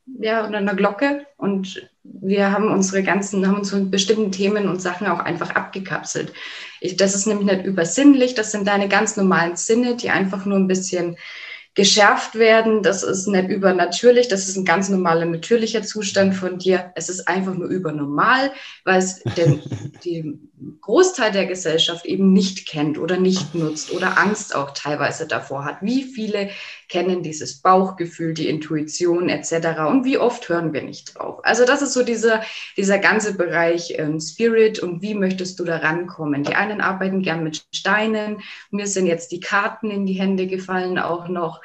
ja, 0.05 0.45
unter 0.45 0.57
einer 0.57 0.75
Glocke 0.75 1.27
und 1.37 1.90
wir 2.03 2.51
haben 2.51 2.71
unsere 2.71 3.03
ganzen, 3.03 3.47
haben 3.47 3.57
uns 3.57 3.69
von 3.69 3.91
bestimmten 3.91 4.31
Themen 4.31 4.67
und 4.67 4.81
Sachen 4.81 5.07
auch 5.07 5.19
einfach 5.19 5.51
abgekapselt. 5.51 6.33
Ich, 6.79 6.97
das 6.97 7.15
ist 7.15 7.27
nämlich 7.27 7.45
nicht 7.45 7.65
übersinnlich, 7.65 8.33
das 8.33 8.51
sind 8.51 8.67
deine 8.67 8.87
ganz 8.87 9.17
normalen 9.17 9.55
Sinne, 9.55 9.95
die 9.95 10.09
einfach 10.09 10.45
nur 10.45 10.57
ein 10.57 10.67
bisschen 10.67 11.17
geschärft 11.73 12.35
werden. 12.35 12.83
Das 12.83 13.03
ist 13.03 13.27
nicht 13.27 13.49
übernatürlich, 13.49 14.27
das 14.27 14.49
ist 14.49 14.57
ein 14.57 14.65
ganz 14.65 14.89
normaler, 14.89 15.25
natürlicher 15.25 15.83
Zustand 15.83 16.35
von 16.35 16.57
dir. 16.57 16.91
Es 16.95 17.07
ist 17.07 17.27
einfach 17.27 17.53
nur 17.53 17.69
übernormal, 17.69 18.51
weil 18.83 18.99
es 18.99 19.21
den, 19.37 19.61
den 20.03 20.49
Großteil 20.81 21.31
der 21.31 21.45
Gesellschaft 21.45 22.05
eben 22.05 22.33
nicht 22.33 22.67
kennt 22.67 22.97
oder 22.97 23.17
nicht 23.17 23.55
nutzt 23.55 23.91
oder 23.91 24.17
Angst 24.17 24.55
auch 24.55 24.71
teilweise 24.71 25.27
davor 25.27 25.63
hat. 25.63 25.77
Wie 25.81 26.03
viele 26.03 26.49
kennen 26.91 27.23
dieses 27.23 27.61
Bauchgefühl, 27.61 28.33
die 28.33 28.49
Intuition 28.49 29.29
etc. 29.29 29.79
Und 29.87 30.03
wie 30.03 30.17
oft 30.17 30.49
hören 30.49 30.73
wir 30.73 30.83
nicht 30.83 31.17
drauf? 31.17 31.39
Also 31.43 31.65
das 31.65 31.81
ist 31.81 31.93
so 31.93 32.03
dieser, 32.03 32.43
dieser 32.75 32.99
ganze 32.99 33.35
Bereich 33.35 33.93
ähm, 33.97 34.19
Spirit 34.19 34.79
und 34.79 35.01
wie 35.01 35.15
möchtest 35.15 35.57
du 35.59 35.63
da 35.63 35.77
rankommen? 35.77 36.43
Die 36.43 36.53
einen 36.53 36.81
arbeiten 36.81 37.21
gern 37.21 37.43
mit 37.43 37.65
Steinen. 37.73 38.41
Mir 38.71 38.87
sind 38.87 39.07
jetzt 39.07 39.31
die 39.31 39.39
Karten 39.39 39.89
in 39.89 40.05
die 40.05 40.19
Hände 40.19 40.47
gefallen 40.47 40.99
auch 40.99 41.29
noch. 41.29 41.61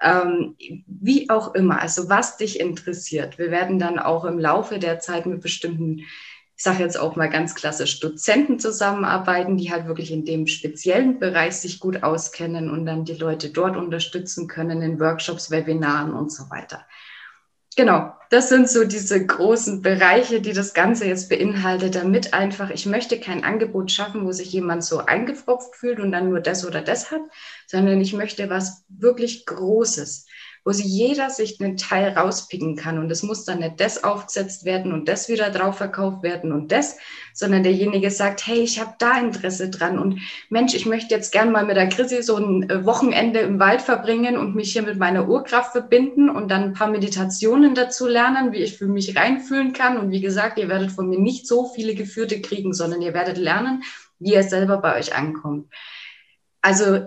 Ähm, 0.00 0.54
wie 0.86 1.28
auch 1.28 1.56
immer, 1.56 1.82
also 1.82 2.08
was 2.08 2.36
dich 2.36 2.60
interessiert. 2.60 3.36
Wir 3.36 3.50
werden 3.50 3.80
dann 3.80 3.98
auch 3.98 4.24
im 4.24 4.38
Laufe 4.38 4.78
der 4.78 5.00
Zeit 5.00 5.26
mit 5.26 5.40
bestimmten 5.40 6.04
ich 6.58 6.64
sage 6.64 6.82
jetzt 6.82 6.98
auch 6.98 7.14
mal 7.14 7.30
ganz 7.30 7.54
klassisch, 7.54 8.00
Dozenten 8.00 8.58
zusammenarbeiten, 8.58 9.56
die 9.56 9.70
halt 9.70 9.86
wirklich 9.86 10.10
in 10.10 10.24
dem 10.24 10.48
speziellen 10.48 11.20
Bereich 11.20 11.54
sich 11.54 11.78
gut 11.78 12.02
auskennen 12.02 12.68
und 12.68 12.84
dann 12.84 13.04
die 13.04 13.14
Leute 13.14 13.50
dort 13.50 13.76
unterstützen 13.76 14.48
können 14.48 14.82
in 14.82 14.98
Workshops, 14.98 15.52
Webinaren 15.52 16.12
und 16.12 16.32
so 16.32 16.50
weiter. 16.50 16.84
genau, 17.76 18.12
das 18.30 18.48
sind 18.48 18.68
so 18.68 18.84
diese 18.84 19.24
großen 19.24 19.82
Bereiche, 19.82 20.40
die 20.40 20.52
das 20.52 20.74
Ganze 20.74 21.06
jetzt 21.06 21.28
beinhaltet, 21.28 21.94
damit 21.94 22.34
einfach, 22.34 22.70
ich 22.70 22.86
möchte 22.86 23.20
kein 23.20 23.44
Angebot 23.44 23.92
schaffen, 23.92 24.26
wo 24.26 24.32
sich 24.32 24.52
jemand 24.52 24.82
so 24.82 24.98
eingefropft 24.98 25.76
fühlt 25.76 26.00
und 26.00 26.10
dann 26.10 26.28
nur 26.28 26.40
das 26.40 26.66
oder 26.66 26.82
das 26.82 27.12
hat, 27.12 27.22
sondern 27.68 28.00
ich 28.00 28.14
möchte 28.14 28.50
was 28.50 28.84
wirklich 28.88 29.46
Großes 29.46 30.26
wo 30.68 30.72
sie 30.72 30.86
jeder 30.86 31.30
sich 31.30 31.58
einen 31.62 31.78
Teil 31.78 32.10
rauspicken 32.10 32.76
kann. 32.76 32.98
Und 32.98 33.10
es 33.10 33.22
muss 33.22 33.46
dann 33.46 33.60
nicht 33.60 33.80
das 33.80 34.04
aufgesetzt 34.04 34.66
werden 34.66 34.92
und 34.92 35.08
das 35.08 35.30
wieder 35.30 35.48
drauf 35.48 35.78
verkauft 35.78 36.22
werden 36.22 36.52
und 36.52 36.72
das, 36.72 36.98
sondern 37.32 37.62
derjenige 37.62 38.10
sagt, 38.10 38.46
hey, 38.46 38.58
ich 38.58 38.78
habe 38.78 38.92
da 38.98 39.18
Interesse 39.18 39.70
dran 39.70 39.98
und 39.98 40.20
Mensch, 40.50 40.74
ich 40.74 40.84
möchte 40.84 41.14
jetzt 41.14 41.32
gern 41.32 41.52
mal 41.52 41.64
mit 41.64 41.76
der 41.76 41.88
Chrissy 41.88 42.22
so 42.22 42.36
ein 42.36 42.68
äh, 42.68 42.84
Wochenende 42.84 43.38
im 43.38 43.58
Wald 43.58 43.80
verbringen 43.80 44.36
und 44.36 44.54
mich 44.54 44.72
hier 44.74 44.82
mit 44.82 44.98
meiner 44.98 45.26
Urkraft 45.26 45.72
verbinden 45.72 46.28
und 46.28 46.50
dann 46.50 46.64
ein 46.64 46.72
paar 46.74 46.90
Meditationen 46.90 47.74
dazu 47.74 48.06
lernen, 48.06 48.52
wie 48.52 48.58
ich 48.58 48.76
für 48.76 48.88
mich 48.88 49.16
reinfühlen 49.16 49.72
kann. 49.72 49.96
Und 49.96 50.10
wie 50.10 50.20
gesagt, 50.20 50.58
ihr 50.58 50.68
werdet 50.68 50.92
von 50.92 51.08
mir 51.08 51.18
nicht 51.18 51.46
so 51.46 51.64
viele 51.74 51.94
Geführte 51.94 52.42
kriegen, 52.42 52.74
sondern 52.74 53.00
ihr 53.00 53.14
werdet 53.14 53.38
lernen, 53.38 53.84
wie 54.18 54.34
er 54.34 54.42
selber 54.42 54.76
bei 54.76 54.98
euch 54.98 55.16
ankommt. 55.16 55.72
Also 56.60 57.06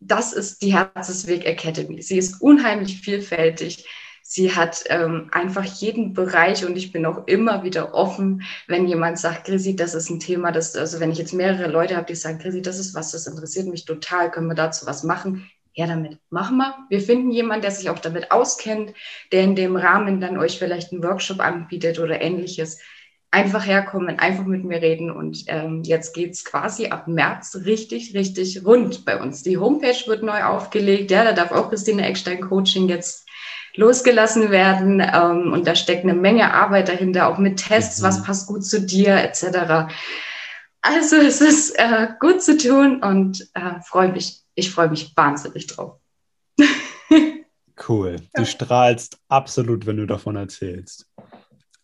das 0.00 0.32
ist 0.32 0.62
die 0.62 0.74
Herzensweg 0.74 1.44
Academy. 1.46 2.02
Sie 2.02 2.18
ist 2.18 2.40
unheimlich 2.40 3.00
vielfältig. 3.00 3.86
Sie 4.22 4.54
hat 4.54 4.84
ähm, 4.88 5.28
einfach 5.32 5.64
jeden 5.64 6.12
Bereich 6.12 6.66
und 6.66 6.76
ich 6.76 6.92
bin 6.92 7.06
auch 7.06 7.26
immer 7.26 7.64
wieder 7.64 7.94
offen, 7.94 8.42
wenn 8.66 8.86
jemand 8.86 9.18
sagt, 9.18 9.46
Chrissy, 9.46 9.74
das 9.74 9.94
ist 9.94 10.10
ein 10.10 10.20
Thema, 10.20 10.52
das, 10.52 10.76
also 10.76 11.00
wenn 11.00 11.10
ich 11.10 11.16
jetzt 11.16 11.32
mehrere 11.32 11.70
Leute 11.70 11.96
habe, 11.96 12.06
die 12.06 12.14
sagen, 12.14 12.38
Chrissy, 12.38 12.60
das 12.60 12.78
ist 12.78 12.94
was, 12.94 13.10
das 13.10 13.26
interessiert 13.26 13.68
mich 13.68 13.86
total, 13.86 14.30
können 14.30 14.48
wir 14.48 14.54
dazu 14.54 14.84
was 14.86 15.02
machen? 15.02 15.50
Ja, 15.72 15.86
damit 15.86 16.18
machen 16.28 16.58
wir. 16.58 16.74
Wir 16.90 17.00
finden 17.00 17.30
jemanden, 17.30 17.62
der 17.62 17.70
sich 17.70 17.88
auch 17.88 18.00
damit 18.00 18.30
auskennt, 18.30 18.92
der 19.32 19.44
in 19.44 19.56
dem 19.56 19.76
Rahmen 19.76 20.20
dann 20.20 20.36
euch 20.36 20.58
vielleicht 20.58 20.92
einen 20.92 21.02
Workshop 21.02 21.40
anbietet 21.40 21.98
oder 21.98 22.20
ähnliches 22.20 22.80
einfach 23.30 23.66
herkommen, 23.66 24.18
einfach 24.18 24.44
mit 24.44 24.64
mir 24.64 24.80
reden. 24.80 25.10
Und 25.10 25.44
ähm, 25.48 25.82
jetzt 25.84 26.14
geht's 26.14 26.44
quasi 26.44 26.86
ab 26.88 27.08
März 27.08 27.56
richtig, 27.64 28.14
richtig 28.14 28.64
rund 28.64 29.04
bei 29.04 29.20
uns. 29.20 29.42
Die 29.42 29.58
Homepage 29.58 30.06
wird 30.06 30.22
neu 30.22 30.44
aufgelegt. 30.44 31.10
Ja, 31.10 31.24
da 31.24 31.32
darf 31.32 31.52
auch 31.52 31.68
Christine 31.68 32.06
Eckstein 32.06 32.40
Coaching 32.40 32.88
jetzt 32.88 33.26
losgelassen 33.74 34.50
werden. 34.50 35.00
Ähm, 35.00 35.52
und 35.52 35.66
da 35.66 35.74
steckt 35.74 36.04
eine 36.04 36.14
Menge 36.14 36.52
Arbeit 36.52 36.88
dahinter, 36.88 37.28
auch 37.28 37.38
mit 37.38 37.58
Tests, 37.58 38.00
mhm. 38.00 38.06
was 38.06 38.22
passt 38.22 38.48
gut 38.48 38.64
zu 38.64 38.80
dir, 38.80 39.16
etc. 39.16 39.92
Also 40.80 41.16
es 41.16 41.40
ist 41.40 41.78
äh, 41.78 42.08
gut 42.20 42.42
zu 42.42 42.56
tun 42.56 43.02
und 43.02 43.48
äh, 43.54 43.80
freue 43.84 44.12
mich. 44.12 44.42
Ich 44.54 44.70
freue 44.70 44.88
mich 44.88 45.12
wahnsinnig 45.16 45.66
drauf. 45.66 45.98
cool. 47.88 48.16
Du 48.34 48.44
strahlst 48.44 49.18
absolut, 49.28 49.86
wenn 49.86 49.98
du 49.98 50.06
davon 50.06 50.36
erzählst. 50.36 51.06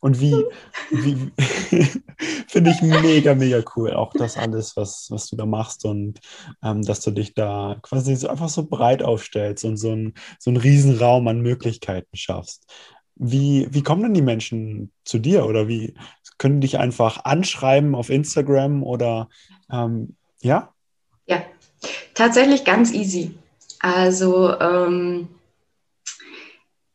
Und 0.05 0.21
wie, 0.21 0.45
wie 0.91 1.33
finde 2.47 2.73
ich 2.73 2.83
mega, 2.83 3.35
mega 3.35 3.63
cool. 3.75 3.95
Auch 3.95 4.13
das 4.13 4.37
alles, 4.37 4.77
was, 4.77 5.07
was 5.09 5.31
du 5.31 5.37
da 5.37 5.47
machst 5.47 5.87
und 5.87 6.21
ähm, 6.63 6.83
dass 6.83 7.01
du 7.01 7.11
dich 7.11 7.33
da 7.33 7.79
quasi 7.81 8.15
so 8.15 8.29
einfach 8.29 8.51
so 8.51 8.67
breit 8.67 9.03
aufstellst 9.03 9.65
und 9.65 9.79
so, 9.79 9.93
ein, 9.93 10.13
so 10.39 10.51
einen 10.51 10.59
Riesenraum 10.59 11.27
an 11.27 11.41
Möglichkeiten 11.41 12.15
schaffst. 12.19 12.71
Wie, 13.15 13.67
wie 13.71 13.83
kommen 13.83 14.03
denn 14.03 14.13
die 14.13 14.21
Menschen 14.21 14.93
zu 15.07 15.19
dir 15.19 15.47
oder 15.47 15.69
wie 15.69 15.95
können 16.37 16.61
die 16.61 16.67
dich 16.67 16.79
einfach 16.79 17.25
anschreiben 17.25 17.95
auf 17.95 18.11
Instagram 18.11 18.83
oder 18.83 19.31
ähm, 19.73 20.17
ja? 20.43 20.75
Ja, 21.27 21.43
tatsächlich 22.13 22.67
ganz 22.67 22.93
easy. 22.93 23.39
Also 23.81 24.61
ähm, 24.61 25.29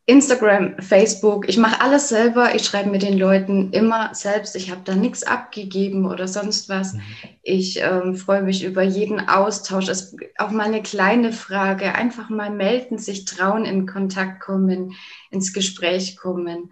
Instagram, 0.09 0.73
Facebook, 0.79 1.47
ich 1.47 1.57
mache 1.57 1.81
alles 1.81 2.09
selber. 2.09 2.55
Ich 2.55 2.65
schreibe 2.65 2.89
mit 2.89 3.03
den 3.03 3.15
Leuten 3.15 3.71
immer 3.73 4.15
selbst. 4.15 4.55
Ich 4.55 4.71
habe 4.71 4.81
da 4.83 4.95
nichts 4.95 5.21
abgegeben 5.21 6.07
oder 6.07 6.27
sonst 6.27 6.67
was. 6.67 6.93
Mhm. 6.93 7.01
Ich 7.43 7.79
ähm, 7.79 8.15
freue 8.15 8.41
mich 8.41 8.63
über 8.63 8.81
jeden 8.81 9.29
Austausch. 9.29 9.87
Es, 9.87 10.15
auch 10.39 10.49
mal 10.49 10.65
eine 10.65 10.81
kleine 10.81 11.31
Frage. 11.31 11.93
Einfach 11.93 12.31
mal 12.31 12.49
melden, 12.49 12.97
sich 12.97 13.25
trauen, 13.25 13.65
in 13.65 13.85
Kontakt 13.85 14.39
kommen, 14.39 14.95
ins 15.29 15.53
Gespräch 15.53 16.17
kommen 16.17 16.71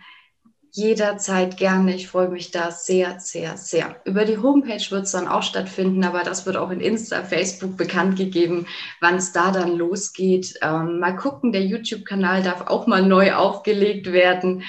jederzeit 0.77 1.57
gerne. 1.57 1.95
Ich 1.95 2.07
freue 2.07 2.29
mich 2.29 2.51
da 2.51 2.69
sehr, 2.69 3.19
sehr, 3.19 3.57
sehr. 3.57 3.99
Über 4.05 4.25
die 4.25 4.37
Homepage 4.37 4.91
wird 4.91 5.05
es 5.05 5.11
dann 5.11 5.27
auch 5.27 5.41
stattfinden, 5.41 6.03
aber 6.03 6.21
das 6.21 6.45
wird 6.45 6.55
auch 6.55 6.69
in 6.69 6.79
Insta, 6.79 7.23
Facebook 7.23 7.75
bekannt 7.77 8.15
gegeben, 8.15 8.67
wann 9.01 9.15
es 9.15 9.31
da 9.31 9.51
dann 9.51 9.75
losgeht. 9.75 10.59
Ähm, 10.61 10.99
mal 10.99 11.15
gucken, 11.15 11.51
der 11.51 11.65
YouTube-Kanal 11.65 12.43
darf 12.43 12.67
auch 12.67 12.85
mal 12.85 13.01
neu 13.01 13.33
aufgelegt 13.33 14.11
werden. 14.11 14.63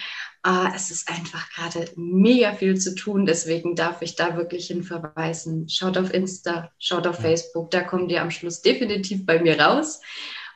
Äh, 0.46 0.74
es 0.74 0.90
ist 0.90 1.10
einfach 1.10 1.50
gerade 1.50 1.90
mega 1.96 2.54
viel 2.54 2.78
zu 2.78 2.94
tun, 2.94 3.26
deswegen 3.26 3.74
darf 3.74 4.00
ich 4.00 4.16
da 4.16 4.34
wirklich 4.34 4.68
hin 4.68 4.82
verweisen. 4.82 5.68
Schaut 5.68 5.98
auf 5.98 6.14
Insta, 6.14 6.70
schaut 6.78 7.06
auf 7.06 7.16
Facebook, 7.16 7.70
da 7.70 7.82
kommt 7.82 8.10
ihr 8.10 8.22
am 8.22 8.30
Schluss 8.30 8.62
definitiv 8.62 9.26
bei 9.26 9.40
mir 9.40 9.60
raus 9.60 10.00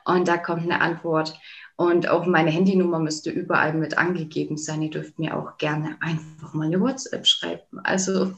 und 0.03 0.27
da 0.27 0.37
kommt 0.37 0.63
eine 0.63 0.81
Antwort. 0.81 1.39
Und 1.75 2.07
auch 2.07 2.25
meine 2.25 2.51
Handynummer 2.51 2.99
müsste 2.99 3.31
überall 3.31 3.73
mit 3.73 3.97
angegeben 3.97 4.57
sein. 4.57 4.81
Ihr 4.83 4.91
dürft 4.91 5.17
mir 5.17 5.35
auch 5.35 5.57
gerne 5.57 5.97
einfach 6.01 6.53
mal 6.53 6.67
eine 6.67 6.79
WhatsApp 6.79 7.25
schreiben. 7.25 7.79
Also 7.83 8.33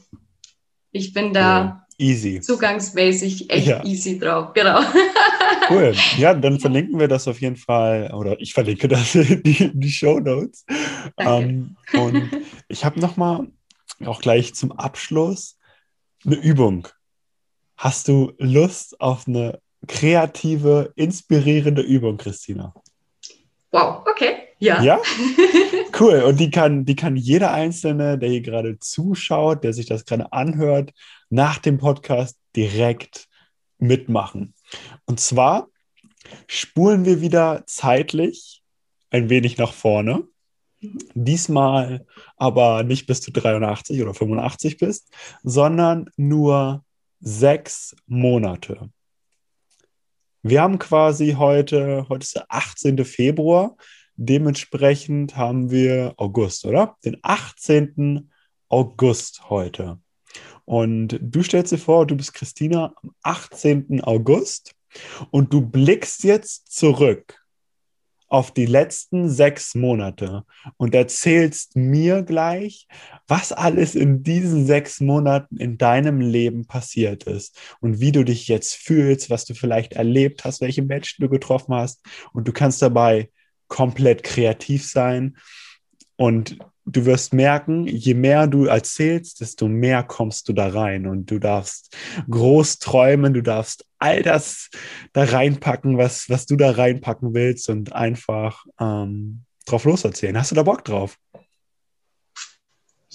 ich 0.90 1.12
bin 1.12 1.34
da 1.34 1.58
ja, 1.58 1.86
easy. 1.98 2.40
zugangsmäßig 2.40 3.50
echt 3.50 3.66
ja. 3.66 3.84
easy 3.84 4.18
drauf. 4.18 4.52
Genau. 4.54 4.80
Cool. 5.68 5.94
Ja, 6.16 6.34
dann 6.34 6.60
verlinken 6.60 6.98
wir 6.98 7.08
das 7.08 7.26
auf 7.26 7.40
jeden 7.40 7.56
Fall, 7.56 8.12
oder 8.14 8.40
ich 8.40 8.52
verlinke 8.54 8.86
das 8.88 9.14
in 9.14 9.42
die, 9.44 9.70
die 9.74 9.90
Show 9.90 10.20
Notes. 10.20 10.64
Ähm, 11.18 11.76
und 11.92 12.30
ich 12.68 12.84
habe 12.84 13.00
nochmal 13.00 13.48
auch 14.04 14.20
gleich 14.20 14.54
zum 14.54 14.72
Abschluss 14.72 15.58
eine 16.24 16.36
Übung. 16.36 16.88
Hast 17.76 18.08
du 18.08 18.32
Lust 18.38 19.00
auf 19.00 19.26
eine 19.26 19.60
kreative, 19.86 20.92
inspirierende 20.94 21.82
Übung, 21.82 22.16
Christina? 22.16 22.72
Wow, 23.76 24.06
okay. 24.08 24.36
Ja. 24.58 24.82
Ja? 24.82 25.00
Cool. 25.98 26.22
Und 26.22 26.38
die 26.40 26.50
kann, 26.50 26.84
die 26.84 26.94
kann 26.94 27.16
jeder 27.16 27.52
Einzelne, 27.52 28.18
der 28.18 28.28
hier 28.28 28.42
gerade 28.42 28.78
zuschaut, 28.78 29.64
der 29.64 29.72
sich 29.72 29.86
das 29.86 30.04
gerade 30.04 30.30
anhört, 30.30 30.92
nach 31.30 31.58
dem 31.58 31.78
Podcast 31.78 32.38
direkt 32.54 33.28
mitmachen. 33.78 34.52
Und 35.06 35.20
zwar 35.20 35.68
spulen 36.48 37.06
wir 37.06 37.22
wieder 37.22 37.62
zeitlich 37.66 38.62
ein 39.10 39.30
wenig 39.30 39.56
nach 39.56 39.72
vorne. 39.72 40.24
Diesmal 41.14 42.04
aber 42.36 42.82
nicht 42.82 43.06
bis 43.06 43.22
du 43.22 43.30
83 43.30 44.02
oder 44.02 44.12
85 44.12 44.76
bist, 44.76 45.10
sondern 45.42 46.10
nur 46.18 46.84
sechs 47.20 47.96
Monate. 48.06 48.90
Wir 50.48 50.62
haben 50.62 50.78
quasi 50.78 51.32
heute, 51.36 52.06
heute 52.08 52.22
ist 52.22 52.36
der 52.36 52.46
18. 52.48 53.04
Februar, 53.04 53.76
dementsprechend 54.14 55.36
haben 55.36 55.72
wir 55.72 56.14
August, 56.18 56.64
oder? 56.64 56.96
Den 57.04 57.16
18. 57.22 58.30
August 58.68 59.50
heute. 59.50 59.98
Und 60.64 61.18
du 61.20 61.42
stellst 61.42 61.72
dir 61.72 61.78
vor, 61.78 62.06
du 62.06 62.14
bist 62.16 62.32
Christina 62.32 62.94
am 63.02 63.10
18. 63.24 64.00
August 64.04 64.76
und 65.32 65.52
du 65.52 65.62
blickst 65.62 66.22
jetzt 66.22 66.72
zurück 66.72 67.44
auf 68.28 68.52
die 68.52 68.66
letzten 68.66 69.28
sechs 69.28 69.74
Monate 69.74 70.44
und 70.76 70.94
erzählst 70.94 71.76
mir 71.76 72.22
gleich, 72.22 72.88
was 73.26 73.52
alles 73.52 73.94
in 73.94 74.22
diesen 74.22 74.66
sechs 74.66 75.00
Monaten 75.00 75.56
in 75.56 75.78
deinem 75.78 76.20
Leben 76.20 76.66
passiert 76.66 77.24
ist 77.24 77.58
und 77.80 78.00
wie 78.00 78.12
du 78.12 78.24
dich 78.24 78.48
jetzt 78.48 78.74
fühlst, 78.74 79.30
was 79.30 79.44
du 79.44 79.54
vielleicht 79.54 79.92
erlebt 79.92 80.44
hast, 80.44 80.60
welche 80.60 80.82
Menschen 80.82 81.22
du 81.22 81.28
getroffen 81.28 81.74
hast. 81.74 82.04
Und 82.32 82.48
du 82.48 82.52
kannst 82.52 82.82
dabei 82.82 83.30
komplett 83.68 84.22
kreativ 84.22 84.86
sein 84.86 85.36
und 86.16 86.58
du 86.86 87.04
wirst 87.04 87.34
merken, 87.34 87.86
je 87.86 88.14
mehr 88.14 88.46
du 88.46 88.66
erzählst, 88.66 89.40
desto 89.40 89.68
mehr 89.68 90.04
kommst 90.04 90.48
du 90.48 90.52
da 90.52 90.68
rein 90.68 91.06
und 91.06 91.30
du 91.30 91.38
darfst 91.38 91.94
groß 92.30 92.78
träumen, 92.78 93.34
du 93.34 93.42
darfst 93.42 93.84
all 93.98 94.22
das 94.22 94.70
da 95.12 95.24
reinpacken, 95.24 95.98
was, 95.98 96.30
was 96.30 96.46
du 96.46 96.56
da 96.56 96.70
reinpacken 96.70 97.34
willst 97.34 97.68
und 97.68 97.92
einfach 97.92 98.64
ähm, 98.80 99.42
drauf 99.66 99.84
loserzählen. 99.84 100.38
Hast 100.38 100.52
du 100.52 100.54
da 100.54 100.62
Bock 100.62 100.84
drauf? 100.84 101.16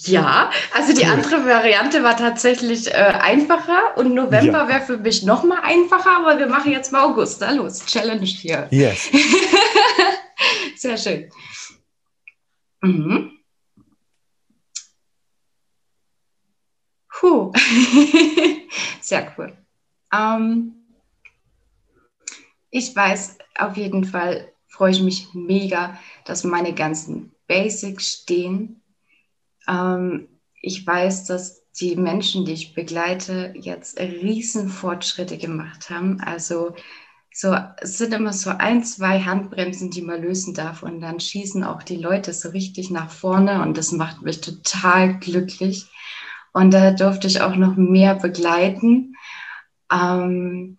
Ja, 0.04 0.50
also 0.74 0.92
die 0.92 1.06
cool. 1.06 1.12
andere 1.12 1.46
Variante 1.46 2.02
war 2.02 2.16
tatsächlich 2.16 2.92
äh, 2.92 2.94
einfacher 2.94 3.96
und 3.96 4.14
November 4.14 4.62
ja. 4.62 4.68
wäre 4.68 4.80
für 4.80 4.98
mich 4.98 5.22
noch 5.22 5.44
mal 5.44 5.60
einfacher, 5.62 6.18
aber 6.18 6.38
wir 6.38 6.48
machen 6.48 6.72
jetzt 6.72 6.92
mal 6.92 7.04
August. 7.04 7.40
Na 7.40 7.52
los, 7.52 7.86
Challenge 7.86 8.24
hier. 8.24 8.66
Yes. 8.70 9.08
Sehr 10.76 10.96
schön. 10.96 11.30
Mhm. 12.80 13.41
Puh. 17.22 17.52
Sehr 19.00 19.32
cool. 19.38 19.56
Ähm, 20.12 20.74
ich 22.68 22.96
weiß, 22.96 23.38
auf 23.58 23.76
jeden 23.76 24.02
Fall 24.02 24.52
freue 24.66 24.90
ich 24.90 25.00
mich 25.00 25.28
mega, 25.32 25.96
dass 26.24 26.42
meine 26.42 26.74
ganzen 26.74 27.30
Basics 27.46 28.22
stehen. 28.22 28.82
Ähm, 29.68 30.26
ich 30.62 30.84
weiß, 30.84 31.26
dass 31.26 31.62
die 31.80 31.94
Menschen, 31.94 32.44
die 32.44 32.54
ich 32.54 32.74
begleite, 32.74 33.54
jetzt 33.54 34.00
riesen 34.00 34.68
Fortschritte 34.68 35.38
gemacht 35.38 35.90
haben. 35.90 36.20
Also 36.20 36.74
so, 37.32 37.56
es 37.80 37.98
sind 37.98 38.14
immer 38.14 38.32
so 38.32 38.50
ein, 38.50 38.82
zwei 38.82 39.20
Handbremsen, 39.20 39.92
die 39.92 40.02
man 40.02 40.22
lösen 40.22 40.54
darf. 40.54 40.82
Und 40.82 41.00
dann 41.00 41.20
schießen 41.20 41.62
auch 41.62 41.84
die 41.84 41.98
Leute 41.98 42.32
so 42.32 42.48
richtig 42.48 42.90
nach 42.90 43.12
vorne. 43.12 43.62
Und 43.62 43.78
das 43.78 43.92
macht 43.92 44.22
mich 44.22 44.40
total 44.40 45.20
glücklich. 45.20 45.86
Und 46.52 46.72
da 46.72 46.90
durfte 46.90 47.26
ich 47.26 47.40
auch 47.40 47.56
noch 47.56 47.76
mehr 47.76 48.14
begleiten. 48.14 49.16
Ähm, 49.90 50.78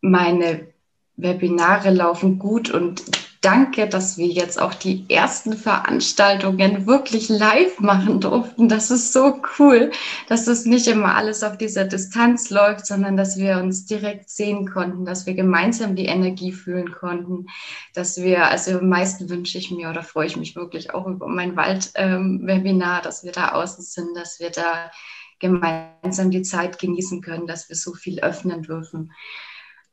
meine 0.00 0.68
Webinare 1.16 1.90
laufen 1.90 2.38
gut 2.38 2.70
und 2.70 3.02
danke, 3.40 3.88
dass 3.88 4.18
wir 4.18 4.26
jetzt 4.26 4.60
auch 4.60 4.74
die 4.74 5.04
ersten 5.08 5.56
Veranstaltungen 5.56 6.86
wirklich 6.86 7.28
live 7.28 7.78
machen 7.80 8.20
durften. 8.20 8.68
Das 8.68 8.90
ist 8.90 9.12
so 9.12 9.40
cool, 9.58 9.90
dass 10.28 10.46
es 10.46 10.64
nicht 10.64 10.86
immer 10.86 11.14
alles 11.14 11.42
auf 11.42 11.56
dieser 11.56 11.84
Distanz 11.84 12.50
läuft, 12.50 12.86
sondern 12.86 13.16
dass 13.16 13.36
wir 13.36 13.58
uns 13.58 13.86
direkt 13.86 14.30
sehen 14.30 14.68
konnten, 14.68 15.04
dass 15.04 15.26
wir 15.26 15.34
gemeinsam 15.34 15.94
die 15.94 16.06
Energie 16.06 16.52
fühlen 16.52 16.92
konnten, 16.92 17.46
dass 17.94 18.20
wir, 18.20 18.46
also 18.46 18.78
am 18.78 18.88
meisten 18.88 19.28
wünsche 19.30 19.58
ich 19.58 19.70
mir 19.70 19.90
oder 19.90 20.02
freue 20.02 20.26
ich 20.26 20.36
mich 20.36 20.56
wirklich 20.56 20.92
auch 20.92 21.06
über 21.06 21.28
mein 21.28 21.56
Wald-Webinar, 21.56 22.98
ähm, 22.98 23.04
dass 23.04 23.24
wir 23.24 23.32
da 23.32 23.50
außen 23.50 23.84
sind, 23.84 24.16
dass 24.16 24.40
wir 24.40 24.50
da 24.50 24.90
gemeinsam 25.38 26.30
die 26.30 26.42
Zeit 26.42 26.78
genießen 26.78 27.22
können, 27.22 27.46
dass 27.46 27.68
wir 27.68 27.76
so 27.76 27.94
viel 27.94 28.20
öffnen 28.20 28.62
dürfen. 28.62 29.12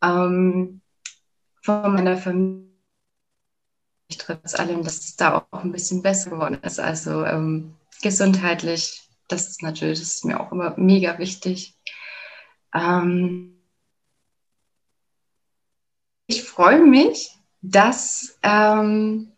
Ähm, 0.01 0.81
von 1.61 1.93
meiner 1.93 2.17
Familie 2.17 2.74
trotz 4.09 4.55
allem, 4.55 4.83
dass 4.83 4.99
es 4.99 5.15
da 5.15 5.47
auch 5.51 5.63
ein 5.63 5.71
bisschen 5.71 6.01
besser 6.01 6.31
geworden 6.31 6.59
ist. 6.63 6.79
Also 6.79 7.25
ähm, 7.25 7.75
gesundheitlich, 8.01 9.09
das 9.27 9.49
ist 9.49 9.61
natürlich, 9.63 9.99
das 9.99 10.15
ist 10.15 10.25
mir 10.25 10.39
auch 10.39 10.51
immer 10.51 10.75
mega 10.77 11.17
wichtig. 11.17 11.75
Ähm, 12.73 13.61
ich 16.27 16.43
freue 16.43 16.85
mich, 16.85 17.31
dass 17.61 18.37
ähm, 18.43 19.31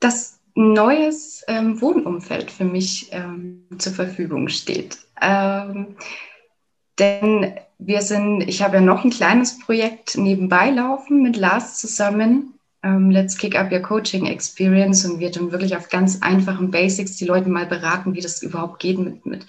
das 0.00 0.40
neues 0.54 1.42
ähm, 1.48 1.80
Wohnumfeld 1.80 2.50
für 2.50 2.64
mich 2.64 3.08
ähm, 3.12 3.66
zur 3.78 3.92
Verfügung 3.92 4.48
steht. 4.48 4.98
Ähm, 5.20 5.96
denn 6.98 7.54
wir 7.78 8.02
sind, 8.02 8.42
ich 8.42 8.62
habe 8.62 8.76
ja 8.76 8.80
noch 8.80 9.04
ein 9.04 9.10
kleines 9.10 9.58
Projekt 9.58 10.16
nebenbei 10.16 10.70
laufen 10.70 11.22
mit 11.22 11.36
Lars 11.36 11.78
zusammen. 11.78 12.54
Ähm, 12.82 13.10
Let's 13.10 13.36
Kick 13.36 13.56
Up 13.56 13.72
Your 13.72 13.80
Coaching 13.80 14.26
Experience 14.26 15.04
und 15.04 15.18
wir 15.18 15.30
dann 15.30 15.52
wirklich 15.52 15.76
auf 15.76 15.88
ganz 15.88 16.22
einfachen 16.22 16.70
Basics 16.70 17.16
die 17.16 17.24
Leute 17.24 17.48
mal 17.48 17.66
beraten, 17.66 18.14
wie 18.14 18.20
das 18.20 18.42
überhaupt 18.42 18.78
geht 18.78 18.98
mit, 18.98 19.26
mit 19.26 19.46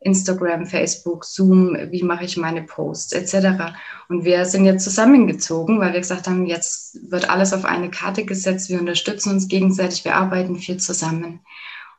Instagram, 0.00 0.66
Facebook, 0.66 1.24
Zoom, 1.24 1.76
wie 1.90 2.04
mache 2.04 2.24
ich 2.24 2.36
meine 2.36 2.62
Posts 2.62 3.12
etc. 3.14 3.74
Und 4.08 4.24
wir 4.24 4.44
sind 4.44 4.64
jetzt 4.64 4.84
zusammengezogen, 4.84 5.80
weil 5.80 5.92
wir 5.92 6.00
gesagt 6.00 6.28
haben, 6.28 6.46
jetzt 6.46 7.10
wird 7.10 7.28
alles 7.28 7.52
auf 7.52 7.64
eine 7.64 7.90
Karte 7.90 8.24
gesetzt, 8.24 8.68
wir 8.68 8.78
unterstützen 8.78 9.32
uns 9.32 9.48
gegenseitig, 9.48 10.04
wir 10.04 10.14
arbeiten 10.14 10.56
viel 10.56 10.76
zusammen. 10.76 11.40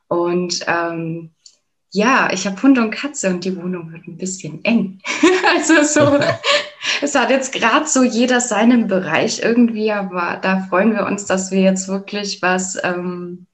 Und 0.08 0.64
ähm, 0.66 1.30
ja, 1.92 2.30
ich 2.32 2.46
habe 2.46 2.62
Hund 2.62 2.78
und 2.78 2.92
Katze 2.92 3.30
und 3.30 3.44
die 3.44 3.56
Wohnung 3.56 3.92
wird 3.92 4.06
ein 4.06 4.16
bisschen 4.16 4.64
eng. 4.64 5.00
also 5.54 5.82
so, 5.82 6.20
es 7.02 7.14
hat 7.14 7.30
jetzt 7.30 7.52
gerade 7.52 7.86
so 7.86 8.02
jeder 8.02 8.40
seinen 8.40 8.86
Bereich 8.86 9.42
irgendwie, 9.42 9.90
aber 9.90 10.38
da 10.40 10.60
freuen 10.68 10.94
wir 10.94 11.06
uns, 11.06 11.26
dass 11.26 11.50
wir 11.50 11.60
jetzt 11.60 11.88
wirklich 11.88 12.42
was, 12.42 12.78
ähm, 12.84 13.46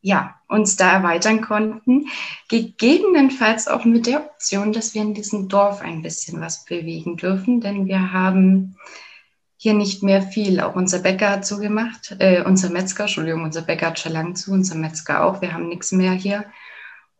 ja, 0.00 0.34
uns 0.48 0.76
da 0.76 0.92
erweitern 0.92 1.40
konnten. 1.40 2.06
Gegebenenfalls 2.48 3.66
auch 3.66 3.84
mit 3.84 4.06
der 4.06 4.20
Option, 4.20 4.72
dass 4.72 4.94
wir 4.94 5.02
in 5.02 5.14
diesem 5.14 5.48
Dorf 5.48 5.80
ein 5.80 6.02
bisschen 6.02 6.40
was 6.40 6.64
bewegen 6.66 7.16
dürfen, 7.16 7.60
denn 7.60 7.86
wir 7.86 8.12
haben 8.12 8.76
hier 9.56 9.74
nicht 9.74 10.02
mehr 10.02 10.22
viel. 10.22 10.60
Auch 10.60 10.76
unser 10.76 10.98
Bäcker 10.98 11.30
hat 11.30 11.46
zugemacht, 11.46 12.14
äh, 12.18 12.42
unser 12.42 12.70
Metzger, 12.70 13.04
Entschuldigung, 13.04 13.42
unser 13.42 13.62
Bäcker 13.62 13.86
hat 13.86 13.98
schon 13.98 14.12
lang 14.12 14.36
zu, 14.36 14.52
unser 14.52 14.74
Metzger 14.76 15.24
auch. 15.24 15.40
Wir 15.40 15.54
haben 15.54 15.68
nichts 15.68 15.90
mehr 15.90 16.12
hier. 16.12 16.44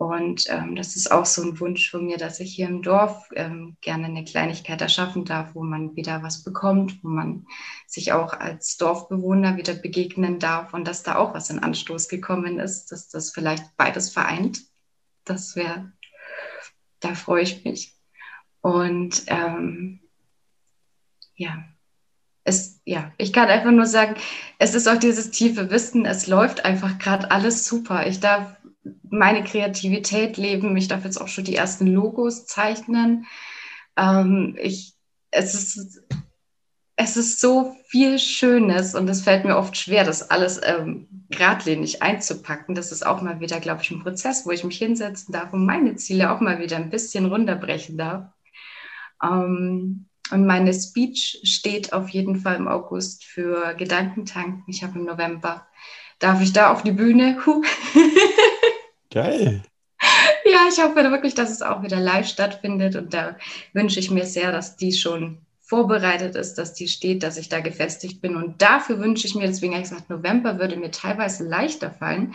Und 0.05 0.44
ähm, 0.50 0.76
das 0.76 0.96
ist 0.96 1.11
auch 1.11 1.24
so 1.24 1.42
ein 1.42 1.59
Wunsch 1.61 1.90
von 1.90 2.05
mir, 2.05 2.18
dass 2.18 2.38
ich 2.38 2.55
hier 2.55 2.68
im 2.68 2.82
Dorf 2.82 3.30
ähm, 3.34 3.76
gerne 3.80 4.05
eine 4.07 4.24
Kleinigkeit 4.24 4.82
erschaffen 4.82 5.24
darf, 5.24 5.55
wo 5.55 5.62
man 5.62 5.96
wieder 5.96 6.22
was 6.22 6.42
bekommt, 6.44 7.02
wo 7.02 7.09
man 7.09 7.46
sich 7.86 8.12
auch 8.12 8.34
als 8.34 8.76
Dorfbewohner 8.76 9.57
wieder 9.57 9.72
begegnen 9.72 10.38
darf 10.38 10.74
und 10.74 10.86
dass 10.86 11.05
da 11.05 11.16
auch 11.16 11.32
was 11.32 11.48
in 11.48 11.59
Anstoß 11.59 12.09
gekommen 12.09 12.59
ist, 12.59 12.92
dass 12.92 13.09
das 13.09 13.30
vielleicht 13.30 13.76
beides 13.78 14.11
vereint. 14.11 14.61
Das 15.24 15.57
wäre, 15.57 15.90
da 17.00 17.14
freue 17.14 17.42
ich 17.42 17.64
mich. 17.64 17.94
Und 18.61 19.22
ähm, 19.28 20.00
ja, 21.34 21.64
es, 22.44 22.82
ja, 22.84 23.11
ich 23.16 23.32
kann 23.32 23.48
einfach 23.48 23.70
nur 23.70 23.86
sagen, 23.86 24.16
es 24.59 24.74
ist 24.74 24.86
auch 24.86 24.98
dieses 24.98 25.30
tiefe 25.30 25.70
Wissen, 25.70 26.05
es 26.05 26.26
läuft 26.26 26.66
einfach 26.66 26.98
gerade 26.98 27.30
alles 27.30 27.64
super. 27.64 28.07
Ich 28.07 28.20
darf 28.20 28.55
meine 29.09 29.45
Kreativität 29.45 30.37
leben. 30.37 30.76
Ich 30.76 30.89
darf 30.89 31.05
jetzt 31.05 31.20
auch 31.20 31.28
schon 31.28 31.45
die 31.45 31.57
ersten 31.57 31.87
Logos 31.87 32.47
zeichnen. 32.47 33.26
Ähm, 33.97 34.57
ich, 34.61 34.95
es, 35.30 35.55
ist, 35.55 36.03
es 36.97 37.16
ist 37.16 37.41
so 37.41 37.76
viel 37.89 38.18
Schönes 38.18 38.95
und 38.95 39.09
es 39.09 39.22
fällt 39.22 39.45
mir 39.45 39.57
oft 39.57 39.76
schwer, 39.76 40.05
das 40.05 40.30
alles 40.30 40.61
ähm, 40.64 41.09
geradlinig 41.30 42.03
einzupacken. 42.03 42.74
Das 42.74 42.93
ist 42.93 43.07
auch 43.07 43.22
mal 43.22 43.41
wieder, 43.41 43.61
glaube 43.61 43.82
ich, 43.82 43.91
ein 43.91 44.03
Prozess, 44.03 44.47
wo 44.47 44.51
ich 44.51 44.64
mich 44.64 44.78
hinsetzen 44.78 45.32
darf 45.32 45.53
und 45.53 45.64
meine 45.64 45.97
Ziele 45.97 46.30
auch 46.30 46.41
mal 46.41 46.59
wieder 46.59 46.76
ein 46.76 46.91
bisschen 46.91 47.26
runterbrechen 47.26 47.97
darf. 47.97 48.26
Ähm, 49.22 50.07
und 50.30 50.47
meine 50.47 50.72
Speech 50.72 51.41
steht 51.45 51.93
auf 51.93 52.09
jeden 52.09 52.37
Fall 52.37 52.57
im 52.57 52.68
August 52.68 53.24
für 53.24 53.74
Gedankentanken. 53.74 54.64
Ich 54.66 54.82
habe 54.82 54.99
im 54.99 55.05
November, 55.05 55.66
darf 56.18 56.41
ich 56.41 56.53
da 56.53 56.72
auf 56.72 56.82
die 56.82 56.93
Bühne? 56.93 57.39
Geil. 59.14 59.62
Ja, 60.44 60.66
ich 60.70 60.82
hoffe 60.82 60.96
wirklich, 61.10 61.34
dass 61.34 61.50
es 61.50 61.62
auch 61.62 61.82
wieder 61.82 61.98
live 61.98 62.26
stattfindet 62.26 62.96
und 62.96 63.14
da 63.14 63.36
wünsche 63.72 64.00
ich 64.00 64.10
mir 64.10 64.26
sehr, 64.26 64.52
dass 64.52 64.76
die 64.76 64.92
schon 64.92 65.38
vorbereitet 65.60 66.34
ist, 66.36 66.56
dass 66.56 66.74
die 66.74 66.88
steht, 66.88 67.22
dass 67.22 67.38
ich 67.38 67.48
da 67.48 67.60
gefestigt 67.60 68.20
bin. 68.20 68.36
Und 68.36 68.60
dafür 68.60 68.98
wünsche 69.00 69.26
ich 69.26 69.34
mir, 69.34 69.46
deswegen 69.46 69.72
habe 69.72 69.82
ich 69.82 69.88
gesagt, 69.88 70.10
November 70.10 70.58
würde 70.58 70.76
mir 70.76 70.90
teilweise 70.90 71.44
leichter 71.44 71.90
fallen, 71.92 72.34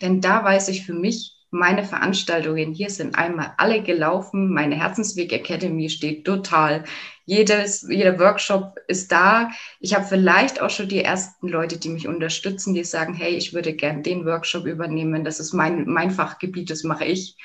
denn 0.00 0.20
da 0.20 0.42
weiß 0.42 0.68
ich 0.68 0.86
für 0.86 0.94
mich, 0.94 1.36
meine 1.50 1.84
Veranstaltungen 1.84 2.72
hier 2.72 2.90
sind 2.90 3.16
einmal 3.16 3.54
alle 3.56 3.82
gelaufen. 3.82 4.52
Meine 4.52 4.76
Herzensweg 4.76 5.32
Academy 5.32 5.90
steht 5.90 6.24
total. 6.24 6.84
Jedes, 7.26 7.82
jeder 7.88 8.18
Workshop 8.20 8.78
ist 8.86 9.10
da. 9.10 9.50
Ich 9.80 9.94
habe 9.94 10.04
vielleicht 10.04 10.60
auch 10.60 10.70
schon 10.70 10.88
die 10.88 11.02
ersten 11.02 11.48
Leute, 11.48 11.78
die 11.78 11.88
mich 11.88 12.06
unterstützen, 12.06 12.74
die 12.74 12.84
sagen, 12.84 13.14
hey, 13.14 13.34
ich 13.34 13.52
würde 13.52 13.72
gern 13.72 14.02
den 14.02 14.24
Workshop 14.26 14.66
übernehmen. 14.66 15.24
Das 15.24 15.40
ist 15.40 15.52
mein, 15.52 15.86
mein 15.86 16.12
Fachgebiet, 16.12 16.70
das 16.70 16.84
mache 16.84 17.04
ich. 17.04 17.36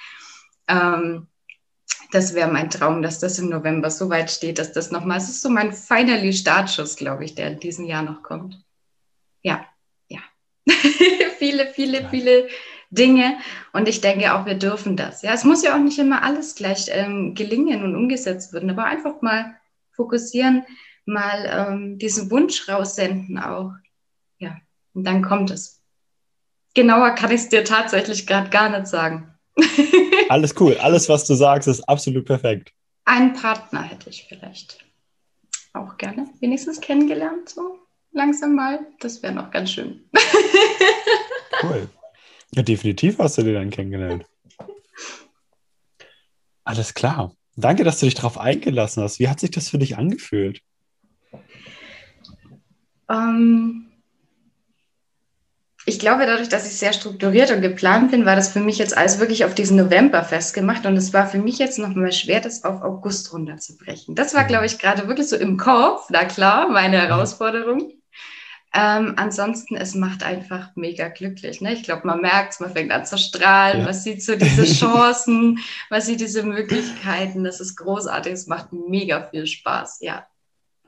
Ähm, 0.68 1.28
das 2.12 2.36
wäre 2.36 2.52
mein 2.52 2.70
Traum, 2.70 3.02
dass 3.02 3.20
das 3.20 3.40
im 3.40 3.50
November 3.50 3.90
so 3.90 4.10
weit 4.10 4.30
steht, 4.30 4.60
dass 4.60 4.72
das 4.72 4.92
nochmal, 4.92 5.18
es 5.18 5.30
ist 5.30 5.42
so 5.42 5.50
mein 5.50 5.74
finally 5.74 6.32
Startschuss, 6.32 6.96
glaube 6.96 7.26
ich, 7.26 7.36
der 7.36 7.52
in 7.52 7.60
diesem 7.60 7.86
Jahr 7.86 8.04
noch 8.04 8.22
kommt. 8.22 8.64
Ja, 9.42 9.66
ja. 10.08 10.22
viele, 11.40 11.68
viele, 11.68 12.02
ja. 12.02 12.10
viele 12.10 12.48
Dinge. 12.96 13.38
Und 13.74 13.88
ich 13.88 14.02
denke 14.02 14.34
auch, 14.34 14.46
wir 14.46 14.56
dürfen 14.56 14.98
das. 14.98 15.22
Ja, 15.22 15.34
es 15.34 15.44
muss 15.44 15.64
ja 15.64 15.76
auch 15.76 15.80
nicht 15.80 16.00
immer 16.00 16.24
alles 16.24 16.56
gleich 16.56 16.88
ähm, 16.90 17.36
gelingen 17.36 17.84
und 17.84 17.96
umgesetzt 17.96 18.54
werden, 18.54 18.70
aber 18.70 18.86
einfach 18.86 19.22
mal 19.22 19.56
fokussieren, 19.92 20.66
mal 21.06 21.70
ähm, 21.70 22.00
diesen 22.00 22.32
Wunsch 22.32 22.68
raussenden 22.68 23.38
auch. 23.38 23.72
Ja, 24.40 24.58
und 24.94 25.06
dann 25.06 25.22
kommt 25.22 25.52
es. 25.52 25.82
Genauer 26.74 27.12
kann 27.12 27.32
ich 27.32 27.42
es 27.42 27.50
dir 27.50 27.64
tatsächlich 27.64 28.28
gerade 28.28 28.50
gar 28.50 28.70
nicht 28.70 28.88
sagen. 28.88 29.34
alles 30.30 30.54
cool. 30.60 30.76
Alles, 30.78 31.08
was 31.08 31.26
du 31.26 31.36
sagst, 31.36 31.68
ist 31.68 31.88
absolut 31.88 32.26
perfekt. 32.26 32.74
Einen 33.06 33.34
Partner 33.34 33.84
hätte 33.84 34.10
ich 34.10 34.26
vielleicht 34.28 34.84
auch 35.74 35.98
gerne 35.98 36.28
wenigstens 36.40 36.82
kennengelernt, 36.82 37.50
so 37.50 37.80
langsam 38.12 38.56
mal. 38.56 38.80
Das 39.00 39.22
wäre 39.22 39.34
noch 39.34 39.52
ganz 39.52 39.72
schön. 39.72 40.10
cool. 41.64 41.88
Ja, 42.56 42.62
definitiv 42.62 43.20
hast 43.20 43.38
du 43.38 43.44
den 43.44 43.56
dann 43.56 43.70
kennengelernt. 43.70 44.26
Alles 46.64 46.94
klar. 46.94 47.36
Danke, 47.58 47.84
dass 47.84 48.00
du 48.00 48.06
dich 48.06 48.16
darauf 48.16 48.38
eingelassen 48.38 49.04
hast. 49.04 49.20
Wie 49.20 49.28
hat 49.28 49.42
sich 49.42 49.52
das 49.52 49.70
für 49.70 49.78
dich 49.78 49.98
angefühlt? 49.98 50.62
Ähm, 53.10 53.88
ich 55.86 56.00
glaube, 56.00 56.26
dadurch, 56.26 56.48
dass 56.48 56.66
ich 56.66 56.78
sehr 56.78 56.94
strukturiert 56.94 57.52
und 57.52 57.62
geplant 57.62 58.12
bin, 58.12 58.26
war 58.26 58.38
das 58.38 58.50
für 58.50 58.62
mich 58.62 58.78
jetzt 58.78 58.98
alles 58.98 59.20
wirklich 59.20 59.44
auf 59.44 59.54
diesen 59.54 59.78
November 59.78 60.24
festgemacht. 60.24 60.86
Und 60.86 60.96
es 60.96 61.14
war 61.14 61.28
für 61.28 61.38
mich 61.38 61.60
jetzt 61.60 61.78
nochmal 61.78 62.14
schwer, 62.14 62.40
das 62.40 62.64
auf 62.64 62.82
August 62.82 63.34
runterzubrechen. 63.34 64.16
Das 64.16 64.34
war, 64.34 64.46
glaube 64.46 64.66
ich, 64.66 64.80
gerade 64.80 65.08
wirklich 65.10 65.28
so 65.28 65.36
im 65.36 65.58
Kopf, 65.58 66.08
na 66.10 66.24
klar, 66.24 66.70
meine 66.70 67.02
Herausforderung. 67.02 67.92
Ähm, 68.78 69.14
ansonsten, 69.16 69.78
es 69.78 69.96
macht 69.96 70.22
einfach 70.22 70.76
mega 70.76 71.08
glücklich. 71.08 71.62
Ne? 71.62 71.74
Ich 71.74 71.84
glaube, 71.84 72.06
man 72.06 72.20
merkt 72.20 72.54
es, 72.54 72.60
man 72.60 72.74
fängt 72.74 72.92
an 72.92 73.06
zu 73.06 73.18
strahlen, 73.18 73.80
ja. 73.80 73.86
man 73.86 73.94
sieht 73.94 74.22
so 74.22 74.36
diese 74.36 74.66
Chancen, 74.80 75.60
man 75.90 76.02
sieht 76.02 76.20
diese 76.20 76.44
Möglichkeiten. 76.44 77.46
Das 77.46 77.62
ist 77.62 77.78
großartig, 77.78 78.34
es 78.34 78.48
macht 78.48 78.74
mega 78.74 79.30
viel 79.30 79.48
Spaß, 79.48 80.00
ja. 80.02 80.28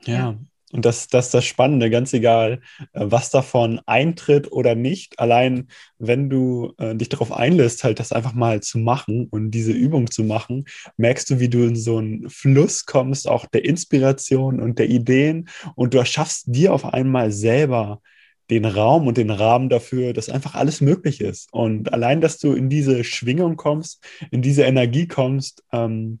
Ja, 0.02 0.14
ja. 0.14 0.38
Und 0.72 0.84
das, 0.84 1.08
das 1.08 1.26
ist 1.26 1.34
das 1.34 1.46
Spannende, 1.46 1.88
ganz 1.88 2.12
egal, 2.12 2.60
äh, 2.92 3.04
was 3.06 3.30
davon 3.30 3.80
eintritt 3.86 4.52
oder 4.52 4.74
nicht. 4.74 5.18
Allein, 5.18 5.68
wenn 5.98 6.28
du 6.28 6.74
äh, 6.78 6.94
dich 6.94 7.08
darauf 7.08 7.32
einlässt, 7.32 7.84
halt 7.84 8.00
das 8.00 8.12
einfach 8.12 8.34
mal 8.34 8.60
zu 8.60 8.78
machen 8.78 9.28
und 9.30 9.50
diese 9.52 9.72
Übung 9.72 10.10
zu 10.10 10.24
machen, 10.24 10.66
merkst 10.96 11.30
du, 11.30 11.40
wie 11.40 11.48
du 11.48 11.64
in 11.64 11.76
so 11.76 11.98
einen 11.98 12.28
Fluss 12.28 12.84
kommst, 12.84 13.28
auch 13.28 13.46
der 13.46 13.64
Inspiration 13.64 14.60
und 14.60 14.78
der 14.78 14.90
Ideen. 14.90 15.48
Und 15.74 15.94
du 15.94 15.98
erschaffst 15.98 16.44
dir 16.48 16.74
auf 16.74 16.84
einmal 16.84 17.32
selber 17.32 18.02
den 18.50 18.64
Raum 18.64 19.06
und 19.06 19.18
den 19.18 19.30
Rahmen 19.30 19.68
dafür, 19.68 20.12
dass 20.12 20.30
einfach 20.30 20.54
alles 20.54 20.80
möglich 20.80 21.20
ist. 21.20 21.52
Und 21.52 21.92
allein, 21.92 22.20
dass 22.20 22.38
du 22.38 22.52
in 22.52 22.70
diese 22.70 23.04
Schwingung 23.04 23.56
kommst, 23.56 24.02
in 24.30 24.42
diese 24.42 24.62
Energie 24.62 25.06
kommst, 25.06 25.64
ähm, 25.72 26.20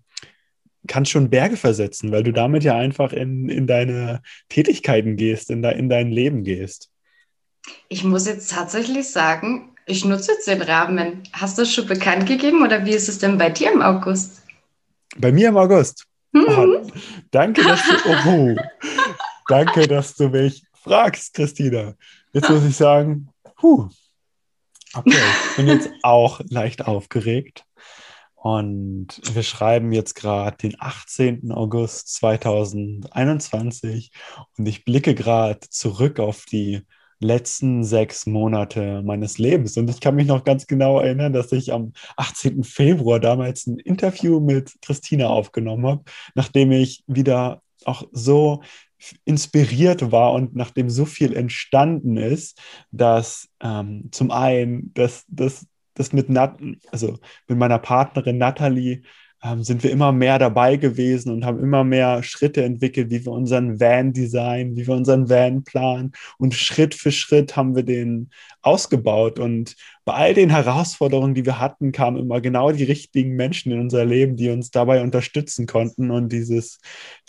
kannst 0.88 1.12
schon 1.12 1.30
Berge 1.30 1.56
versetzen, 1.56 2.10
weil 2.10 2.24
du 2.24 2.32
damit 2.32 2.64
ja 2.64 2.76
einfach 2.76 3.12
in, 3.12 3.48
in 3.48 3.66
deine 3.66 4.22
Tätigkeiten 4.48 5.16
gehst, 5.16 5.50
in, 5.50 5.62
de, 5.62 5.78
in 5.78 5.88
dein 5.88 6.10
Leben 6.10 6.42
gehst. 6.42 6.90
Ich 7.88 8.02
muss 8.02 8.26
jetzt 8.26 8.50
tatsächlich 8.50 9.08
sagen, 9.10 9.76
ich 9.86 10.04
nutze 10.04 10.32
jetzt 10.32 10.48
den 10.48 10.62
Rahmen. 10.62 11.22
Hast 11.32 11.58
du 11.58 11.62
es 11.62 11.72
schon 11.72 11.86
bekannt 11.86 12.26
gegeben 12.26 12.62
oder 12.62 12.84
wie 12.84 12.92
ist 12.92 13.08
es 13.08 13.18
denn 13.18 13.38
bei 13.38 13.50
dir 13.50 13.72
im 13.72 13.82
August? 13.82 14.42
Bei 15.16 15.32
mir 15.32 15.48
im 15.48 15.56
August. 15.56 16.04
Mhm. 16.32 16.44
Oh, 16.48 16.90
danke, 17.30 17.62
dass 17.62 17.80
du, 17.82 18.10
oh, 18.26 18.56
danke, 19.48 19.86
dass 19.88 20.14
du 20.14 20.28
mich 20.28 20.62
fragst, 20.74 21.34
Christina. 21.34 21.94
Jetzt 22.32 22.50
muss 22.50 22.64
ich 22.64 22.76
sagen, 22.76 23.28
huh, 23.62 23.88
okay, 24.94 25.16
ich 25.50 25.56
bin 25.56 25.68
jetzt 25.68 25.90
auch 26.02 26.40
leicht 26.50 26.86
aufgeregt. 26.86 27.64
Und 28.40 29.20
wir 29.34 29.42
schreiben 29.42 29.92
jetzt 29.92 30.14
gerade 30.14 30.56
den 30.56 30.76
18. 30.78 31.50
August 31.50 32.14
2021 32.14 34.12
und 34.56 34.66
ich 34.66 34.84
blicke 34.84 35.14
gerade 35.14 35.60
zurück 35.68 36.20
auf 36.20 36.44
die 36.44 36.82
letzten 37.20 37.82
sechs 37.82 38.26
Monate 38.26 39.02
meines 39.02 39.38
Lebens. 39.38 39.76
Und 39.76 39.90
ich 39.90 40.00
kann 40.00 40.14
mich 40.14 40.28
noch 40.28 40.44
ganz 40.44 40.68
genau 40.68 41.00
erinnern, 41.00 41.32
dass 41.32 41.50
ich 41.50 41.72
am 41.72 41.92
18. 42.16 42.62
Februar 42.62 43.18
damals 43.18 43.66
ein 43.66 43.78
Interview 43.78 44.38
mit 44.38 44.72
Christina 44.82 45.26
aufgenommen 45.28 45.86
habe, 45.86 46.04
nachdem 46.36 46.70
ich 46.70 47.02
wieder 47.06 47.60
auch 47.84 48.04
so 48.12 48.62
inspiriert 49.24 50.12
war 50.12 50.32
und 50.32 50.54
nachdem 50.56 50.90
so 50.90 51.04
viel 51.04 51.36
entstanden 51.36 52.16
ist, 52.16 52.60
dass 52.90 53.48
ähm, 53.60 54.08
zum 54.10 54.30
einen 54.30 54.92
dass 54.94 55.24
das 55.28 55.66
das 55.98 56.12
mit, 56.12 56.28
Nat 56.28 56.58
also 56.90 57.18
mit 57.46 57.58
meiner 57.58 57.78
Partnerin 57.78 58.38
Natalie 58.38 59.02
ähm, 59.42 59.62
sind 59.62 59.82
wir 59.84 59.90
immer 59.90 60.12
mehr 60.12 60.38
dabei 60.38 60.76
gewesen 60.76 61.32
und 61.32 61.44
haben 61.44 61.60
immer 61.60 61.84
mehr 61.84 62.22
Schritte 62.22 62.64
entwickelt, 62.64 63.10
wie 63.10 63.24
wir 63.24 63.32
unseren 63.32 63.78
Van 63.78 64.12
designen, 64.12 64.76
wie 64.76 64.86
wir 64.86 64.94
unseren 64.94 65.28
Van 65.28 65.62
planen. 65.62 66.12
Und 66.38 66.54
Schritt 66.54 66.94
für 66.94 67.12
Schritt 67.12 67.56
haben 67.56 67.76
wir 67.76 67.84
den 67.84 68.30
ausgebaut. 68.62 69.38
Und 69.38 69.76
bei 70.04 70.14
all 70.14 70.34
den 70.34 70.50
Herausforderungen, 70.50 71.34
die 71.34 71.46
wir 71.46 71.60
hatten, 71.60 71.92
kamen 71.92 72.16
immer 72.18 72.40
genau 72.40 72.72
die 72.72 72.84
richtigen 72.84 73.36
Menschen 73.36 73.72
in 73.72 73.80
unser 73.80 74.04
Leben, 74.04 74.36
die 74.36 74.50
uns 74.50 74.70
dabei 74.70 75.02
unterstützen 75.02 75.66
konnten. 75.66 76.10
Und 76.10 76.32
dieses, 76.32 76.80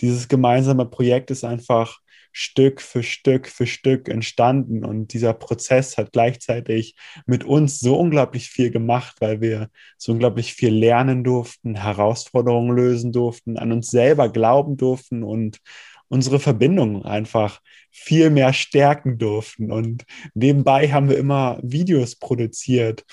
dieses 0.02 0.28
gemeinsame 0.28 0.86
Projekt 0.86 1.30
ist 1.30 1.44
einfach 1.44 2.00
Stück 2.32 2.82
für 2.82 3.04
Stück 3.04 3.48
für 3.48 3.68
Stück 3.68 4.10
entstanden. 4.10 4.86
Und 4.86 5.14
dieser 5.14 5.34
Prozess 5.34 5.98
hat 5.98 6.12
gleichzeitig 6.12 6.96
mit 7.26 7.44
uns 7.44 7.80
so 7.80 7.98
unglaublich 7.98 8.50
viel 8.50 8.72
gemacht, 8.72 9.18
weil 9.20 9.42
wir 9.42 9.70
so 9.98 10.12
unglaublich 10.12 10.54
viel 10.54 10.74
lernen 10.74 11.24
durften, 11.24 11.76
Herausforderungen 11.76 12.76
lösen 12.76 13.12
durften, 13.12 13.58
an 13.58 13.72
uns 13.72 13.90
selber 13.90 14.30
glauben 14.30 14.78
durften 14.78 15.24
und 15.24 15.60
unsere 16.08 16.40
Verbindung 16.40 17.06
einfach 17.06 17.62
viel 17.92 18.30
mehr 18.30 18.54
stärken 18.54 19.18
durften. 19.18 19.72
Und 19.72 20.06
nebenbei 20.34 20.92
haben 20.92 21.10
wir 21.10 21.18
immer 21.18 21.60
Videos 21.62 22.16
produziert, 22.16 23.06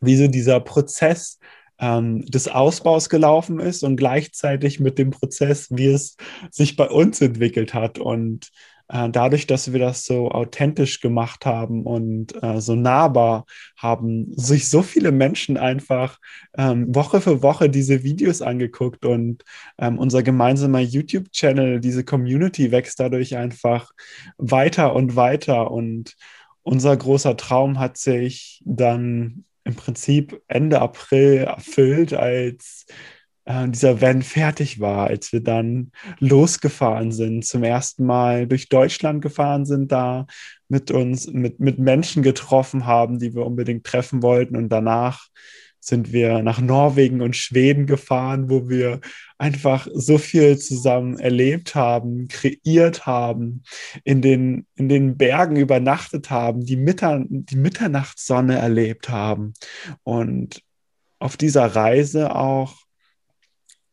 wie 0.00 0.16
so 0.16 0.28
dieser 0.28 0.60
Prozess 0.60 1.38
ähm, 1.78 2.24
des 2.26 2.48
Ausbaus 2.48 3.08
gelaufen 3.08 3.60
ist 3.60 3.82
und 3.82 3.96
gleichzeitig 3.96 4.80
mit 4.80 4.98
dem 4.98 5.10
Prozess, 5.10 5.68
wie 5.70 5.86
es 5.86 6.16
sich 6.50 6.76
bei 6.76 6.88
uns 6.88 7.20
entwickelt 7.20 7.74
hat. 7.74 7.98
Und 7.98 8.50
äh, 8.88 9.10
dadurch, 9.10 9.46
dass 9.46 9.72
wir 9.72 9.78
das 9.78 10.04
so 10.04 10.30
authentisch 10.30 11.00
gemacht 11.00 11.44
haben 11.44 11.84
und 11.84 12.42
äh, 12.42 12.60
so 12.60 12.74
nahbar, 12.74 13.44
haben 13.76 14.32
sich 14.34 14.68
so 14.70 14.82
viele 14.82 15.12
Menschen 15.12 15.56
einfach 15.56 16.18
ähm, 16.56 16.94
Woche 16.94 17.20
für 17.20 17.42
Woche 17.42 17.68
diese 17.68 18.02
Videos 18.02 18.42
angeguckt 18.42 19.04
und 19.04 19.44
ähm, 19.78 19.98
unser 19.98 20.22
gemeinsamer 20.22 20.80
YouTube-Channel, 20.80 21.80
diese 21.80 22.04
Community 22.04 22.72
wächst 22.72 22.98
dadurch 22.98 23.36
einfach 23.36 23.92
weiter 24.38 24.94
und 24.94 25.16
weiter 25.16 25.70
und 25.70 26.16
unser 26.62 26.96
großer 26.96 27.36
Traum 27.36 27.78
hat 27.78 27.96
sich 27.96 28.62
dann 28.64 29.44
im 29.68 29.76
Prinzip 29.76 30.42
Ende 30.48 30.80
April 30.80 31.44
erfüllt, 31.44 32.14
als 32.14 32.86
äh, 33.44 33.68
dieser 33.68 34.00
Van 34.00 34.22
fertig 34.22 34.80
war, 34.80 35.08
als 35.08 35.32
wir 35.32 35.42
dann 35.42 35.92
losgefahren 36.18 37.12
sind, 37.12 37.44
zum 37.44 37.62
ersten 37.62 38.04
Mal 38.06 38.46
durch 38.46 38.68
Deutschland 38.70 39.20
gefahren 39.22 39.66
sind, 39.66 39.92
da 39.92 40.26
mit 40.68 40.90
uns, 40.90 41.26
mit, 41.28 41.60
mit 41.60 41.78
Menschen 41.78 42.22
getroffen 42.22 42.86
haben, 42.86 43.18
die 43.18 43.34
wir 43.34 43.44
unbedingt 43.44 43.84
treffen 43.84 44.22
wollten 44.22 44.56
und 44.56 44.70
danach 44.70 45.28
sind 45.80 46.12
wir 46.12 46.42
nach 46.42 46.60
Norwegen 46.60 47.20
und 47.20 47.36
Schweden 47.36 47.86
gefahren, 47.86 48.50
wo 48.50 48.68
wir 48.68 49.00
einfach 49.38 49.86
so 49.94 50.18
viel 50.18 50.58
zusammen 50.58 51.18
erlebt 51.18 51.74
haben, 51.74 52.28
kreiert 52.28 53.06
haben, 53.06 53.62
in 54.04 54.20
den, 54.20 54.66
in 54.74 54.88
den 54.88 55.16
Bergen 55.16 55.56
übernachtet 55.56 56.30
haben, 56.30 56.64
die, 56.64 56.76
Mitter 56.76 57.24
die 57.28 57.56
Mitternachtssonne 57.56 58.58
erlebt 58.58 59.08
haben. 59.08 59.54
Und 60.02 60.62
auf 61.18 61.36
dieser 61.36 61.66
Reise 61.66 62.34
auch 62.34 62.74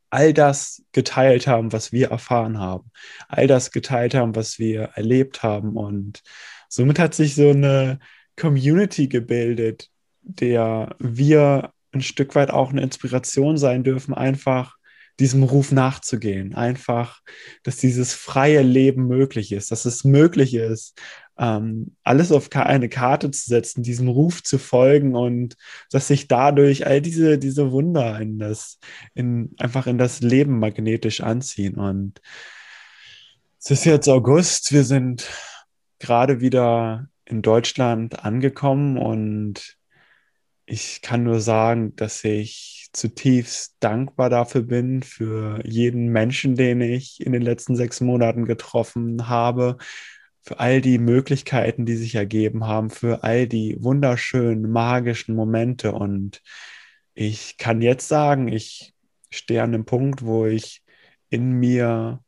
all 0.09 0.33
das 0.33 0.83
geteilt 0.93 1.45
haben, 1.45 1.73
was 1.73 1.91
wir 1.91 2.09
erfahren 2.09 2.57
haben, 2.59 2.91
all 3.27 3.47
das 3.47 3.71
geteilt 3.71 4.15
haben, 4.15 4.35
was 4.35 4.59
wir 4.59 4.91
erlebt 4.95 5.43
haben. 5.43 5.75
Und 5.75 6.23
somit 6.69 6.99
hat 6.99 7.13
sich 7.13 7.35
so 7.35 7.49
eine 7.49 7.99
Community 8.37 9.07
gebildet, 9.07 9.89
der 10.21 10.95
wir 10.99 11.71
ein 11.95 12.01
Stück 12.01 12.35
weit 12.35 12.51
auch 12.51 12.71
eine 12.71 12.81
Inspiration 12.81 13.57
sein 13.57 13.83
dürfen, 13.83 14.13
einfach 14.13 14.75
diesem 15.19 15.43
Ruf 15.43 15.71
nachzugehen. 15.71 16.55
Einfach, 16.55 17.21
dass 17.63 17.77
dieses 17.77 18.13
freie 18.13 18.61
Leben 18.61 19.07
möglich 19.07 19.51
ist, 19.51 19.71
dass 19.71 19.85
es 19.85 20.03
möglich 20.03 20.53
ist, 20.53 20.99
ähm, 21.37 21.95
alles 22.03 22.31
auf 22.31 22.49
eine 22.53 22.89
Karte 22.89 23.31
zu 23.31 23.49
setzen, 23.49 23.83
diesem 23.83 24.07
Ruf 24.07 24.43
zu 24.43 24.57
folgen 24.57 25.15
und 25.15 25.55
dass 25.91 26.07
sich 26.07 26.27
dadurch 26.27 26.85
all 26.85 27.01
diese, 27.01 27.37
diese 27.37 27.71
Wunder 27.71 28.19
in 28.19 28.39
das, 28.39 28.79
in, 29.13 29.53
einfach 29.57 29.87
in 29.87 29.97
das 29.97 30.21
Leben 30.21 30.59
magnetisch 30.59 31.21
anziehen. 31.21 31.75
Und 31.75 32.21
es 33.59 33.71
ist 33.71 33.85
jetzt 33.85 34.07
August, 34.07 34.71
wir 34.71 34.83
sind 34.83 35.29
gerade 35.99 36.41
wieder 36.41 37.07
in 37.25 37.41
Deutschland 37.41 38.23
angekommen 38.23 38.97
und 38.97 39.77
ich 40.65 41.01
kann 41.01 41.23
nur 41.23 41.39
sagen, 41.41 41.95
dass 41.95 42.23
ich 42.23 42.89
zutiefst 42.91 43.75
dankbar 43.79 44.29
dafür 44.29 44.61
bin, 44.61 45.03
für 45.03 45.59
jeden 45.65 46.07
Menschen, 46.09 46.55
den 46.55 46.81
ich 46.81 47.21
in 47.21 47.33
den 47.33 47.41
letzten 47.41 47.75
sechs 47.75 48.01
Monaten 48.01 48.45
getroffen 48.45 49.27
habe, 49.27 49.77
für 50.41 50.59
all 50.59 50.81
die 50.81 50.97
Möglichkeiten, 50.97 51.85
die 51.85 51.95
sich 51.95 52.15
ergeben 52.15 52.65
haben, 52.65 52.89
für 52.89 53.23
all 53.23 53.47
die 53.47 53.77
wunderschönen, 53.79 54.71
magischen 54.71 55.35
Momente. 55.35 55.91
Und 55.91 56.41
ich 57.13 57.57
kann 57.57 57.81
jetzt 57.81 58.07
sagen, 58.07 58.47
ich 58.47 58.93
stehe 59.29 59.63
an 59.63 59.71
dem 59.71 59.85
Punkt, 59.85 60.23
wo 60.23 60.45
ich 60.45 60.83
in 61.29 61.51
mir 61.51 62.23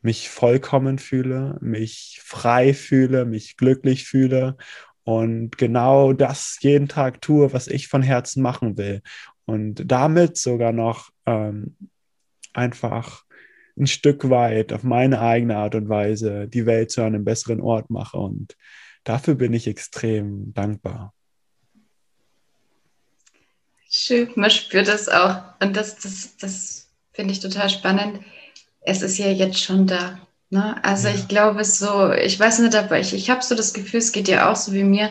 mich 0.00 0.28
vollkommen 0.28 0.98
fühle, 0.98 1.58
mich 1.60 2.20
frei 2.22 2.74
fühle, 2.74 3.24
mich 3.24 3.56
glücklich 3.56 4.04
fühle 4.04 4.56
und 5.04 5.56
genau 5.58 6.12
das 6.12 6.58
jeden 6.60 6.88
Tag 6.88 7.20
tue, 7.20 7.52
was 7.52 7.68
ich 7.68 7.88
von 7.88 8.02
Herzen 8.02 8.42
machen 8.42 8.76
will. 8.76 9.02
Und 9.44 9.90
damit 9.90 10.38
sogar 10.38 10.72
noch 10.72 11.10
ähm, 11.26 11.76
einfach 12.54 13.24
ein 13.76 13.86
Stück 13.86 14.30
weit 14.30 14.72
auf 14.72 14.82
meine 14.82 15.20
eigene 15.20 15.56
Art 15.56 15.74
und 15.74 15.88
Weise 15.88 16.48
die 16.48 16.64
Welt 16.64 16.90
zu 16.90 17.02
einem 17.02 17.24
besseren 17.24 17.60
Ort 17.60 17.90
mache. 17.90 18.16
Und 18.16 18.56
dafür 19.04 19.34
bin 19.34 19.52
ich 19.52 19.66
extrem 19.66 20.54
dankbar. 20.54 21.12
Schön, 23.90 24.30
man 24.36 24.50
spürt 24.50 24.88
das 24.88 25.08
auch. 25.08 25.42
Und 25.60 25.76
das, 25.76 25.98
das, 25.98 26.36
das 26.38 26.90
finde 27.12 27.32
ich 27.32 27.40
total 27.40 27.68
spannend. 27.68 28.20
Es 28.80 29.02
ist 29.02 29.18
ja 29.18 29.28
jetzt 29.28 29.60
schon 29.60 29.86
da. 29.86 30.26
Ne? 30.54 30.76
Also 30.84 31.08
ja. 31.08 31.14
ich 31.16 31.26
glaube 31.26 31.64
so, 31.64 32.12
ich 32.12 32.38
weiß 32.38 32.60
nicht, 32.60 32.76
aber 32.76 33.00
ich, 33.00 33.12
ich 33.12 33.28
habe 33.28 33.42
so 33.42 33.56
das 33.56 33.74
Gefühl, 33.74 33.98
es 33.98 34.12
geht 34.12 34.28
ja 34.28 34.52
auch 34.52 34.54
so 34.54 34.72
wie 34.72 34.84
mir, 34.84 35.10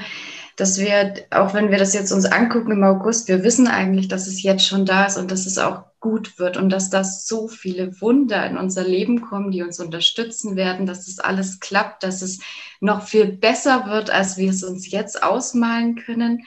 dass 0.55 0.79
wir, 0.79 1.15
auch 1.31 1.53
wenn 1.53 1.69
wir 1.69 1.77
das 1.77 1.93
jetzt 1.93 2.13
uns 2.13 2.23
angucken 2.23 2.71
im 2.71 2.83
August, 2.85 3.27
wir 3.27 3.43
wissen 3.43 3.67
eigentlich, 3.67 4.07
dass 4.07 4.27
es 4.27 4.41
jetzt 4.41 4.65
schon 4.65 4.85
da 4.85 5.03
ist 5.03 5.17
und 5.17 5.31
dass 5.31 5.45
es 5.45 5.57
auch 5.57 5.83
gut 5.99 6.39
wird 6.39 6.55
und 6.55 6.69
dass 6.69 6.89
da 6.89 7.03
so 7.03 7.49
viele 7.49 7.99
Wunder 7.99 8.45
in 8.45 8.55
unser 8.55 8.85
Leben 8.85 9.19
kommen, 9.19 9.51
die 9.51 9.63
uns 9.63 9.81
unterstützen 9.81 10.55
werden, 10.55 10.85
dass 10.85 11.09
es 11.09 11.19
alles 11.19 11.59
klappt, 11.59 12.03
dass 12.03 12.21
es 12.21 12.39
noch 12.79 13.05
viel 13.05 13.25
besser 13.25 13.87
wird, 13.87 14.11
als 14.11 14.37
wir 14.37 14.49
es 14.49 14.63
uns 14.63 14.89
jetzt 14.89 15.23
ausmalen 15.23 15.95
können. 15.95 16.45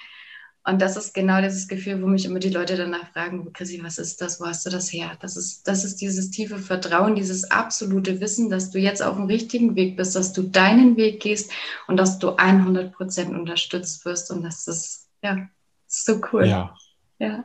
Und 0.69 0.83
das 0.83 0.97
ist 0.97 1.15
genau 1.15 1.41
dieses 1.41 1.69
Gefühl, 1.69 2.03
wo 2.03 2.09
mich 2.09 2.25
immer 2.25 2.41
die 2.41 2.51
Leute 2.51 2.77
danach 2.77 3.13
fragen, 3.13 3.53
Chrissy, 3.53 3.81
was 3.85 3.99
ist 3.99 4.21
das? 4.21 4.41
Wo 4.41 4.47
hast 4.47 4.67
du 4.67 4.71
das 4.71 4.93
her? 4.93 5.17
Das 5.21 5.37
ist, 5.37 5.69
das 5.69 5.85
ist 5.85 6.01
dieses 6.01 6.33
tiefe 6.33 6.59
Vertrauen, 6.59 7.15
dieses 7.15 7.49
absolute 7.53 8.21
Wissen, 8.21 8.51
dass 8.51 8.73
du 8.73 8.81
jetzt 8.81 9.01
auf 9.01 9.15
dem 9.15 9.27
richtigen 9.27 9.77
Weg 9.77 9.97
bist, 9.97 10.17
dass 10.17 10.33
du 10.33 10.43
deinen 10.43 10.97
Weg 10.97 11.21
gehst 11.21 11.53
und 11.87 11.97
dass 11.99 12.19
du 12.19 12.31
100 12.31 12.93
Prozent 12.93 13.31
unterstützt 13.31 14.05
wirst. 14.05 14.33
Und 14.33 14.43
das 14.43 14.67
ist, 14.67 15.09
ja, 15.23 15.49
so 15.87 16.21
cool. 16.33 16.47
Ja. 16.47 16.75
ja. 17.21 17.45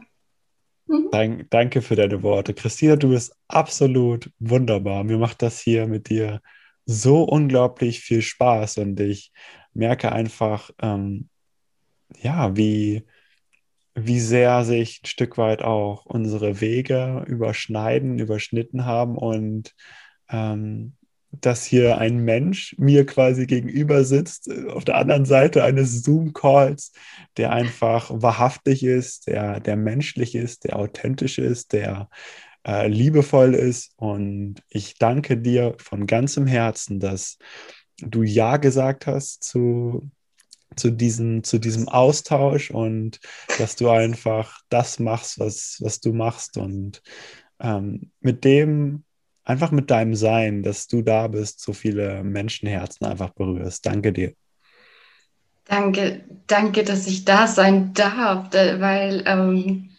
Mhm. 0.88 1.10
Dank, 1.12 1.50
danke 1.52 1.84
für 1.84 1.96
deine 1.96 2.24
Worte. 2.24 2.56
Christina, 2.56 2.96
du 2.96 3.10
bist 3.10 3.36
absolut 3.48 4.32
wunderbar. 4.40 5.04
Mir 5.04 5.20
macht 5.20 5.44
das 5.44 5.60
hier 5.60 5.86
mit 5.86 6.10
dir 6.10 6.42
so 6.86 7.22
unglaublich 7.22 8.00
viel 8.00 8.24
Spaß 8.24 8.80
und 8.80 9.00
ich 9.00 9.32
merke 9.74 10.12
einfach, 10.12 10.72
ähm, 10.82 11.30
ja, 12.20 12.56
wie, 12.58 13.04
wie 13.96 14.20
sehr 14.20 14.64
sich 14.64 15.02
ein 15.04 15.08
Stück 15.08 15.38
weit 15.38 15.62
auch 15.62 16.06
unsere 16.06 16.62
Wege 16.62 17.24
überschneiden, 17.28 18.20
überschnitten 18.20 18.86
haben 18.86 19.18
und 19.18 19.74
ähm, 20.30 20.94
dass 21.32 21.64
hier 21.64 21.98
ein 21.98 22.18
Mensch 22.20 22.76
mir 22.78 23.06
quasi 23.06 23.46
gegenüber 23.46 24.04
sitzt, 24.04 24.50
äh, 24.50 24.68
auf 24.70 24.86
der 24.86 24.98
anderen 24.98 25.26
Seite 25.26 25.64
eines 25.64 26.04
Zoom-Calls, 26.04 26.92
der 27.38 27.52
einfach 27.52 28.10
wahrhaftig 28.14 28.84
ist, 28.84 29.28
der, 29.28 29.60
der 29.60 29.78
menschlich 29.78 30.36
ist, 30.36 30.66
der 30.66 30.78
authentisch 30.78 31.38
ist, 31.38 31.74
der 31.74 32.10
äh, 32.68 32.88
liebevoll 32.88 33.56
ist. 33.56 33.94
Und 33.96 34.56
ich 34.70 34.98
danke 34.98 35.38
dir 35.38 35.76
von 35.78 36.06
ganzem 36.06 36.48
Herzen, 36.48 37.00
dass 37.00 37.38
du 38.02 38.24
Ja 38.24 38.58
gesagt 38.58 39.08
hast 39.08 39.44
zu, 39.44 40.12
zu, 40.76 40.92
diesem, 40.92 41.44
zu 41.44 41.60
diesem 41.60 41.88
Austausch 41.90 42.72
und 42.72 43.20
dass 43.58 43.76
du 43.76 43.90
einfach 43.90 44.60
das 44.70 45.00
machst, 45.00 45.40
was, 45.40 45.78
was 45.82 46.00
du 46.00 46.14
machst 46.14 46.58
und 46.58 47.02
ähm, 47.60 48.12
mit 48.20 48.44
dem, 48.44 49.04
einfach 49.44 49.72
mit 49.72 49.92
deinem 49.92 50.16
Sein, 50.16 50.64
dass 50.64 50.88
du 50.88 51.02
da 51.02 51.28
bist, 51.28 51.62
so 51.62 51.74
viele 51.74 52.24
Menschenherzen 52.24 53.06
einfach 53.06 53.32
berührst. 53.32 53.86
Danke 53.86 54.14
dir. 54.14 54.34
Danke, 55.66 56.24
danke, 56.48 56.84
dass 56.84 57.08
ich 57.08 57.24
da 57.24 57.48
sein 57.48 57.94
darf, 57.94 58.52
weil 58.52 59.24
ähm, 59.26 59.91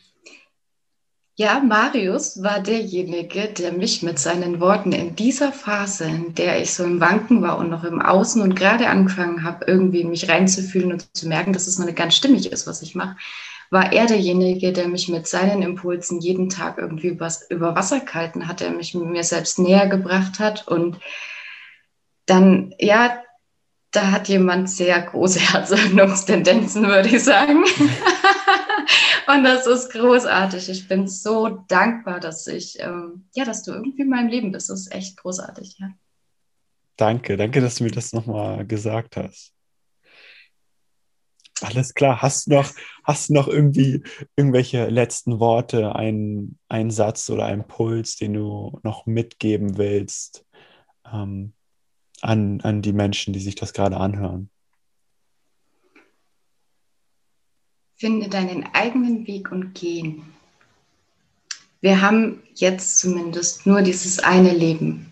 ja, 1.42 1.58
Marius 1.58 2.40
war 2.40 2.60
derjenige, 2.60 3.48
der 3.48 3.72
mich 3.72 4.04
mit 4.04 4.20
seinen 4.20 4.60
Worten 4.60 4.92
in 4.92 5.16
dieser 5.16 5.50
Phase, 5.50 6.04
in 6.04 6.36
der 6.36 6.62
ich 6.62 6.72
so 6.72 6.84
im 6.84 7.00
Wanken 7.00 7.42
war 7.42 7.58
und 7.58 7.68
noch 7.68 7.82
im 7.82 8.00
Außen 8.00 8.40
und 8.40 8.54
gerade 8.54 8.88
angefangen 8.88 9.42
habe, 9.42 9.64
irgendwie 9.66 10.04
mich 10.04 10.28
reinzufühlen 10.28 10.92
und 10.92 11.16
zu 11.16 11.26
merken, 11.26 11.52
dass 11.52 11.66
es 11.66 11.80
noch 11.80 11.86
nicht 11.86 11.98
ganz 11.98 12.14
stimmig 12.14 12.52
ist, 12.52 12.68
was 12.68 12.80
ich 12.82 12.94
mache, 12.94 13.16
war 13.70 13.92
er 13.92 14.06
derjenige, 14.06 14.72
der 14.72 14.86
mich 14.86 15.08
mit 15.08 15.26
seinen 15.26 15.62
Impulsen 15.62 16.20
jeden 16.20 16.48
Tag 16.48 16.78
irgendwie 16.78 17.08
übers, 17.08 17.50
über 17.50 17.74
Wasser 17.74 17.98
gehalten 17.98 18.46
hat, 18.46 18.60
der 18.60 18.70
mich 18.70 18.94
mir 18.94 19.24
selbst 19.24 19.58
näher 19.58 19.88
gebracht 19.88 20.38
hat. 20.38 20.68
Und 20.68 21.00
dann, 22.26 22.72
ja, 22.78 23.20
da 23.92 24.10
hat 24.10 24.28
jemand 24.28 24.68
sehr 24.68 25.00
große 25.00 25.38
Herzöffnungstendenzen, 25.52 26.86
würde 26.86 27.08
ich 27.08 27.22
sagen. 27.22 27.64
Und 29.28 29.44
das 29.44 29.66
ist 29.66 29.92
großartig. 29.92 30.68
Ich 30.68 30.88
bin 30.88 31.06
so 31.06 31.48
dankbar, 31.68 32.18
dass 32.18 32.46
ich, 32.46 32.80
ähm, 32.80 33.26
ja, 33.34 33.44
dass 33.44 33.62
du 33.62 33.72
irgendwie 33.72 34.02
in 34.02 34.08
meinem 34.08 34.28
Leben 34.28 34.50
bist. 34.50 34.68
Das 34.68 34.80
ist 34.80 34.92
echt 34.92 35.16
großartig, 35.18 35.76
ja. 35.78 35.90
Danke, 36.96 37.36
danke, 37.36 37.60
dass 37.60 37.76
du 37.76 37.84
mir 37.84 37.90
das 37.90 38.12
nochmal 38.12 38.66
gesagt 38.66 39.16
hast. 39.16 39.52
Alles 41.60 41.94
klar. 41.94 42.20
Hast 42.20 42.46
du 42.46 42.54
noch, 42.54 42.70
hast 43.04 43.30
noch 43.30 43.46
irgendwie 43.46 44.02
irgendwelche 44.36 44.88
letzten 44.88 45.38
Worte, 45.38 45.94
einen, 45.94 46.58
einen 46.68 46.90
Satz 46.90 47.30
oder 47.30 47.46
einen 47.46 47.66
Puls, 47.66 48.16
den 48.16 48.34
du 48.34 48.80
noch 48.82 49.06
mitgeben 49.06 49.78
willst 49.78 50.44
ähm, 51.10 51.52
an, 52.22 52.60
an 52.62 52.82
die 52.82 52.92
Menschen, 52.92 53.32
die 53.32 53.40
sich 53.40 53.54
das 53.54 53.72
gerade 53.72 53.96
anhören? 53.96 54.48
Finde 57.96 58.28
deinen 58.28 58.64
eigenen 58.72 59.26
Weg 59.26 59.52
und 59.52 59.74
gehen. 59.74 60.24
Wir 61.80 62.00
haben 62.00 62.42
jetzt 62.54 62.98
zumindest 62.98 63.66
nur 63.66 63.82
dieses 63.82 64.18
eine 64.20 64.52
Leben. 64.52 65.10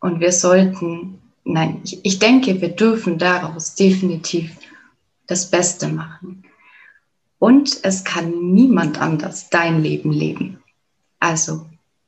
Und 0.00 0.20
wir 0.20 0.32
sollten, 0.32 1.18
nein, 1.44 1.80
ich, 1.84 2.04
ich 2.04 2.18
denke, 2.18 2.60
wir 2.60 2.70
dürfen 2.70 3.18
daraus 3.18 3.74
definitiv 3.74 4.56
das 5.26 5.50
Beste 5.50 5.88
machen. 5.88 6.44
Und 7.38 7.80
es 7.82 8.04
kann 8.04 8.54
niemand 8.54 9.00
anders 9.00 9.50
dein 9.50 9.82
Leben 9.82 10.12
leben. 10.12 10.62
Also 11.18 11.66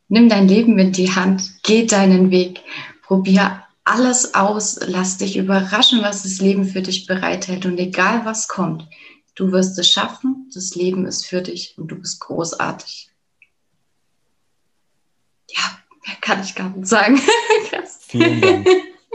nimm 0.09 0.29
dein 0.29 0.49
Leben 0.49 0.79
in 0.79 0.93
die 0.93 1.11
Hand, 1.11 1.63
geh 1.63 1.87
deinen 1.87 2.31
Weg, 2.31 2.61
probier 3.03 3.66
alles 3.87 4.35
aus, 4.35 4.79
lass 4.87 5.17
dich 5.17 5.37
überraschen, 5.37 6.03
was 6.03 6.25
das 6.25 6.39
Leben 6.41 6.65
für 6.65 6.83
dich 6.83 7.07
bereithält 7.07 7.67
und 7.67 7.79
egal 7.79 8.25
was 8.25 8.49
kommt, 8.49 8.87
Du 9.37 9.53
wirst 9.53 9.79
es 9.79 9.91
schaffen, 9.91 10.51
das 10.53 10.75
Leben 10.75 11.07
ist 11.07 11.27
für 11.27 11.43
dich 11.43 11.77
und 11.77 11.89
du 11.89 11.97
bist 11.97 12.21
großartig. 12.21 13.11
Ja, 15.51 15.63
mehr 16.07 16.17
kann 16.23 16.43
ich 16.43 16.55
gar 16.55 16.71
nicht 16.71 16.89
sagen. 16.89 17.21
Vielen 18.01 18.41
Dank. 18.41 18.67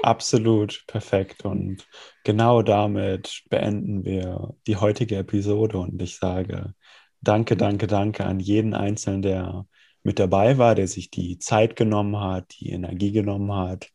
Absolut 0.04 0.84
perfekt. 0.86 1.44
Und 1.44 1.88
genau 2.24 2.62
damit 2.62 3.42
beenden 3.50 4.06
wir 4.06 4.54
die 4.68 4.78
heutige 4.78 5.18
Episode. 5.18 5.80
Und 5.80 6.00
ich 6.00 6.18
sage 6.18 6.76
danke, 7.22 7.58
danke, 7.58 7.88
danke 7.88 8.24
an 8.24 8.40
jeden 8.40 8.76
Einzelnen, 8.76 9.24
der 9.24 9.66
mit 10.04 10.20
dabei 10.20 10.60
war, 10.60 10.76
der 10.76 10.88
sich 10.88 11.10
die 11.10 11.40
Zeit 11.40 11.76
genommen 11.76 12.20
hat, 12.20 12.54
die 12.60 12.70
Energie 12.70 13.12
genommen 13.12 13.54
hat, 13.54 13.90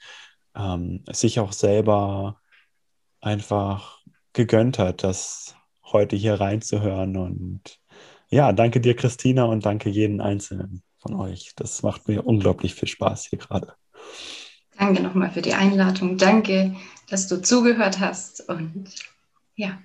ähm, 0.57 1.05
sich 1.11 1.41
auch 1.41 1.53
selber 1.53 2.41
einfach 3.21 4.01
gegönnt 4.33 4.79
hat, 4.79 5.03
dass 5.03 5.55
heute 5.85 6.17
hier 6.17 6.35
reinzuhören. 6.35 7.17
Und 7.17 7.81
ja, 8.29 8.53
danke 8.53 8.81
dir, 8.81 8.97
Christina, 8.97 9.45
und 9.45 9.67
danke 9.67 9.89
jeden 9.89 10.21
Einzelnen 10.21 10.83
von 10.99 11.15
euch. 11.15 11.53
Das 11.57 11.83
macht 11.83 12.09
mir 12.09 12.27
unglaublich 12.27 12.75
viel 12.75 12.89
Spaß 12.89 13.27
hier 13.27 13.39
gerade. 13.39 13.75
Danke 14.79 15.03
nochmal 15.03 15.31
für 15.31 15.43
die 15.43 15.55
Einladung. 15.55 16.19
Danke, 16.19 16.77
dass 17.09 17.29
du 17.29 17.41
zugehört 17.41 18.01
hast. 18.01 18.47
Und 18.49 18.91
ja, 19.55 19.79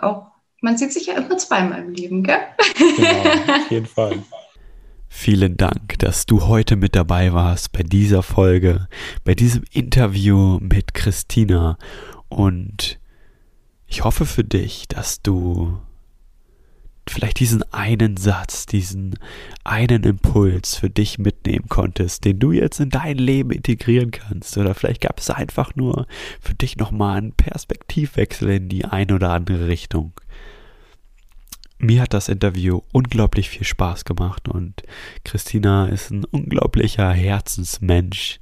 auch, 0.00 0.26
man 0.60 0.76
sieht 0.76 0.92
sich 0.92 1.06
ja 1.06 1.14
immer 1.14 1.38
zweimal 1.38 1.80
im 1.80 1.92
Leben, 1.92 2.22
gell? 2.24 2.40
Genau, 2.76 3.62
auf 3.62 3.70
jeden 3.70 3.86
Fall. 3.86 4.22
Vielen 5.08 5.56
Dank, 5.56 5.98
dass 5.98 6.26
du 6.26 6.46
heute 6.46 6.76
mit 6.76 6.94
dabei 6.94 7.32
warst 7.32 7.72
bei 7.72 7.82
dieser 7.82 8.22
Folge, 8.22 8.88
bei 9.24 9.34
diesem 9.34 9.64
Interview 9.72 10.58
mit 10.60 10.94
Christina. 10.94 11.78
Und 12.28 13.00
ich 13.86 14.04
hoffe 14.04 14.26
für 14.26 14.44
dich, 14.44 14.86
dass 14.86 15.22
du 15.22 15.78
vielleicht 17.08 17.40
diesen 17.40 17.62
einen 17.72 18.16
Satz, 18.18 18.66
diesen 18.66 19.18
einen 19.64 20.04
Impuls 20.04 20.76
für 20.76 20.90
dich 20.90 21.18
mitnehmen 21.18 21.68
konntest, 21.68 22.24
den 22.24 22.38
du 22.38 22.52
jetzt 22.52 22.80
in 22.80 22.90
dein 22.90 23.16
Leben 23.16 23.50
integrieren 23.50 24.10
kannst. 24.10 24.58
Oder 24.58 24.74
vielleicht 24.74 25.00
gab 25.00 25.18
es 25.18 25.30
einfach 25.30 25.74
nur 25.74 26.06
für 26.40 26.54
dich 26.54 26.76
nochmal 26.76 27.18
einen 27.18 27.32
Perspektivwechsel 27.32 28.50
in 28.50 28.68
die 28.68 28.84
eine 28.84 29.14
oder 29.14 29.30
andere 29.30 29.68
Richtung. 29.68 30.12
Mir 31.78 32.02
hat 32.02 32.12
das 32.12 32.28
Interview 32.28 32.80
unglaublich 32.92 33.48
viel 33.48 33.64
Spaß 33.64 34.04
gemacht 34.04 34.48
und 34.48 34.82
Christina 35.24 35.86
ist 35.86 36.10
ein 36.10 36.24
unglaublicher 36.24 37.12
Herzensmensch 37.12 38.40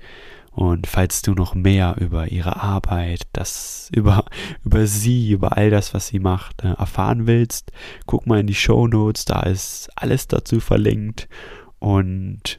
und 0.57 0.87
falls 0.87 1.21
du 1.21 1.35
noch 1.35 1.55
mehr 1.55 1.97
über 2.01 2.29
ihre 2.29 2.63
Arbeit, 2.63 3.27
das 3.35 3.91
über, 3.95 4.25
über 4.65 4.87
sie, 4.87 5.31
über 5.31 5.59
all 5.59 5.69
das, 5.69 5.93
was 5.93 6.07
sie 6.07 6.19
macht, 6.19 6.65
äh, 6.65 6.69
erfahren 6.69 7.27
willst, 7.27 7.73
guck 8.07 8.27
mal 8.27 8.41
in 8.41 8.47
die 8.47 8.55
Show 8.55 8.87
Notes, 8.89 9.27
da 9.27 9.41
ist 9.41 9.91
alles 9.97 10.29
dazu 10.29 10.59
verlinkt. 10.61 11.29
Und 11.79 12.59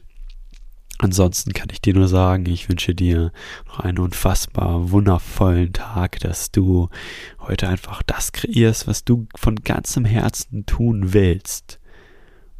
ansonsten 0.98 1.52
kann 1.52 1.68
ich 1.70 1.80
dir 1.80 1.94
nur 1.94 2.08
sagen, 2.08 2.46
ich 2.46 2.68
wünsche 2.68 2.94
dir 2.94 3.32
noch 3.66 3.80
einen 3.80 3.98
unfassbar 3.98 4.90
wundervollen 4.90 5.72
Tag, 5.72 6.18
dass 6.20 6.50
du 6.50 6.88
heute 7.40 7.68
einfach 7.68 8.02
das 8.02 8.32
kreierst, 8.32 8.86
was 8.86 9.04
du 9.04 9.26
von 9.36 9.56
ganzem 9.56 10.04
Herzen 10.04 10.66
tun 10.66 11.12
willst. 11.12 11.78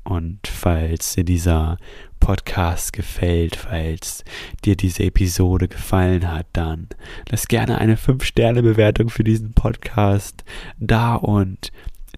Und 0.04 0.46
falls 0.46 1.16
dir 1.16 1.24
dieser 1.24 1.76
Podcast 2.18 2.94
gefällt, 2.94 3.56
falls 3.56 4.24
dir 4.64 4.74
diese 4.74 5.02
Episode 5.02 5.68
gefallen 5.68 6.30
hat, 6.30 6.46
dann 6.54 6.88
lass 7.28 7.46
gerne 7.46 7.78
eine 7.78 7.96
5-Sterne-Bewertung 7.96 9.10
für 9.10 9.24
diesen 9.24 9.52
Podcast 9.52 10.44
da 10.78 11.14
und 11.14 11.72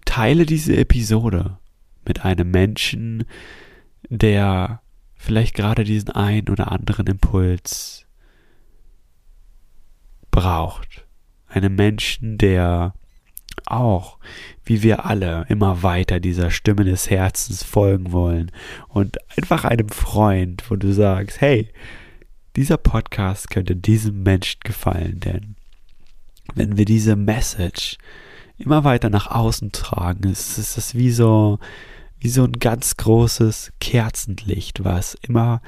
teile 0.05 0.45
diese 0.45 0.77
Episode 0.77 1.57
mit 2.05 2.23
einem 2.23 2.49
Menschen, 2.49 3.25
der 4.09 4.80
vielleicht 5.21 5.53
gerade 5.53 5.83
diesen 5.83 6.09
einen 6.09 6.49
oder 6.49 6.71
anderen 6.71 7.05
Impuls 7.05 8.07
braucht. 10.31 11.05
Einem 11.47 11.75
Menschen, 11.75 12.39
der 12.39 12.95
auch, 13.67 14.17
wie 14.65 14.81
wir 14.81 15.05
alle, 15.05 15.45
immer 15.47 15.83
weiter 15.83 16.19
dieser 16.19 16.49
Stimme 16.49 16.85
des 16.85 17.11
Herzens 17.11 17.61
folgen 17.61 18.11
wollen 18.11 18.51
und 18.87 19.17
einfach 19.37 19.63
einem 19.63 19.89
Freund, 19.89 20.63
wo 20.71 20.75
du 20.75 20.91
sagst, 20.91 21.39
hey, 21.39 21.69
dieser 22.55 22.77
Podcast 22.77 23.51
könnte 23.51 23.75
diesem 23.75 24.23
Menschen 24.23 24.61
gefallen, 24.63 25.19
denn 25.19 25.55
wenn 26.55 26.77
wir 26.77 26.85
diese 26.85 27.15
Message 27.15 27.97
immer 28.57 28.83
weiter 28.83 29.11
nach 29.11 29.27
außen 29.27 29.71
tragen, 29.71 30.27
ist, 30.29 30.57
ist 30.57 30.77
das 30.77 30.95
wie 30.95 31.11
so, 31.11 31.59
wie 32.21 32.29
so 32.29 32.43
ein 32.43 32.53
ganz 32.53 32.97
großes 32.97 33.73
Kerzenlicht, 33.79 34.83
was 34.83 35.15
immer, 35.27 35.61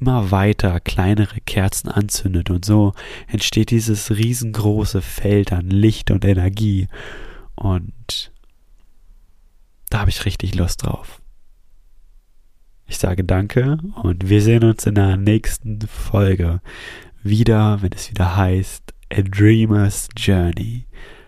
immer 0.00 0.32
weiter 0.32 0.80
kleinere 0.80 1.40
Kerzen 1.40 1.88
anzündet 1.88 2.50
und 2.50 2.64
so 2.64 2.92
entsteht 3.28 3.70
dieses 3.70 4.10
riesengroße 4.10 5.02
Feld 5.02 5.52
an 5.52 5.70
Licht 5.70 6.10
und 6.10 6.24
Energie 6.24 6.88
und 7.54 8.32
da 9.88 10.00
habe 10.00 10.10
ich 10.10 10.24
richtig 10.24 10.54
Lust 10.56 10.84
drauf. 10.84 11.22
Ich 12.86 12.98
sage 12.98 13.22
danke 13.22 13.78
und 14.02 14.28
wir 14.28 14.42
sehen 14.42 14.64
uns 14.64 14.86
in 14.86 14.96
der 14.96 15.16
nächsten 15.16 15.80
Folge 15.82 16.60
wieder, 17.22 17.80
wenn 17.82 17.92
es 17.92 18.10
wieder 18.10 18.36
heißt 18.36 18.94
A 19.12 19.22
Dreamer's 19.22 20.08
Journey. 20.16 20.86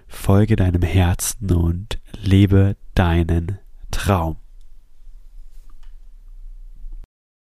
Folge 0.09 0.57
deinem 0.57 0.83
Herzen 0.83 1.53
und 1.53 2.01
lebe 2.21 2.77
deinen 2.95 3.59
Traum. 3.91 4.42